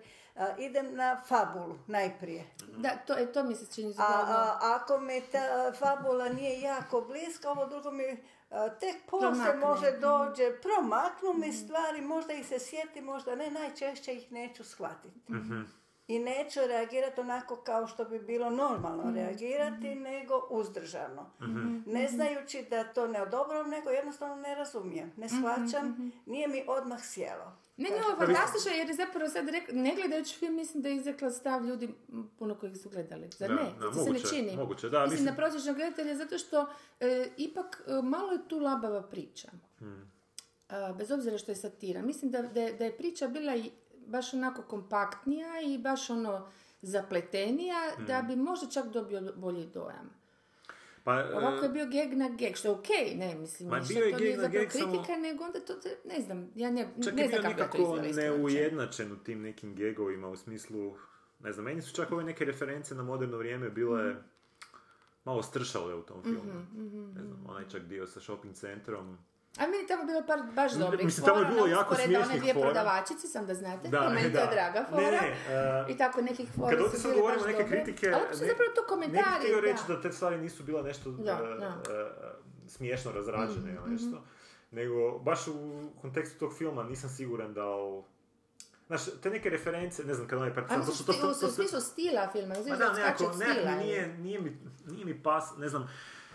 [0.58, 2.44] idem na fabulu najprije.
[2.68, 4.34] Da, to, e, to mi se čini A, zgodno.
[4.34, 5.38] a ako mi ta
[5.74, 8.04] fabula nije jako bliska, ovo drugo mi
[8.50, 9.60] a, tek poslije Promakne.
[9.60, 10.00] može Mhm.
[10.00, 15.32] dođe, promaknu mi stvari, možda ih se sjeti, možda ne, najčešće ih neću shvatiti.
[15.32, 15.62] Mhm.
[16.08, 19.14] I neću reagirati onako kao što bi bilo normalno Mhm.
[19.16, 21.30] reagirati, nego uzdržano.
[21.40, 21.78] Mhm.
[21.86, 26.64] Ne znajući da to ne odobram, nego jednostavno ne razumijem, ne Mhm, shvaćam, nije mi
[26.68, 27.52] odmah sjelo.
[27.76, 30.88] Ne, ne, ovo je fantastično jer je zapravo sad rekla, ne gledajući film, mislim da
[30.88, 31.94] je izrekla stav ljudi
[32.38, 33.30] puno kojih su gledali.
[33.30, 33.62] Zar Da, ne?
[33.80, 34.56] da, Zar se ne čini?
[34.56, 36.66] moguće, da, mislim, mislim- na prosječnog gledatelja zato što
[37.00, 39.48] e, ipak e, malo je tu labava priča.
[39.78, 40.12] Hmm.
[40.68, 42.02] A, bez obzira što je satira.
[42.02, 46.48] Mislim da, da, je, da je priča bila i baš onako kompaktnija i baš ono
[46.82, 48.26] zapletenija da Hmm.
[48.28, 50.15] bi možda čak dobio bolji dojam.
[51.06, 53.98] Pa, e, Ovako je bio geg na geg, što je okej, ne, mislim, Ma bio
[53.98, 55.72] je to geg nije na zapravo geg, samo- kritika, nego onda to,
[56.06, 58.36] ne znam, ja ne, Čak ne je znam bio kako ja to nekako izvela iskreno
[58.36, 60.96] neujednačen u tim nekim gegovima u smislu,
[61.40, 64.18] ne znam, meni su čak ove neke reference na moderno vrijeme bile Mhm.
[65.24, 66.54] malo stršale u tom filmu.
[66.54, 69.18] Mhm, mhm, Ne znam, onaj čak dio sa shopping centrom.
[69.58, 72.16] A meni tamo bilo par baš dobrih mislim, tamo je fora, bilo na jako usporedbe
[72.16, 72.64] one smiješnih dvije fora.
[72.66, 75.20] prodavačice, sam da znate, Da, i meni to je draga Ne, fora.
[75.20, 77.76] ne, e, I tako nekih fora Kad ovdje sad govorimo neke dobre.
[77.76, 79.94] kritike, Ali ne- zapravo to ne komentari, bih htio reći da.
[79.94, 81.82] da te stvari nisu bila nešto Da, e, da.
[81.88, 82.10] e,
[82.68, 84.22] smiješno razrađene Mhm, ili nešto.
[84.70, 85.54] nego baš u
[86.00, 88.04] kontekstu tog filma nisam siguran da u...
[88.86, 90.76] Znaš, te neke reference, ne znam kad onaj partizan...
[90.78, 92.62] Ali to u smislu stila filma, ne
[92.94, 93.74] nekako, od nekako stila.
[93.74, 95.88] nije, nije, mi, nije mi pas, ne znam,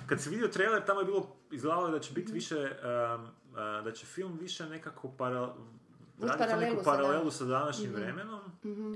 [0.07, 2.15] kad si vidio trailer, tamo je bilo, izgledalo da će Mhm.
[2.15, 3.29] biti više, um, uh,
[3.83, 5.39] da će film više nekako para,
[6.19, 8.01] raditi paralelu neku sa paralelu sa današnjim Mhm.
[8.01, 8.93] vremenom, Mhm.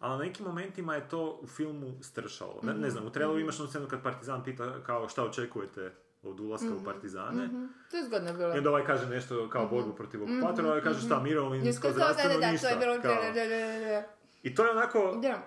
[0.00, 2.60] a na nekim momentima je to u filmu stršalo.
[2.62, 2.88] Ne, ne Mhm.
[2.88, 3.42] znam, u traileru Mhm.
[3.42, 5.92] imaš onu scenu kad Partizan pita kao šta očekujete
[6.22, 6.84] od ulaska u Mhm.
[6.84, 7.46] Partizane.
[7.46, 7.64] Mhm.
[7.90, 8.54] To je zgodno bilo.
[8.54, 11.24] I onda ovaj kaže nešto kao borbu protiv okupatora, ovaj kaže šta, Mhm.
[11.24, 12.68] mirovinsko, da, zdravstveno, da, da, ništa.
[12.68, 13.14] to je bilo, kao.
[13.14, 14.02] da, da, da, da.
[14.42, 15.42] I to je onako, Da,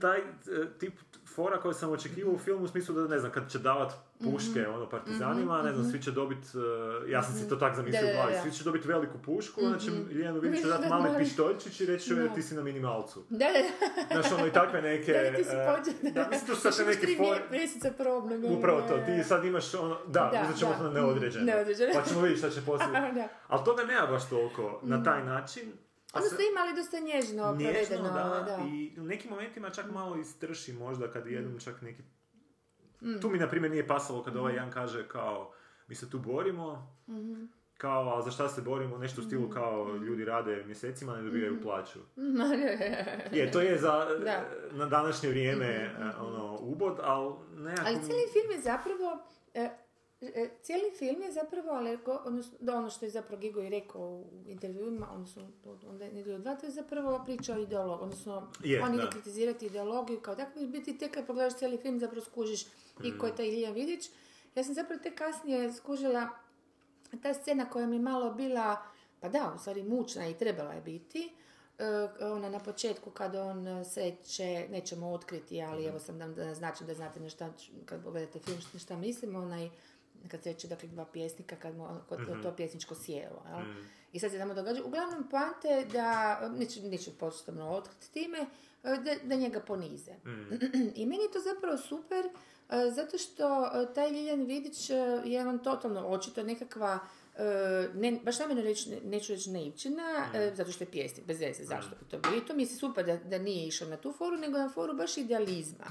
[0.00, 0.24] taj e,
[0.78, 0.94] tip
[1.26, 3.92] fora koji sam očekivao u filmu u smislu da ne znam, kad će davat
[4.22, 4.70] puške Mhm.
[4.70, 5.90] ono partizanima, Mhm, ne znam, mhm.
[5.90, 6.38] svi će dobit,
[7.06, 8.40] e, ja sam si to tak zamislio Da, u da, glavi, da.
[8.40, 10.10] svi će dobiti veliku pušku, će Mhm.
[10.10, 11.18] Ljiljanu Vidić dati Da, mali da.
[11.18, 12.28] pištoljčić i reći Da.
[12.28, 13.24] ti si na minimalcu.
[13.30, 13.46] Da,
[14.08, 15.12] da, Znaš, ono i takve neke...
[15.14, 16.12] da, da, ti si e, pođe.
[16.12, 17.40] da, mislim, to su sad neke fore...
[17.50, 18.44] mjeseca probnog.
[18.48, 20.76] Upravo to, ti sad imaš ono, da, Da, uzet ćemo da.
[20.78, 21.44] to na neodređeno.
[21.44, 21.90] Neodređeno.
[21.94, 22.90] Pa ćemo vidjeti šta će poslije.
[23.12, 23.28] Da.
[23.48, 25.04] Ali toga nema baš toliko na Mm.
[25.04, 25.72] taj način.
[26.14, 28.12] se- ste imali dosta nježno Nježno, provedeno.
[28.30, 28.58] da, da.
[28.66, 32.02] i u nekim momentima čak malo istrši možda kad jednom čak neki...
[33.02, 33.20] Mm.
[33.20, 35.52] Tu mi, na primjer, nije pasalo kad ovaj jedan kaže kao,
[35.88, 37.44] mi se tu borimo, Mhm.
[37.76, 41.62] kao, a za šta se borimo, nešto u stilu kao, ljudi rade mjesecima, ne dobijaju
[41.62, 41.98] plaću.
[42.16, 43.28] Ma, ne.
[43.32, 43.90] Je, to je za,
[44.24, 44.44] Da.
[44.72, 47.88] na današnje vrijeme, Mhm, e, ono, ubod, ali nekako...
[47.88, 49.18] Ali cijeli film je zapravo...
[49.54, 49.70] e,
[50.22, 54.02] e, cijeli film je zapravo, ali odnosno, da ono što je zapravo Gigo i rekao
[54.02, 55.42] u intervjuima, odnosno
[55.84, 59.10] onda je nedelju dva, to je zapravo priča o ideologiji, odnosno Je, on ide da.
[59.10, 62.66] kritizirati ideologiju kao tako, biti tek kad pogledaš cijeli film zapravo skužiš
[63.04, 63.18] i Mm.
[63.18, 64.10] ko je taj Ilija Vidić.
[64.54, 66.28] Ja sam zapravo tek kasnije skužila
[67.22, 68.76] ta scena koja mi je malo bila,
[69.20, 71.32] pa da, u stvari mučna i trebala je biti,
[71.78, 71.84] e,
[72.24, 76.86] ona na početku kad on e, sreće, nećemo otkriti, ali evo sam da da naznačim
[76.86, 77.52] da znate na šta,
[77.84, 79.70] kad pogledate film, šta, mislim, onaj,
[80.28, 81.84] kad sreće dakle dva pjesnika, kad mu
[82.20, 82.42] Mhm.
[82.42, 83.60] to pjesničko sjelo, jel?
[83.60, 83.88] Mm.
[84.12, 84.84] I sad se tamo događa.
[84.84, 87.10] Uglavnom, poanta je da, neću, neću
[87.60, 88.38] otkriti time,
[88.84, 90.12] e, da, da njega ponize.
[91.00, 92.24] I meni je to zapravo super,
[92.94, 94.94] zato što e, taj Ljiljan Vidić e,
[95.24, 96.98] je on totalno očito nekakva
[97.36, 101.40] e, ne, baš namjerno reći, ne- neću reći naivčina, e, zato što je pjesnik, bez
[101.40, 102.36] veze, zašto bi to bilo.
[102.36, 104.94] I to mi se super da, da nije išao na tu foru, nego na foru
[104.94, 105.84] baš idealizma.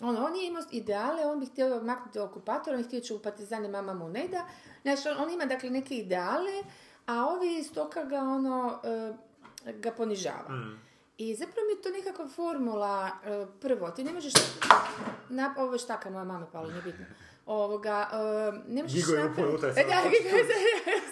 [0.00, 3.22] Ono, on je imao ideale, on bi htio maknuti okupatora, on je htio će u
[3.22, 4.46] partizane mama mu ne da.
[4.82, 6.62] Znači, on, on ima dakle neke ideale,
[7.06, 9.12] a ovi iz toga ga ono, e,
[9.72, 10.48] ga ponižava.
[11.20, 14.32] I zapravo mi je to nekakva formula, e, prvo, ti ne možeš,
[15.28, 17.04] na, ovo je štaka moja mama pala, nije bitno.
[17.46, 19.24] Ovoga, e, ne možeš Gigo je
[19.76, 20.02] E, da.
[20.10, 20.44] Gigo je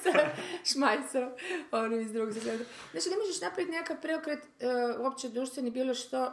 [0.03, 0.19] sa,
[0.65, 1.31] šmajcom,
[1.73, 2.65] onim iz drugog svijeta.
[2.91, 4.67] Znači, ne možeš napraviti nekakav preokret e,
[4.99, 6.33] uopće društveni bilo što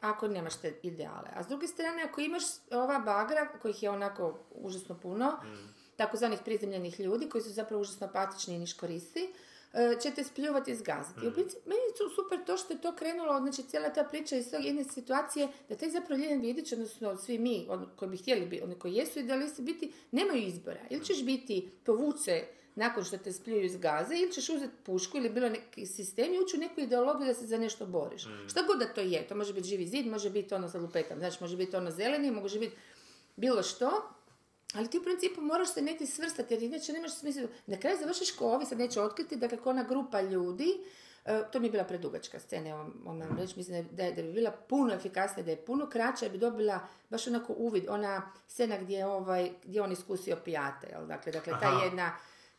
[0.00, 1.28] ako nemaš te ideale.
[1.34, 5.32] A s druge strane, ako imaš ova bagra, kojih je onako užasno puno,
[5.96, 9.32] takozvanih prizemljenih ljudi koji su zapravo užasno apatični i niškoristi,
[9.72, 11.20] e, će te spljuvati i zgaziti.
[11.24, 14.36] I u principu, meni je super to što je to krenulo, znači cijela ta priča
[14.36, 18.16] iz tog jedne situacije, da taj zapravo Ljiljana Vidić, odnosno svi mi, on, koji bi
[18.16, 20.80] htjeli biti, oni koji jesu idealisti biti, nemaju izbora.
[20.90, 22.44] Ili ćeš biti povuce
[22.74, 26.38] nakon što te spljuju iz gaze, ili ćeš uzeti pušku ili bilo neki sistem i
[26.38, 28.22] ući u neku ideologiju da se za nešto boriš.
[28.48, 31.18] Šta god da to je, to može biti živi zid, može biti ono sa lupetam,
[31.18, 32.76] znači može biti ono zeleni, može biti
[33.36, 34.02] bilo što,
[34.74, 37.42] ali ti u principu moraš se negdje svrstati, jer inače nemaš smisla.
[37.66, 40.68] Na kraju završiš ko ovi, sad neću otkriti, dakle ko ona grupa ljudi,
[41.24, 44.32] e, to mi je bila predugačka scena, evo moram reći, mislim da, je, da bi
[44.32, 48.78] bila puno efikasnija, da je puno kraća, da bi dobila baš onako uvid, ona scena
[48.78, 51.06] gdje, je ovaj, gdje je on iskusio pijate, jel?
[51.06, 51.84] Dakle, dakle ta Aha.
[51.84, 52.16] jedna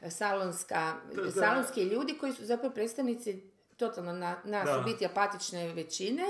[0.09, 1.31] salonska, Da, da.
[1.31, 3.41] salonski ljudi koji su zapravo predstavnici
[3.77, 4.79] totalno na, nas Da.
[4.79, 6.23] u biti apatične većine,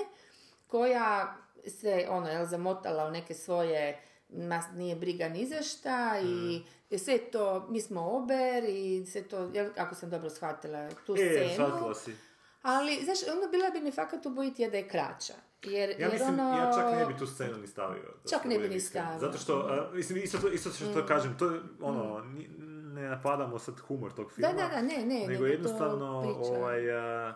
[0.67, 4.01] koja se ono, jel, zamotala u neke svoje
[4.33, 6.97] nas nije briga ni za šta i Mm.
[6.97, 11.17] sve to, mi smo ober i sve to, jel, ako sam dobro shvatila tu E,
[11.49, 11.93] scenu.
[11.95, 12.15] si.
[12.61, 15.33] Ali, znaš, ono bila bi mi fakat ubojitija da je kraća.
[15.63, 16.49] Jer, Ja jer mislim, ono...
[16.51, 18.13] ja čak ne bi tu scenu ni stavio.
[18.29, 19.19] Čak ne bi ni stavio.
[19.19, 21.07] Zato što, a, mislim, isto, to, isto što to Mm.
[21.07, 22.47] kažem, to je, ono, ni-
[22.93, 24.47] ne napadamo sad humor tog filma.
[24.49, 26.05] Da, da, da, ne, ne, Nego nego jednostavno,
[26.39, 27.35] ovaj, a,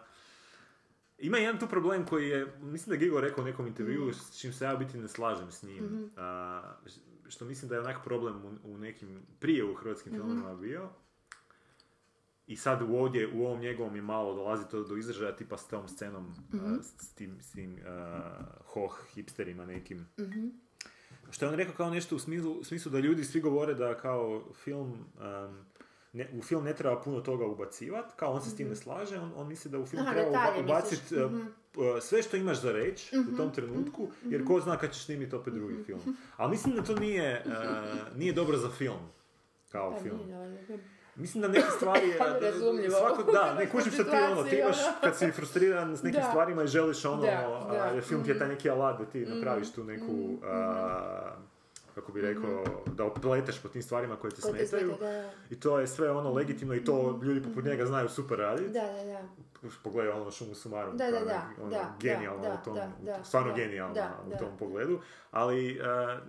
[1.19, 4.11] ima jedan tu problem koji je, mislim da je Gigo rekao u nekom intervju, Mhm.
[4.11, 5.85] s čim se ja u biti ne slažem s njim.
[5.85, 6.05] Mhm.
[6.17, 6.61] A,
[7.27, 10.21] što mislim da je onak problem u, u nekim, prije u hrvatskim Mhm.
[10.21, 10.89] filmovima bio.
[12.47, 15.67] I sad u ovdje, u ovom njegovom je malo dolazi to do izražaja, tipa s
[15.67, 16.65] tom scenom, Mhm.
[16.65, 18.21] a, s tim, s tim a,
[18.65, 20.07] hoh hipsterima nekim.
[20.19, 20.47] Mhm.
[21.29, 23.97] Što je on rekao kao nešto u smislu, u smislu da ljudi svi govore da
[23.97, 25.65] kao film, um,
[26.13, 29.17] ne, u film ne treba puno toga ubacivati, kao on se s tim ne slaže,
[29.17, 30.29] on, on misli da u film Aha, treba
[30.59, 31.41] ubaciti misliš, mhm.
[32.01, 34.47] sve što imaš za reći Mhm, u tom trenutku, mhm, jer mhm.
[34.47, 35.99] ko zna kad ćeš snimiti opet drugi film.
[36.37, 37.53] Ali mislim da to nije, uh,
[38.17, 38.99] nije dobro za film,
[39.69, 40.19] kao Pa film.
[40.25, 40.79] nije,
[41.15, 42.13] Mislim da neke stvari...
[42.19, 42.95] Da- razumljivo.
[42.99, 44.93] Svako, da, ne kužim što ti ono, ti imaš, ono.
[45.01, 46.27] kad si frustriran s nekim Da.
[46.27, 47.27] stvarima i želiš ono, Da,
[47.67, 47.85] a, da.
[47.85, 48.53] jer film ti je taj Mhm.
[48.53, 50.35] neki alat da ti napraviš tu neku, Mhm.
[50.45, 51.35] a,
[51.97, 54.87] kako bi rekao, da opleteš po tim stvarima koje te Koje te smetaju.
[54.89, 55.31] smeta, da, da.
[55.49, 58.69] I to je sve ono legitimno i to ljudi poput njega znaju super raditi.
[58.69, 59.21] Da, da, da.
[59.83, 60.97] Pogledaj ono šumu sumarum.
[60.97, 64.21] Da, da, da, ono, da, genijalno da, u tom, da, da, stvarno da, genijalno da,
[64.25, 64.37] u da.
[64.37, 64.99] tom pogledu.
[65.31, 66.19] Ali a,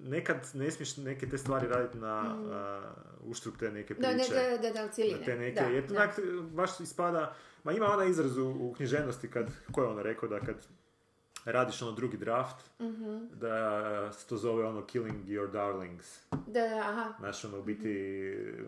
[0.00, 2.50] nekad ne smiješ neke te stvari raditi na Mhm.
[2.52, 2.82] a,
[3.22, 4.34] uštrb te neke Da, priče.
[4.34, 5.18] da, da, da, cijeline.
[5.18, 6.08] Na te neke, Da, jer da.
[6.42, 7.34] baš ispada,
[7.64, 10.56] ma ima onaj izraz u, u književnosti kad, ko je ono rekao da kad
[11.46, 13.26] radiš ono drugi draft, Mhm.
[13.30, 13.80] da
[14.12, 16.20] se to zove ono killing your darlings.
[16.30, 17.12] Da, da, aha.
[17.18, 17.88] Znaš, ono, u biti,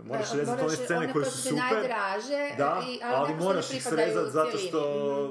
[0.05, 1.59] moraš Da, rezati one scene koje su super.
[1.61, 4.81] najdraže, da, i- ali ali moraš ih srezati zato što...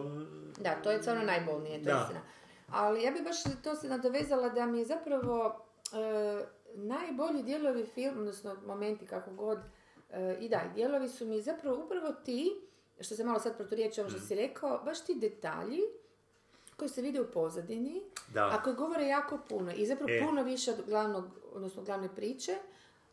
[0.06, 0.24] Mhm.
[0.60, 2.19] Da, to je stvarno najbolnije, to je istina.
[2.69, 8.18] Ali ja bi baš to se nadovezala da mi je zapravo e, najbolji dijelovi film,
[8.18, 9.60] odnosno momenti kako god,
[10.11, 12.52] e, i da, dijelovi su mi zapravo upravo ti,
[12.99, 15.82] što se malo sad proturječi ono što si rekao, baš ti detalji
[16.78, 18.45] koji se vide u pozadini, Da.
[18.48, 19.72] a koji govore jako puno.
[19.74, 20.22] I zapravo E.
[20.22, 21.24] puno više od glavnog,
[21.54, 22.56] odnosno glavne priče,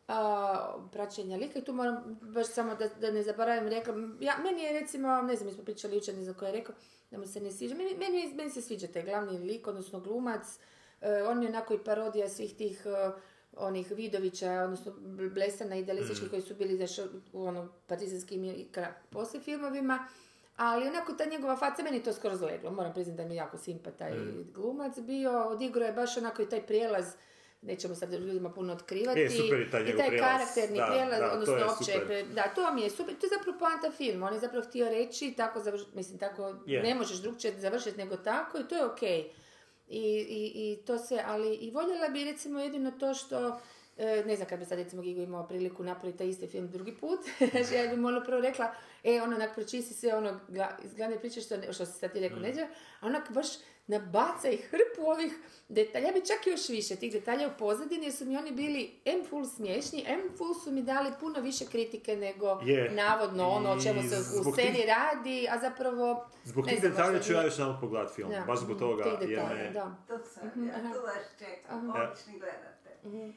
[0.09, 0.59] a,
[0.93, 1.59] praćenja lika.
[1.59, 5.37] I tu moram baš samo da, da ne zaboravim rekla, ja, meni je recimo, ne
[5.37, 6.75] znam, mi smo pričali jučer, ne znam ko je rekao,
[7.11, 10.59] da mu se ne sviđa, meni, meni, meni se sviđa taj glavni lik, odnosno glumac,
[11.01, 13.11] e, on je onako i parodija svih tih e,
[13.55, 16.99] onih Vidovića, odnosno Bl- Blesana idealističkih koji su bili znaš,
[17.33, 20.07] u ono partizanskim i kra- poslije filmovima,
[20.57, 23.59] ali onako ta njegova faca, meni to skoro zleglo, moram priznati da mi je jako
[23.59, 24.13] simpa taj
[24.55, 27.07] glumac bio, odigrao je baš onako i taj prijelaz,
[27.63, 30.31] nećemo sad ljudima puno otkrivati, Je, super je taj i taj prijelaz.
[30.31, 32.27] karakterni Da, prijelaz, da, to odnosno je opće, super.
[32.27, 35.35] da, to mi je super, to je zapravo poanta filma, on je zapravo htio reći,
[35.37, 36.83] tako završ, mislim, tako Je.
[36.83, 39.31] ne možeš drugčije završiti nego tako i to je okej.
[39.89, 43.61] I, i, I to se, ali i voljela bi recimo jedino to što,
[43.97, 47.19] ne znam kad bi sad recimo Gigo imao priliku napraviti taj isti film drugi put,
[47.51, 48.73] znači ja bi ono prvo rekla,
[49.05, 50.41] e, ono onak pročisti sve ono
[50.93, 52.43] glavne priče što, ne- što si sad ti rekao, Mm.
[52.43, 52.63] neđe,
[53.01, 53.47] a onak baš
[53.87, 55.33] nabaca i hrpu ovih
[55.69, 59.01] detalja, ja bi čak još više tih detalja u pozadini, jer su mi oni bili
[59.05, 62.91] M full smiješni, M full su mi dali puno više kritike nego Je.
[62.93, 66.29] navodno ono o čemu se u sceni tih- radi, a zapravo...
[66.45, 69.13] Zbog tih detalja ću ja još jedan pogledat film, Da, baš zbog mhm, toga, tih
[69.21, 69.71] jer detalja, me...
[69.71, 69.97] da.
[70.09, 70.95] To sam, Mhm, ja aha.
[70.95, 72.91] tu vas čekam, obični gledate.
[73.05, 73.31] Mhm.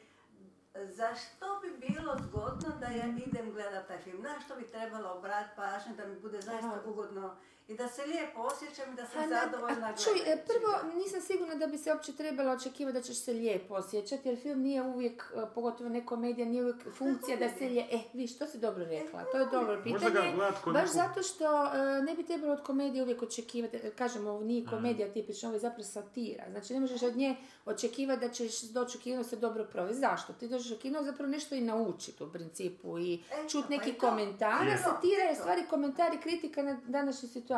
[0.85, 4.21] Zašto bi bilo zgodno da ja idem gledat taj film?
[4.21, 7.35] Na što bi trebalo obrat pažnju da mi bude zaista ugodno
[7.67, 10.93] i da se lijepo osjećam i da sam ne- zadovoljna a Čuj, e, gledajući prvo,
[11.03, 14.61] nisam sigurna da bi se uopće trebala očekivati da ćeš se lijepo osjećati, jer film
[14.61, 17.87] nije uvijek, e, pogotovo ne komedija, nije uvijek funkcija da se lije...
[17.91, 20.33] E, viš, to si dobro rekla, to je dobro pitanje.
[20.73, 24.65] Baš zato što e, ne bi trebalo od komedije uvijek očekivati, e, kažemo, ovo nije
[24.65, 26.43] komedija tipično, ovo je zapravo satira.
[26.51, 27.35] Znači, ne možeš od nje
[27.65, 29.99] očekivati da ćeš doći u kino se dobro provesti.
[29.99, 30.33] Zašto?
[30.33, 33.93] Ti dođeš u kino zapravo nešto i naučiti u principu i Eto, čut pa neki
[33.93, 34.77] komentar.
[34.83, 37.56] Satira je stvari komentar i kritika na današnju situaciju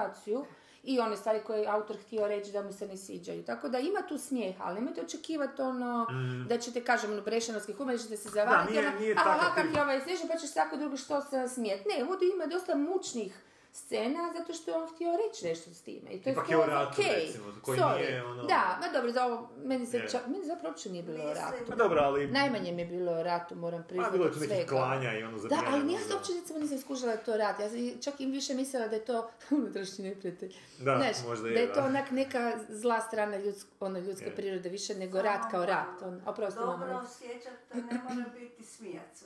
[0.83, 3.43] i one stvari koje je autor htio reći da mu se ne sviđaju.
[3.43, 6.07] Tako da ima tu smijeha, ali nemojte očekivati ono
[6.47, 9.23] da ćete, kažem, ono brešenovski humor, da ćete se zavariti, nije- nije kak
[9.57, 9.75] tip.
[9.75, 11.89] je ovaj smiješan, pa će svako drugo što se smijeti.
[11.89, 13.39] Ne, ovdje ima dosta mučnih
[13.79, 16.11] scena zato što je on htio reći nešto s time.
[16.11, 17.15] I to Ipak je je o ratu, okej.
[17.17, 17.97] recimo, koji Sorry.
[17.99, 20.09] nije ono- Da, ma dobro, za ovo, meni, se Je.
[20.09, 21.57] čak, meni zapravo uopće nije bilo o ratu.
[21.67, 22.27] Pa dobro, ali...
[22.29, 24.11] Najmanje mi je bilo o ratu, moram Pa priznati.
[24.11, 25.67] bilo je tu nekih klanja i ono Da, zabijanja.
[25.73, 27.59] ali ja sam uopće recimo nisam skužila da je to rat.
[27.59, 30.53] Ja sam čak i više mislila da je to unutrašnji neprijatelj.
[30.79, 31.85] Da, Znaš, možda da je, je to da.
[31.85, 32.39] onak neka
[32.69, 34.35] zla strana ljudsk, ono, ljudske Je.
[34.35, 36.01] prirode više nego rat kao rat.
[36.01, 39.23] On, oprosti, Dobro osjećam, to ne mora biti smijac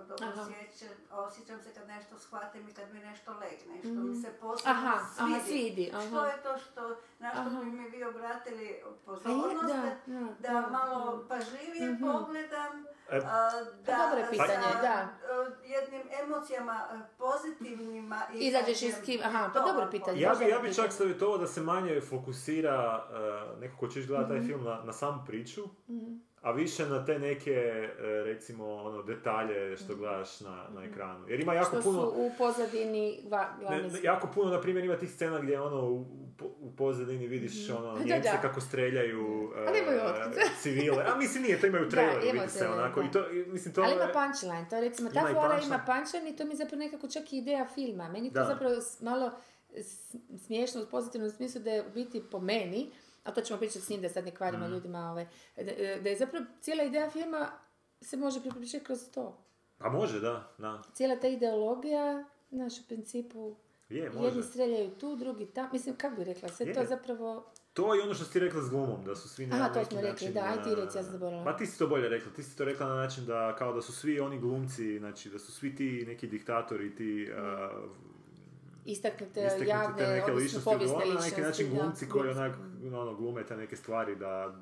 [0.00, 0.40] Kao dobro Aha.
[0.42, 4.72] osjećam, osjećam se kad nešto shvatim i kad mi nešto legne, što mi se posebno
[4.72, 4.86] Mhm.
[4.86, 5.40] Aha, aha, svidi.
[5.42, 6.26] svidi, Što aha.
[6.26, 6.80] je to što,
[7.18, 7.60] na što Aha.
[7.60, 8.74] bi mi vi obratili
[9.04, 12.04] pozornost, da, da, da, da malo pažljivije Mhm.
[12.06, 15.08] pogledam, E, a, da dobro je pitanje, sa, da.
[15.64, 20.20] jednim emocijama a, pozitivnima Izađeš iz kim, aha, pa dobro pitanje.
[20.20, 24.30] Ja bi, ja bi čak savjetovao da se manje fokusira uh, neko ko ćeš gledati
[24.30, 25.62] taj film na, na samu priču,
[26.42, 27.92] a više na te neke, e,
[28.24, 31.28] recimo, ono, detalje što gledaš na, na ekranu.
[31.28, 31.80] Jer ima jako Mhm.
[31.80, 32.02] Što puno...
[32.02, 35.60] su u pozadini gla, Ne, glavne ne, jako puno, na primjer, ima tih scena gdje
[35.60, 36.06] ono u,
[36.60, 38.38] u pozadini vidiš ono, Da, Njemce da.
[38.42, 39.52] kako streljaju
[39.98, 40.42] otkud.
[40.62, 41.04] civile.
[41.04, 43.00] A mislim nije, to imaju trailer, ima vidi se onako.
[43.00, 43.06] da.
[43.06, 46.44] I to, mislim, to Ali ima punchline, to recimo, ta fora ima punchline i to
[46.44, 48.08] mi je zapravo nekako čak i ideja filma.
[48.08, 48.44] Meni to Da.
[48.44, 49.32] zapravo malo
[50.38, 52.90] smiješno u pozitivnom smislu da je u biti po meni,
[53.24, 54.72] a to ćemo pričati s njim da sad ne kvarimo Mhm.
[54.74, 55.26] ljudima, ovaj,
[55.56, 55.62] da,
[56.00, 57.48] da je zapravo cijela ideja filma
[58.00, 59.38] se može pripričati kroz to.
[59.78, 60.82] A može, da, da.
[60.94, 63.56] Cijela ta ideologija, znaš, u principu,
[63.88, 64.26] Je, može.
[64.26, 65.68] Jedni streljaju tu, drugi tam.
[65.72, 66.74] Mislim, kako bi rekla, sve Je.
[66.74, 67.44] to zapravo...
[67.72, 70.00] To je ono što si rekla s glumom, da su svi na Aha, to smo
[70.00, 71.44] rekli, način, da, aj ti a, reci, ja sam zaboravila.
[71.44, 73.82] Pa ti si to bolje rekla, ti si to rekla na način da kao da
[73.82, 77.70] su svi oni glumci, znači da su svi ti neki diktatori, ti a,
[78.92, 81.40] Istaknute, istaknute te javne, neke odnosno ličnosti, povijesne uglavnom na ličnosti.
[81.40, 82.52] neki način da, glumci koji onak,
[82.84, 84.54] ono, glume te neke stvari da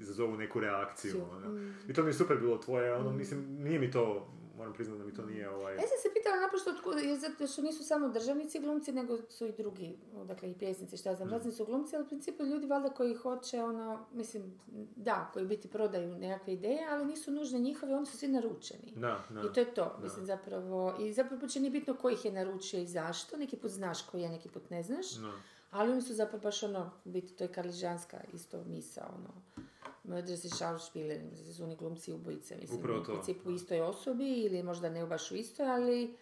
[0.00, 1.12] izazovu neku reakciju.
[1.12, 1.48] Ciju, ono.
[1.48, 1.74] mm.
[1.88, 5.04] I to mi je super bilo tvoje, ono, mislim, nije mi to, moram priznati da
[5.04, 5.74] mi to nije ovaj...
[5.74, 9.52] Ja sam se pitala naprosto jer zato što nisu samo državnici glumci, nego su i
[9.52, 12.88] drugi, dakle i pjesnici, šta ja znam, razni su glumci, ali u principu ljudi valjda
[12.90, 14.60] koji hoće, ono, mislim,
[14.96, 18.92] da, koji biti prodaju nekakve ideje, ali nisu nužne njihove, oni su svi naručeni.
[18.96, 19.40] Da, da.
[19.40, 20.04] I to je to, da.
[20.04, 23.70] mislim, zapravo, i zapravo uopće nije bitno ko ih je naručio i zašto, neki put
[23.70, 25.32] znaš koji je, neki put ne znaš, Da.
[25.70, 29.66] ali oni su zapravo baš ono, biti, to je karližanska isto misa, ono,
[30.04, 31.20] Mrdre se Schauspieler,
[31.56, 33.12] su oni glumci ubojice, mislim, Upravo u to.
[33.12, 36.16] principu u istoj osobi ili možda ne baš u istoj, ali,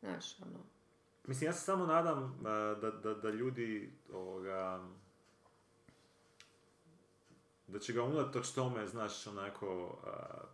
[0.00, 0.58] znaš, ono,
[1.26, 4.80] Mislim, ja se samo nadam da, da, da ljudi ovoga,
[7.72, 9.98] da će ga unatoč tome, znaš, onako,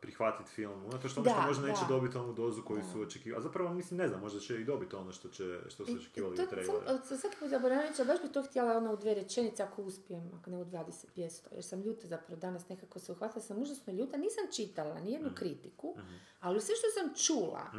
[0.01, 1.89] prihvatiti film, unatoč tome što Da, možda neće da.
[1.89, 3.41] dobiti onu dozu koju su očekivali.
[3.41, 6.35] A zapravo, mislim, ne znam, možda će i dobiti ono što, će, što su očekivali
[6.35, 6.81] u traileru.
[7.17, 10.51] sam, zaboravim reći, a baš bi to htjela ono u dvije rečenice ako uspijem, ako
[10.51, 14.17] ne u 20 pjesto, jer sam ljuta zapravo danas nekako se uhvatila, sam užasno ljuta,
[14.17, 15.97] nisam čitala nijednu kritiku,
[16.41, 17.71] ali sve što sam čula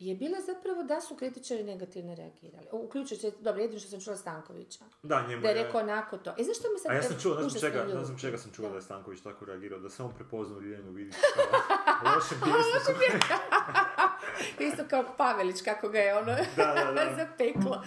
[0.00, 2.66] je bila zapravo da su kritičari negativno reagirali.
[2.72, 4.84] Uključujući, dobro, jedino što sam čula Stankovića.
[5.02, 6.30] Da, njemu Da je rekao onako to.
[6.38, 6.90] E, zašto mi sad...
[6.90, 8.76] A ja sam ne znam užasno čega, ne znam čega sam čuo da, Da.
[8.76, 11.14] je Stanković tako reagirao, da se on prepoznao Ljiljanu Vidić
[12.02, 13.00] kao lošem pjesniku.
[14.68, 17.14] Isto kao Pavelić, kako ga je ono Da, da, da.
[17.18, 17.84] zapeklo.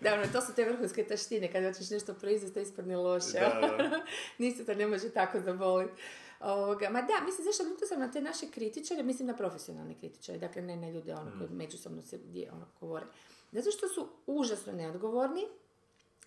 [0.00, 3.40] da, ono, to su te vrhunske taštine, kada hoćeš nešto proizvesti, to ispadne loše.
[3.40, 4.64] Da, da.
[4.66, 6.02] To ne može tako zaboliti.
[6.42, 10.38] Ovoga, ma da, mislim, zašto ljuta sam na te naše kritičare, mislim na profesionalne kritičare,
[10.38, 13.06] dakle ne na ljude ono, koji međusobno se gdje, ono, govore.
[13.52, 15.46] Zato što su užasno neodgovorni,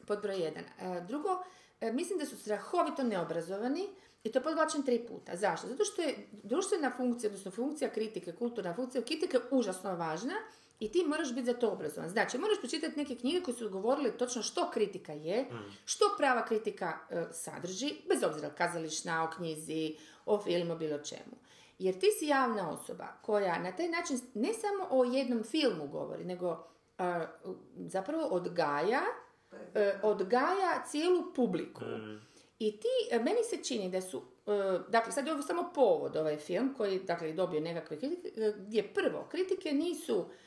[0.08, 0.64] pod broj jedan.
[0.64, 1.44] E, drugo,
[1.82, 3.88] e, mislim da su strahovito neobrazovani
[4.24, 5.36] i to podvlačim tri puta.
[5.36, 5.68] Zašto?
[5.68, 10.34] Zato što je društvena funkcija, odnosno funkcija kritike, kulturna funkcija kritike užasno važna
[10.80, 12.10] i ti moraš biti za to obrazovan.
[12.10, 15.46] Znači, moraš pročitati neke knjige koje su govorile točno što kritika je,
[15.86, 19.96] što prava kritika e, sadrži, bez obzira kazališna, o knjizi,
[20.26, 21.36] o filmu, bilo čemu.
[21.80, 26.26] Jer ti si javna osoba koja na taj način ne samo o jednom filmu govori,
[26.26, 27.26] nego a,
[27.78, 29.02] zapravo odgaja
[29.74, 31.82] e, odgaja cijelu publiku.
[32.60, 36.16] I ti, e, meni se čini da su, e, dakle sad je ovo samo povod
[36.16, 40.46] ovaj film koji dakle, je dobio nekakve kritike, e, gdje prvo, kritike nisu e,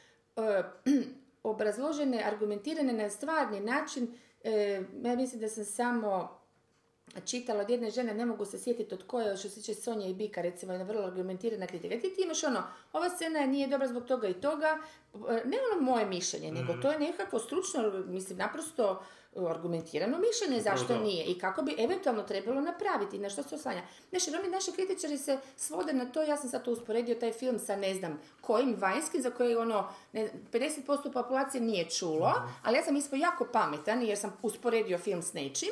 [1.42, 4.14] obrazložene, argumentirane na stvarni način.
[4.44, 6.38] E, ja mislim da sam samo
[7.24, 10.14] čitala od jedne žene, ne mogu se sjetiti od koje, što se tiče Sonje i
[10.14, 11.94] Bika, recimo, jedna vrlo argumentirana kritika.
[11.94, 12.62] Ti, ti imaš ono,
[12.92, 14.78] ova scena nije dobra zbog toga i toga,
[15.14, 20.62] e, ne ono moje mišljenje, nego to je nekakvo stručno, mislim, naprosto e, argumentirano mišljenje
[20.62, 20.98] zašto to.
[20.98, 23.82] nije i kako bi eventualno trebalo napraviti, na što se oslanja.
[24.10, 27.32] Znaš, jer oni naši kritičari se svode na to, ja sam sad to usporedio taj
[27.32, 32.32] film sa ne znam kojim vanjskim, za koje ono, ne, 50% populacije nije čulo,
[32.62, 35.70] ali ja sam ispao jako pametan jer sam usporedio film s nečim,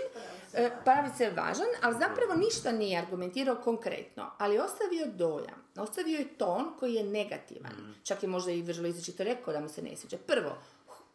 [0.57, 6.39] E, pravi se važan, ali zapravo ništa nije argumentirao konkretno, ali ostavio dojam, ostavio je
[6.39, 7.95] ton koji je negativan.
[8.03, 10.17] Čak je možda i vrlo izričito rekao da mu se ne sviđa.
[10.27, 10.51] Prvo,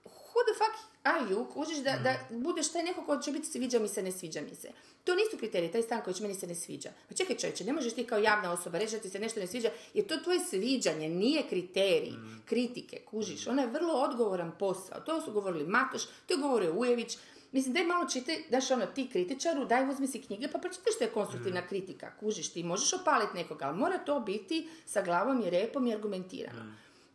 [0.04, 3.80] who the fuck are you, kužiš da, da budeš taj neko ko će biti sviđa
[3.80, 4.72] mi se, ne sviđa mi se.
[5.04, 6.90] To nisu kriteriji, taj Stanković meni se ne sviđa.
[7.10, 9.48] Pa čekaj čovječe, ne možeš ti kao javna osoba reći da ti se nešto ne
[9.48, 12.14] sviđa, jer to tvoje sviđanje nije kriterij
[12.46, 13.48] kritike, kužiš.
[13.48, 15.00] Ona je vrlo odgovoran posao.
[15.00, 17.18] To su govorili Matoš, to je govorio Ujević,
[17.52, 21.04] Mislim, daj malo čitaj, daš ono, ti kritičaru, daj uzmi si knjige pa pročitaj što
[21.04, 22.12] je konstruktivna kritika.
[22.20, 26.62] Kužiš, ti možeš opaliti nekoga, ali mora to biti sa glavom i repom i argumentirano.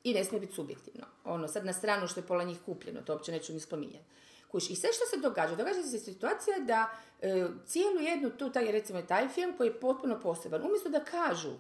[0.07, 1.07] I ne smije biti subjektivno.
[1.25, 4.05] Ono, sad na stranu što je pola njih kupljeno, to uopće neću ni spominjati.
[4.49, 8.73] Kuš, i sve što se događa, događa se situacija da e, cijelu jednu tu, taj,
[8.73, 11.53] recimo taj film koji je potpuno poseban, umjesto da kažu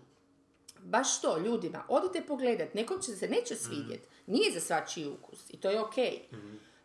[0.81, 5.61] baš to ljudima, odite pogledat, nekom će se neće svidjet, nije za svačiji ukus i
[5.61, 5.97] to je ok.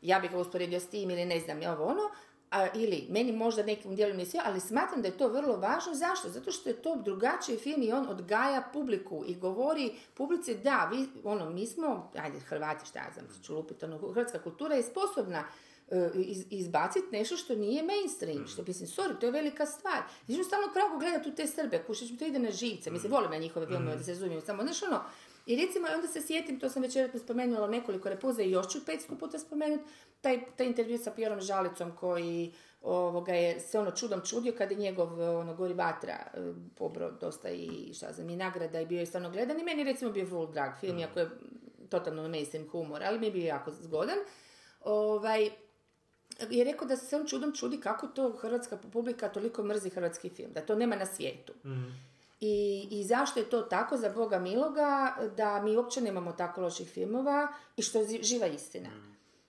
[0.01, 2.09] Ja bih ga usporedio s tim ili ne znam, je ovo ono,
[2.52, 5.94] a, ili meni možda nekim dijelom ne svija, ali smatram da je to vrlo važno.
[5.94, 6.30] Zašto?
[6.30, 11.07] Zato što je to drugačiji film i on odgaja publiku i govori publici da, vi,
[11.23, 15.44] ono, mi smo, ajde, Hrvati, šta ja znam, ću lupiti, ono, hrvatska kultura je sposobna
[15.90, 20.02] e, iz, izbaciti nešto što nije mainstream, što mislim, sorry, to je velika stvar.
[20.26, 23.34] Znači, stalno kragu gledati u te Srbe, kušić mi to ide na živce, mislim, volim
[23.34, 25.02] ja njihove filmove, da se razumijem, samo, znaš, ono,
[25.45, 28.80] i recimo, onda se sjetim, to sam već vjerojatno spomenula nekoliko repuza i još ću
[28.80, 29.84] 500 puta spomenuti,
[30.22, 34.77] taj, taj intervju sa Pjerom Žalicom koji ovoga je se ono čudom čudio kad je
[34.77, 36.39] njegov ono gori vatra e,
[36.76, 40.11] pobro dosta i šta znam i nagrada i bio je stvarno gledan i meni recimo
[40.11, 41.30] bio full drag film, iako je
[41.89, 44.18] totalno mainstream humor, ali mi je bio jako zgodan.
[44.84, 45.49] ovaj,
[46.49, 50.51] je rekao da se on čudom čudi kako to hrvatska publika toliko mrzi hrvatski film,
[50.53, 51.53] da to nema na svijetu.
[52.41, 56.89] I, I zašto je to tako, za Boga miloga, da mi uopće nemamo tako loših
[56.89, 57.47] filmova
[57.77, 58.89] i što je živa istina.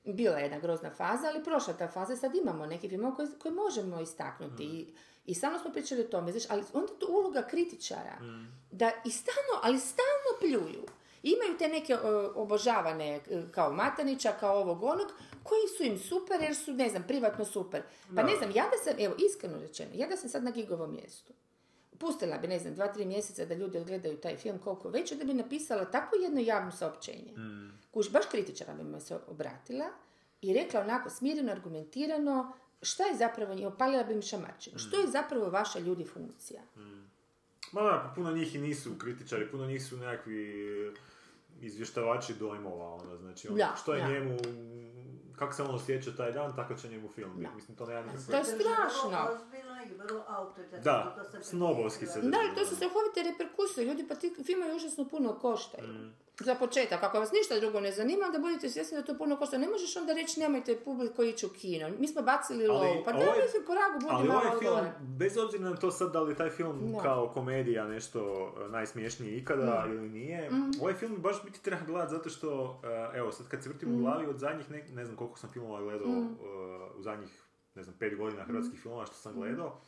[0.04, 3.52] Bila je jedna grozna faza, ali prošla ta faza sad imamo neki filmova koje, koje
[3.52, 4.64] možemo istaknuti.
[4.64, 4.94] I,
[5.26, 8.18] I stalno smo pričali o tome, znaš, ali onda je to uloga kritičara,
[8.70, 10.84] da i stalno, ali stalno pljuju.
[11.22, 15.12] Imaju te neke o, obožavane e, kao Matanića, kao ovog onog,
[15.42, 17.82] koji su im super jer su, ne znam, privatno super.
[18.16, 20.92] Pa ne znam, ja da sam, evo, iskreno rečeno, ja da sam sad na gigovom
[20.92, 21.32] mjestu,
[22.02, 25.24] pustila bi, ne znam, dva, tri mjeseca da ljudi odgledaju taj film koliko već, da
[25.24, 27.34] bi napisala takvo jedno javno saopćenje.
[27.90, 29.84] Kuš, baš kritičara bi me se obratila
[30.42, 32.52] i rekla onako smireno, argumentirano,
[32.82, 36.60] šta je zapravo, i opalila bi mi šamarčinu, što je zapravo vaša ljudi funkcija?
[37.72, 40.94] Ma da, pa puno njih i nisu kritičari, puno njih su nekakvi
[41.60, 44.08] izvještavači dojmova, ono, znači, ono, Da, što je da.
[44.08, 44.38] njemu,
[45.36, 47.50] kako se on osjeća taj dan, tako će njemu film biti.
[47.54, 48.26] Mislim, to nema nikakve...
[48.26, 49.28] To je strašno.
[49.84, 50.24] I vrlo.
[50.80, 52.20] Da, to sam snobovski se.
[52.20, 53.84] Da, to su strahovite reperkusije.
[53.84, 55.88] Ljudi pa ti filmovi užasno puno koštaju.
[55.88, 56.14] Mm.
[56.38, 59.58] Za početak, ako vas ništa drugo ne zanima, onda budete svjesni da to puno košta.
[59.58, 61.90] Ne možeš onda reći nemojte publiko ići u kino.
[61.90, 63.04] Mi smo bacili Ali lovu.
[63.04, 64.92] Pa da, ovaj- mislim, po ragu budi Ali malo ovaj film, gore.
[65.00, 66.98] bez obzira na to sad da li je taj film Da.
[67.00, 68.20] kao komedija nešto
[68.58, 70.70] e, najsmješniji ikada ili nije, Mm.
[70.80, 72.80] ovaj film baš biti treba gledat zato što,
[73.12, 74.00] e, evo sad kad se vrtim u Mm.
[74.00, 76.22] glavi od zadnjih, ne, ne znam koliko sam filmova gledao e,
[76.92, 77.42] u zadnjih,
[77.74, 78.82] ne znam, pet godina hrvatskih Mm.
[78.82, 79.80] filmova što sam gledao,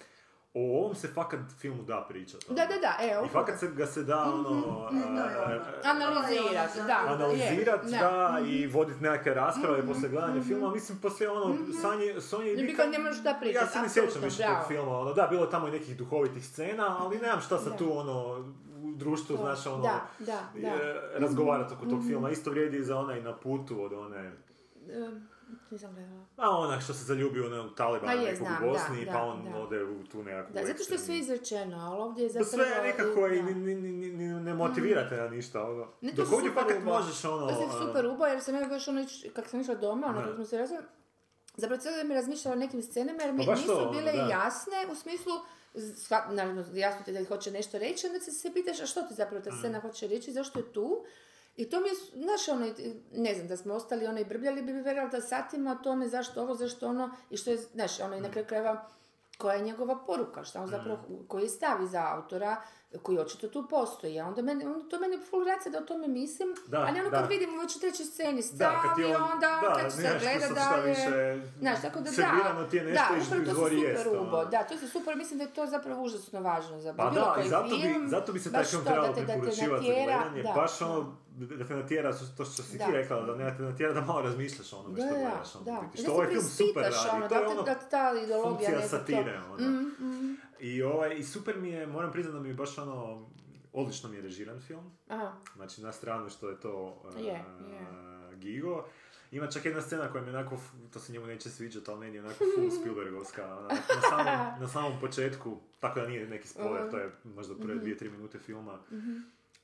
[0.55, 2.45] o ovom se fakat filmu da pričat.
[2.45, 2.57] ono.
[2.57, 3.25] Da, da, da, evo.
[3.25, 4.51] I fakat se ga se da ono...
[4.51, 5.21] E, ono.
[5.51, 7.05] e, Analizirati, da.
[7.07, 12.21] analizirat, je, da, i voditi nekakve rasprave Mhm, poslije gledanja filma, mislim, poslije ono, Sanje,
[12.21, 15.13] Sonja i Vika, ne možeš šta pričat, Ja se ne sjećam više tog filma, ono,
[15.13, 17.77] da, bilo je tamo i nekih duhovitih scena, ali nemam šta Da.
[17.77, 18.45] tu, ono,
[18.79, 20.73] u društvu, znaš, ono, Da, da, da.
[21.17, 22.09] razgovarati oko tog Mhm.
[22.09, 22.31] filma.
[22.31, 24.33] Isto vrijedi i za onaj na putu od one,
[25.71, 26.25] nisam gledala.
[26.37, 29.23] a onak što se zaljubio ono, u Talibana Pa je, nekog u Bosni, da, pa
[29.23, 29.59] on da.
[29.59, 32.69] ode u tu nekakvu Da, zato što je sve izrečeno, ali ovdje je Pa zapravo...
[32.69, 33.75] sve je nekako i ni, ni,
[34.11, 35.89] ni, ne motivirate na ništa, ono.
[36.01, 37.47] Ne, Dok ovdje fakat možeš, ono...
[37.49, 39.05] To se a, super ubo, jer sam ja baš ono,
[39.35, 40.83] kako sam išla doma, ono, kako smo se razvili,
[41.57, 44.23] zapravo cijelo vrijeme razmišljala o nekim scenama, jer mi Pa nisu to, ono, bile da.
[44.31, 45.33] jasne, u smislu,
[46.31, 49.41] naravno, jasno ti da hoće nešto reći, onda se se pitaš, a što ti zapravo
[49.41, 49.45] Mm.
[49.45, 51.05] ta scena hoće reći, zašto je tu?
[51.57, 52.67] I to mi je, znaš, ono,
[53.13, 56.43] ne znam, da smo ostali ono i brbljali bi vjerovali da satima o tome zašto
[56.43, 58.23] ovo, zašto ono, i što je, znaš, ono, i Mm.
[58.23, 58.89] na kraju krajeva,
[59.39, 60.99] koja je njegova poruka, šta on zapravo,
[61.29, 62.63] koji je stav iza autora,
[62.99, 66.09] koji očito tu postoji, a onda, mene, onda to mene full raca da o tome
[66.09, 67.17] mislim, Da, ali ono da.
[67.17, 70.23] kad vidimo već u trećoj sceni Da, stav i on, onda da, kad se nemaš
[70.23, 70.95] tu gleda dalje...
[71.59, 74.45] Znaš, tako da da, ti je nešto da, upravo to su super jest, ubo, ono.
[74.45, 77.35] da, to su super, mislim da je to zapravo užasno važno za Pa bilo da,
[77.35, 79.85] koji zato bi, film, zato bi se taj film trebalo da te- da te preporučivati
[79.85, 82.87] za natjera, gledanje, da, baš ono, da te natjera, to što si Da.
[82.87, 85.55] ti rekla, da ne te natjera da malo razmišljaš o onome Da, što da, gledaš.
[85.55, 85.73] ono, da.
[85.73, 88.89] Da Što se ovaj film super radi, ono, to je ono da ta ideologija funkcija
[88.91, 89.57] satire, ono.
[90.67, 93.27] I, ovaj, I super mi je, moram priznati da mi je baš ono,
[93.73, 94.91] odlično mi je režiran film.
[95.09, 95.33] Aha.
[95.57, 96.75] Znači, na stranu što je to
[97.07, 97.45] uh, Je, je.
[98.35, 98.85] Gigo.
[99.31, 100.59] Ima čak jedna scena koja mi je onako,
[100.93, 103.57] to se njemu neće sviđati, ali meni je onako full Spielbergovska.
[103.57, 104.27] Ona, na, samom,
[104.61, 106.91] na samom početku, tako da nije neki spoiler, Mhm.
[106.91, 108.79] to je možda prve dvije, tri minute filma.
[108.93, 109.17] Mhm.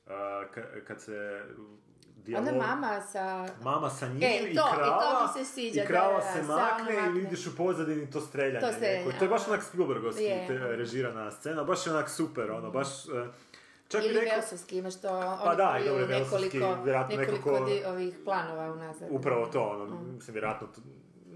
[0.07, 0.13] Uh,
[0.47, 1.45] ka- kad se
[2.29, 2.57] Ona dijalog...
[2.59, 3.49] mama sa...
[3.63, 6.21] Mama sa njim E, i to, i to krava, mi se sviđa, i krava da,
[6.23, 7.13] se da, makne se i makne.
[7.13, 8.61] vidiš u pozadini to streljanje.
[8.61, 9.19] To streljanje, neko.
[9.19, 12.89] To je baš onak Spielbergovski te- režirana scena, baš je onak super, ono, baš...
[13.07, 13.27] uh,
[13.89, 16.59] Čak Ili rekao, Velsovski, imaš to, Pa oni da, i dobro, nekoliko,
[17.09, 17.17] nekoliko
[17.51, 19.09] nekako- di- ovih planova unazad.
[19.11, 20.15] upravo to, ono, Mm.
[20.15, 20.81] mislim, vjerojatno, to-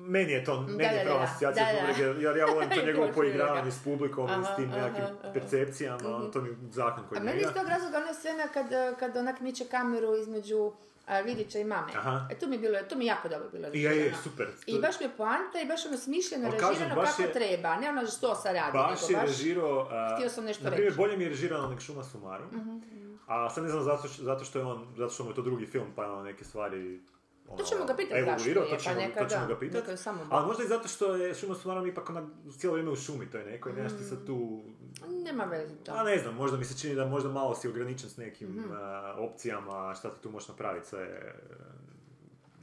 [0.05, 1.19] meni je to, meni da, je da.
[1.19, 5.05] asocijacija publike, jer ja volim to njegovo poigravanje s publikom i s Aha, tim nekakvim
[5.05, 5.33] aha, aha.
[5.35, 8.67] percepcijama, ono, to mi je zakon koji A meni iz tog razloga ona scena kad,
[8.99, 10.73] kad onak miče kameru između
[11.07, 11.93] a, Vidića i mame.
[11.95, 12.29] Aha.
[12.31, 14.47] E, to mi je bilo, to mi jako dobro bilo I je, je, super.
[14.67, 17.89] I baš mi je poanta i baš ono smišljeno, kažem, režirano kako je- treba, ne
[17.91, 19.31] ono što sa radi, Baš nego je baš...
[19.31, 20.97] režirao, a, Htio sam nešto na primjer, reći.
[20.99, 22.79] bolje mi je režirano nek Šuma Sumarum, Mhm.
[23.27, 25.43] a sad ne znam zato što, zato što je on, zato što mu je to
[25.43, 27.01] drugi film, pa je on neke stvari
[27.49, 29.59] ono, To ćemo ga pitati zašto je, to pa ćemo, neka to ćemo da, ga
[29.59, 29.91] pitati.
[29.91, 32.97] je samo Ali možda i zato što je Šuma Sumarum ipak onak cijelo vrijeme u
[32.97, 34.63] šumi toj nekoj, nemaš ti sad tu
[35.09, 35.93] Nema veze to.
[35.93, 38.73] A ne znam, možda mi se čini da možda malo si ograničen s nekim Mhm.
[38.73, 41.33] a, opcijama, šta ti tu možeš napraviti, sve...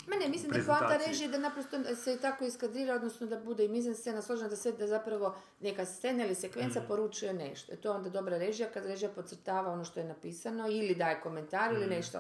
[0.08, 3.66] Ma ne, mislim da je poanta režije da naprosto se tako iskadrira, odnosno da bude
[3.66, 6.88] i mizan scena složena, da sve da zapravo neka scena ili sekvenca Mm.
[6.88, 7.74] poručuje nešto.
[7.74, 11.22] E to je onda dobra režija kad režija podcrtava ono što je napisano ili daje
[11.22, 11.90] komentar ili Mm.
[11.90, 12.20] nešto.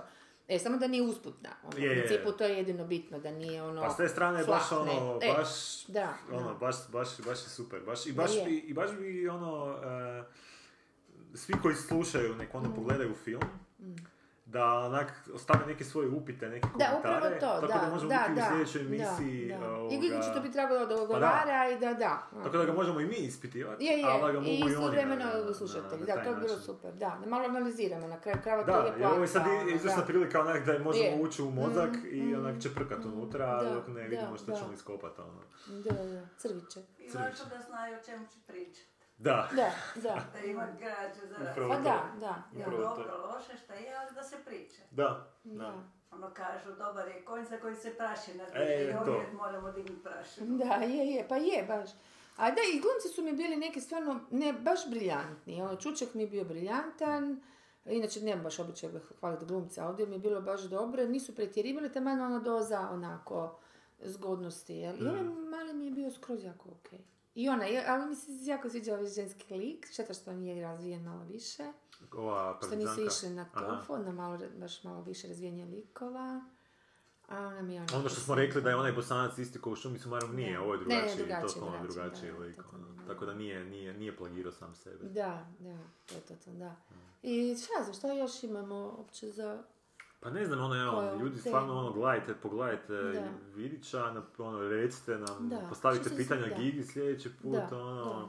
[0.52, 1.49] E, samo da nije usputna.
[1.64, 3.82] Ono, Je, u principu to je jedino bitno, da nije ono...
[3.82, 5.49] Pa s te strane je baš ono, E, baš,
[5.88, 6.53] da, ono, da.
[6.53, 7.80] baš, baš, baš je super.
[7.82, 10.23] Baš, i, baš bi, I baš bi ono, e,
[11.38, 12.76] svi koji slušaju, nek ono Mm.
[12.76, 13.41] pogledaju film,
[14.52, 18.10] da onak ostave neke svoje upite, neke Da, komentare, upravo to, tako da, da, možemo
[18.10, 19.48] da, biti da, u sljedećoj da, emisiji.
[19.52, 19.69] da.
[19.69, 22.28] ovoga, I Gigu će to bi trebalo da odgovara i da, da.
[22.36, 24.64] Tako da ga možemo i mi ispitivati, Je, je, ali da ga mogu i i
[24.64, 24.72] oni.
[24.72, 26.06] istovremeno na- na- slušatelji.
[26.06, 26.94] Da, to bi bilo super.
[26.94, 29.69] Da, da malo analiziramo na kraju krava to Da, je jer ovo je sad ono,
[29.69, 30.06] izvrsna da.
[30.06, 31.18] prilika onak da možemo Je.
[31.18, 34.45] ući u mozak Mm, i mm, onak čeprkat unutra, Da, dok ne vidimo da, što
[34.45, 34.57] da.
[34.57, 35.22] ćemo iskopati.
[35.22, 35.41] Ono.
[35.80, 36.80] Da, da, crviće.
[36.99, 38.90] I važno da znaju o čemu će pričati.
[39.22, 39.49] Da.
[39.56, 39.72] Da,
[40.03, 40.23] da.
[40.34, 42.72] Da ima građe za Pa da, da, to.
[42.72, 44.81] dobro, loše, šta je, ali da se priča.
[44.91, 45.73] Da, da.
[46.11, 49.11] Ono kažu, dobar je konj za koji se prašina E, i to.
[49.11, 50.57] uvijek moramo dignuti prašinu.
[50.57, 51.89] Da, je, je, pa je baš.
[52.38, 55.61] A da, i glumci su mi bili neki stvarno, ne, baš briljantni.
[55.61, 57.41] Ono, Čuček mi je bio briljantan,
[57.85, 58.89] inače nemam baš običaj
[59.19, 63.60] hvaliti glumca, ovdje mi je bilo baš dobro, nisu pretjerivali, taman ona doza onako
[63.99, 64.95] zgodnosti, jel?
[64.98, 66.99] I ovaj mali mi je bio skroz jako okej.
[67.36, 71.03] I ona, je, ali mi se jako sviđa ovaj ženski lik, šteta što nije razvijen
[71.03, 71.64] malo više.
[72.14, 76.45] Ova Što nisu išli na tofo, na malo, baš malo više razvijenje likova.
[77.28, 79.72] A ona mi je onako Ono što smo rekli da je onaj bosanac isti ko
[79.72, 82.56] u šumi sumarom nije, ovo je Ne, ne, drugačiji, drugačiji, totalno drugačiji, drugačiji da, lik.
[82.56, 83.08] totalno, ono.
[83.08, 85.10] Tako da nije, nije, nije plagirao sam sebe.
[85.10, 86.76] Da, da, to, to, to, da.
[87.24, 89.64] I šta znam, šta još imamo uopće za...
[90.22, 91.41] Pa ne znam, ono, evo, Koju ljudi temu?
[91.41, 93.22] stvarno, ono, gledajte, pogledajte Da.
[93.56, 94.06] Vidića,
[94.38, 96.56] ono, recite nam, Da, postavite što se pitanja da.
[96.56, 98.27] Gigi sljedeći put, Da, ono, da.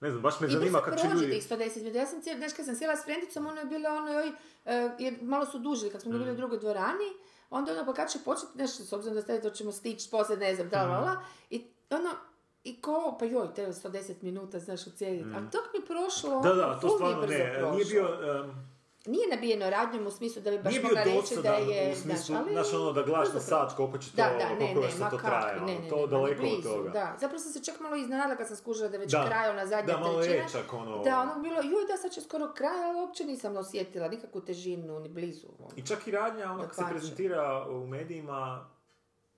[0.00, 1.32] ne znam, baš me I zanima kako će prođe ljudi...
[1.32, 1.98] tih 110 minuta.
[1.98, 4.28] Ja sam cijel, znaš, kad sam sjela s frendicom, ono je bilo ono, joj,
[4.64, 6.30] e, jer malo su dužili kad smo bili Mm.
[6.30, 7.08] u drugoj dvorani,
[7.50, 10.38] onda ono, pa kad će početi nešto, s obzirom da ste to ćemo stići poslije,
[10.38, 11.24] ne znam, da, Mm.
[11.50, 12.10] i ono,
[12.64, 15.24] i ko, pa joj, te 110 minuta, znaš, ucijediti.
[15.24, 15.34] Mm.
[15.34, 17.72] Ali dok mi je prošlo, Da, ono, da, to mi je stvarno ne, prošlo.
[17.72, 18.08] nije bio...
[18.34, 18.73] em,
[19.06, 21.92] Nije nabijeno radnjom u smislu da bi baš mogla reći da je...
[21.92, 24.58] u smislu, ali znaš ono da gledaš na sat koliko će to, Da, da, ne,
[24.74, 26.90] koliko ne, ma to traje, ne, ne, to ne, daleko blizu, od toga.
[26.90, 29.26] Da, zapravo sam se čak malo iznenadila kad sam skužila da je već Da.
[29.26, 30.48] kraj, ona zadnja Da, malo je trećina.
[30.52, 34.08] čak ono- Da, ono bilo, joj da sad će skoro kraj, ali uopće nisam osjetila
[34.08, 35.46] nikakvu težinu, ni blizu.
[35.58, 38.68] ono, I čak i radnja, ono, kad se prezentira u medijima,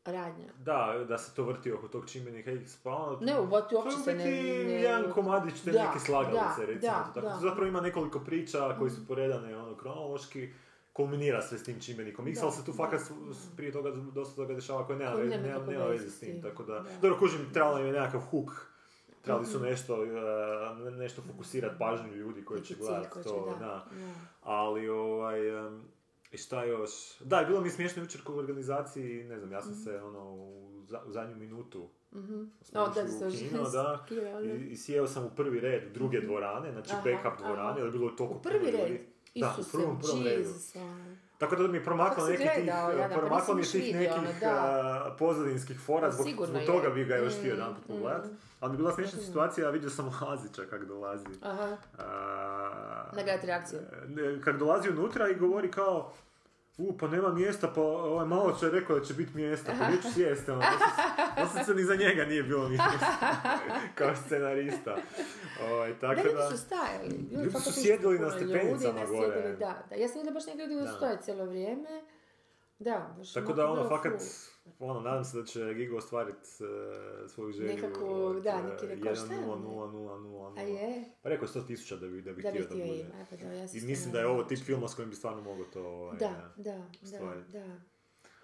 [0.09, 0.47] radnja.
[0.59, 3.19] da, da se to vrti oko tog čimbenika X, pa ono...
[3.21, 4.31] Ne, u biti to uopće se ne- ne-
[4.73, 6.93] jedan komadić te Da, neke slagalice, da, recimo.
[6.93, 7.27] da, to tako.
[7.27, 7.39] da.
[7.41, 10.53] Zapravo ima nekoliko priča koji su poredane ono, kronološki,
[10.93, 13.11] kulminira sve s tim čimbenikom X, ali se tu fakat s-
[13.57, 16.75] prije toga dosta toga dešava koje nema, nema nema, nema veze s tim, tako da...
[16.75, 16.91] da.
[17.03, 18.51] Dobro, kužim, trebalo im je nekakav hook,
[19.23, 20.09] trebali su nešto, e,
[20.91, 23.85] nešto fokusirati pažnju ljudi koji će gledati to, da.
[24.43, 25.83] Ali, ovaj, em,
[26.37, 26.91] i šta još?
[27.21, 30.63] Da, bilo mi je smiješno jučer u organizaciji, ne znam, ja sam se, ono, u,
[30.83, 32.43] za- u zadnju minutu Mhm.
[32.63, 34.05] smo O, da, u kino, da.
[34.45, 37.37] i, i sjeo sam u prvi red druge dvorane, znači Aha, backup aha.
[37.39, 38.81] dvorane, jer je bilo toliko U prvi red?
[38.81, 39.07] ljudi.
[39.35, 40.49] Da, u Isuse, prvom, prvom redu.
[40.77, 41.17] Ono.
[41.39, 42.71] Tako da mi je promaklo nekih tih?
[43.11, 47.05] Pa promaklo mi tih vidio, nekih ono, pozadinskih fora, Pa zbog, sigurno zbog toga bi
[47.05, 47.89] ga još htio Mm, jedan put mm.
[47.89, 48.25] pogledat.
[48.61, 51.27] Ali mi je bila smiješna situacija, vidio sam Lazića kak dolazi.
[51.43, 51.77] Aha.
[51.99, 53.79] A, Nagledati reakciju.
[54.09, 56.13] ne, kak dolazi unutra i govori kao
[56.79, 59.87] u, pa nema mjesta, pa ovaj malo će je rekao da će biti mjesta, pa
[59.87, 60.63] gdje ću sjesti, ono,
[61.41, 63.17] doslovce ni za njega nije bilo mjesta,
[63.99, 64.97] kao scenarista.
[65.71, 67.09] Ovaj, Da, tako ljudi da, su stajali.
[67.33, 69.33] Ljudi su sjedili na ljudi, stepenicama gore.
[69.33, 69.95] sjedili, Da, da.
[69.95, 70.93] Ja sam vidjela baš neke ljudi Da.
[70.93, 72.03] stoje cijelo vrijeme.
[72.79, 74.23] Da, baš tako da ono, fakat,
[74.79, 78.87] ono, nadam se da će Gigo ostvariti uh, svoju želju Nekakvu, od da, eh, neki
[78.87, 81.05] rekord, šta je 1 on 0 0 0 A je?
[81.23, 82.99] Pa rekao je 100 tisuća da bi, da bi Da bi htio da bude.
[83.01, 85.43] ima, pa da, ja I mislim da je ovo tip filma s kojim bi stvarno
[85.43, 86.89] mogao to ovaj, Da, eh, da,
[87.19, 87.77] da, da.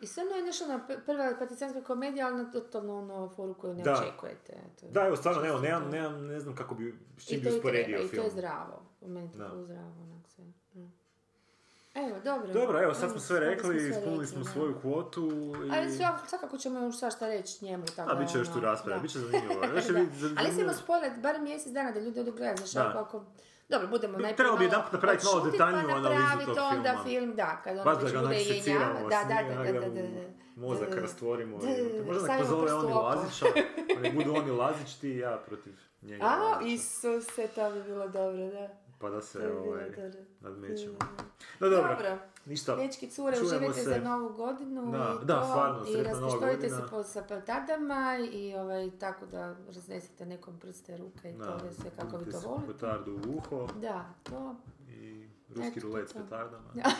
[0.00, 3.82] I stvarno je nešto ona prva partizanska komedija, ali na totalno ono foru koju ne
[3.82, 3.92] Da.
[3.92, 4.52] očekujete.
[4.52, 4.86] eto.
[4.90, 5.88] Da, evo, stvarno, evo, nemam, to.
[5.88, 8.24] nemam, ne znam kako bi, s čim bi to usporedio treba, i to film.
[8.24, 8.82] je zdravo.
[9.00, 10.44] Po meni to je zdravo, onak sve.
[11.94, 12.52] Evo, dobro.
[12.52, 15.30] Dobro, evo, sad smo sve rekli, ispunili smo svoju kvotu
[15.66, 15.70] i...
[15.70, 17.84] Ali svak- svakako ćemo još svašta reći njemu.
[17.96, 19.64] Tako A, bit će još tu ono, rasprave, bit će zanimljivo.
[19.64, 19.92] Još Da.
[19.92, 20.34] zanimljivo.
[20.38, 22.90] Ali smo barem mjesec dana da ljudi odu gledati, znaš, Da.
[22.90, 23.24] ako, ako...
[23.68, 27.04] Dobro, budemo najprije trebalo bi jedanput napraviti malo odšutit, detaljniju pa analizu tog onda filma.
[27.04, 29.00] film, da, kad on Baš da već bude jenjava.
[29.02, 30.28] Da, da, da, da, da da.
[30.56, 31.56] Mozak rastvorimo.
[32.06, 32.92] Možda nek pozove oni.
[32.92, 33.46] Lazića,
[34.00, 36.24] nek budu oni Lazić, ti i ja protiv njega.
[36.28, 36.60] A.
[36.64, 38.68] Isuse, to bi bilo dobro, da.
[39.02, 39.90] Pa da se ovaj,
[40.40, 40.94] nadmećemo.
[41.60, 42.18] No dobro, Dobro.
[42.46, 42.76] ništa.
[42.76, 43.90] Dečki, cure, Čujemo uživajte se.
[43.90, 48.90] za novu godinu Da, i da, to, stvarno, i se po, sa petardama i ovaj,
[48.90, 52.72] tako da raznesete nekom prste, ruke i Da, to sve kako vi to volite.
[52.72, 54.56] petardu u uho Da, to.
[54.88, 56.70] i ruski rulet s petardama.
[56.74, 56.90] Da.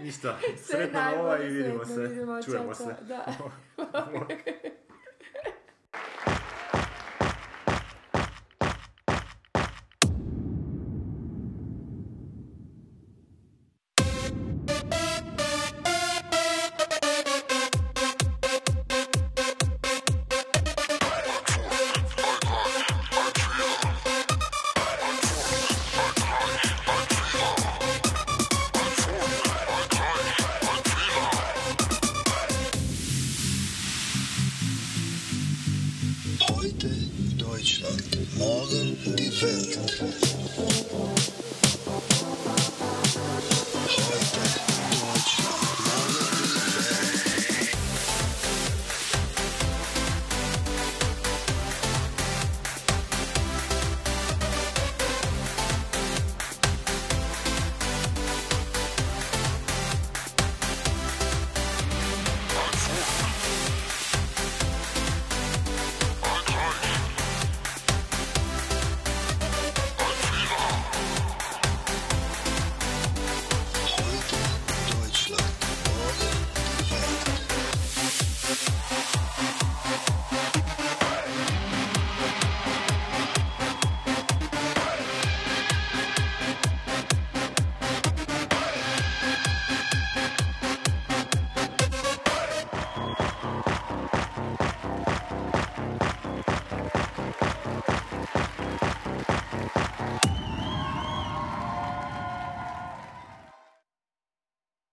[0.00, 2.08] Ništa, Sve sretna nova i vidimo sretno, se.
[2.08, 2.96] vidimo, Čujemo se.
[3.02, 3.26] Da.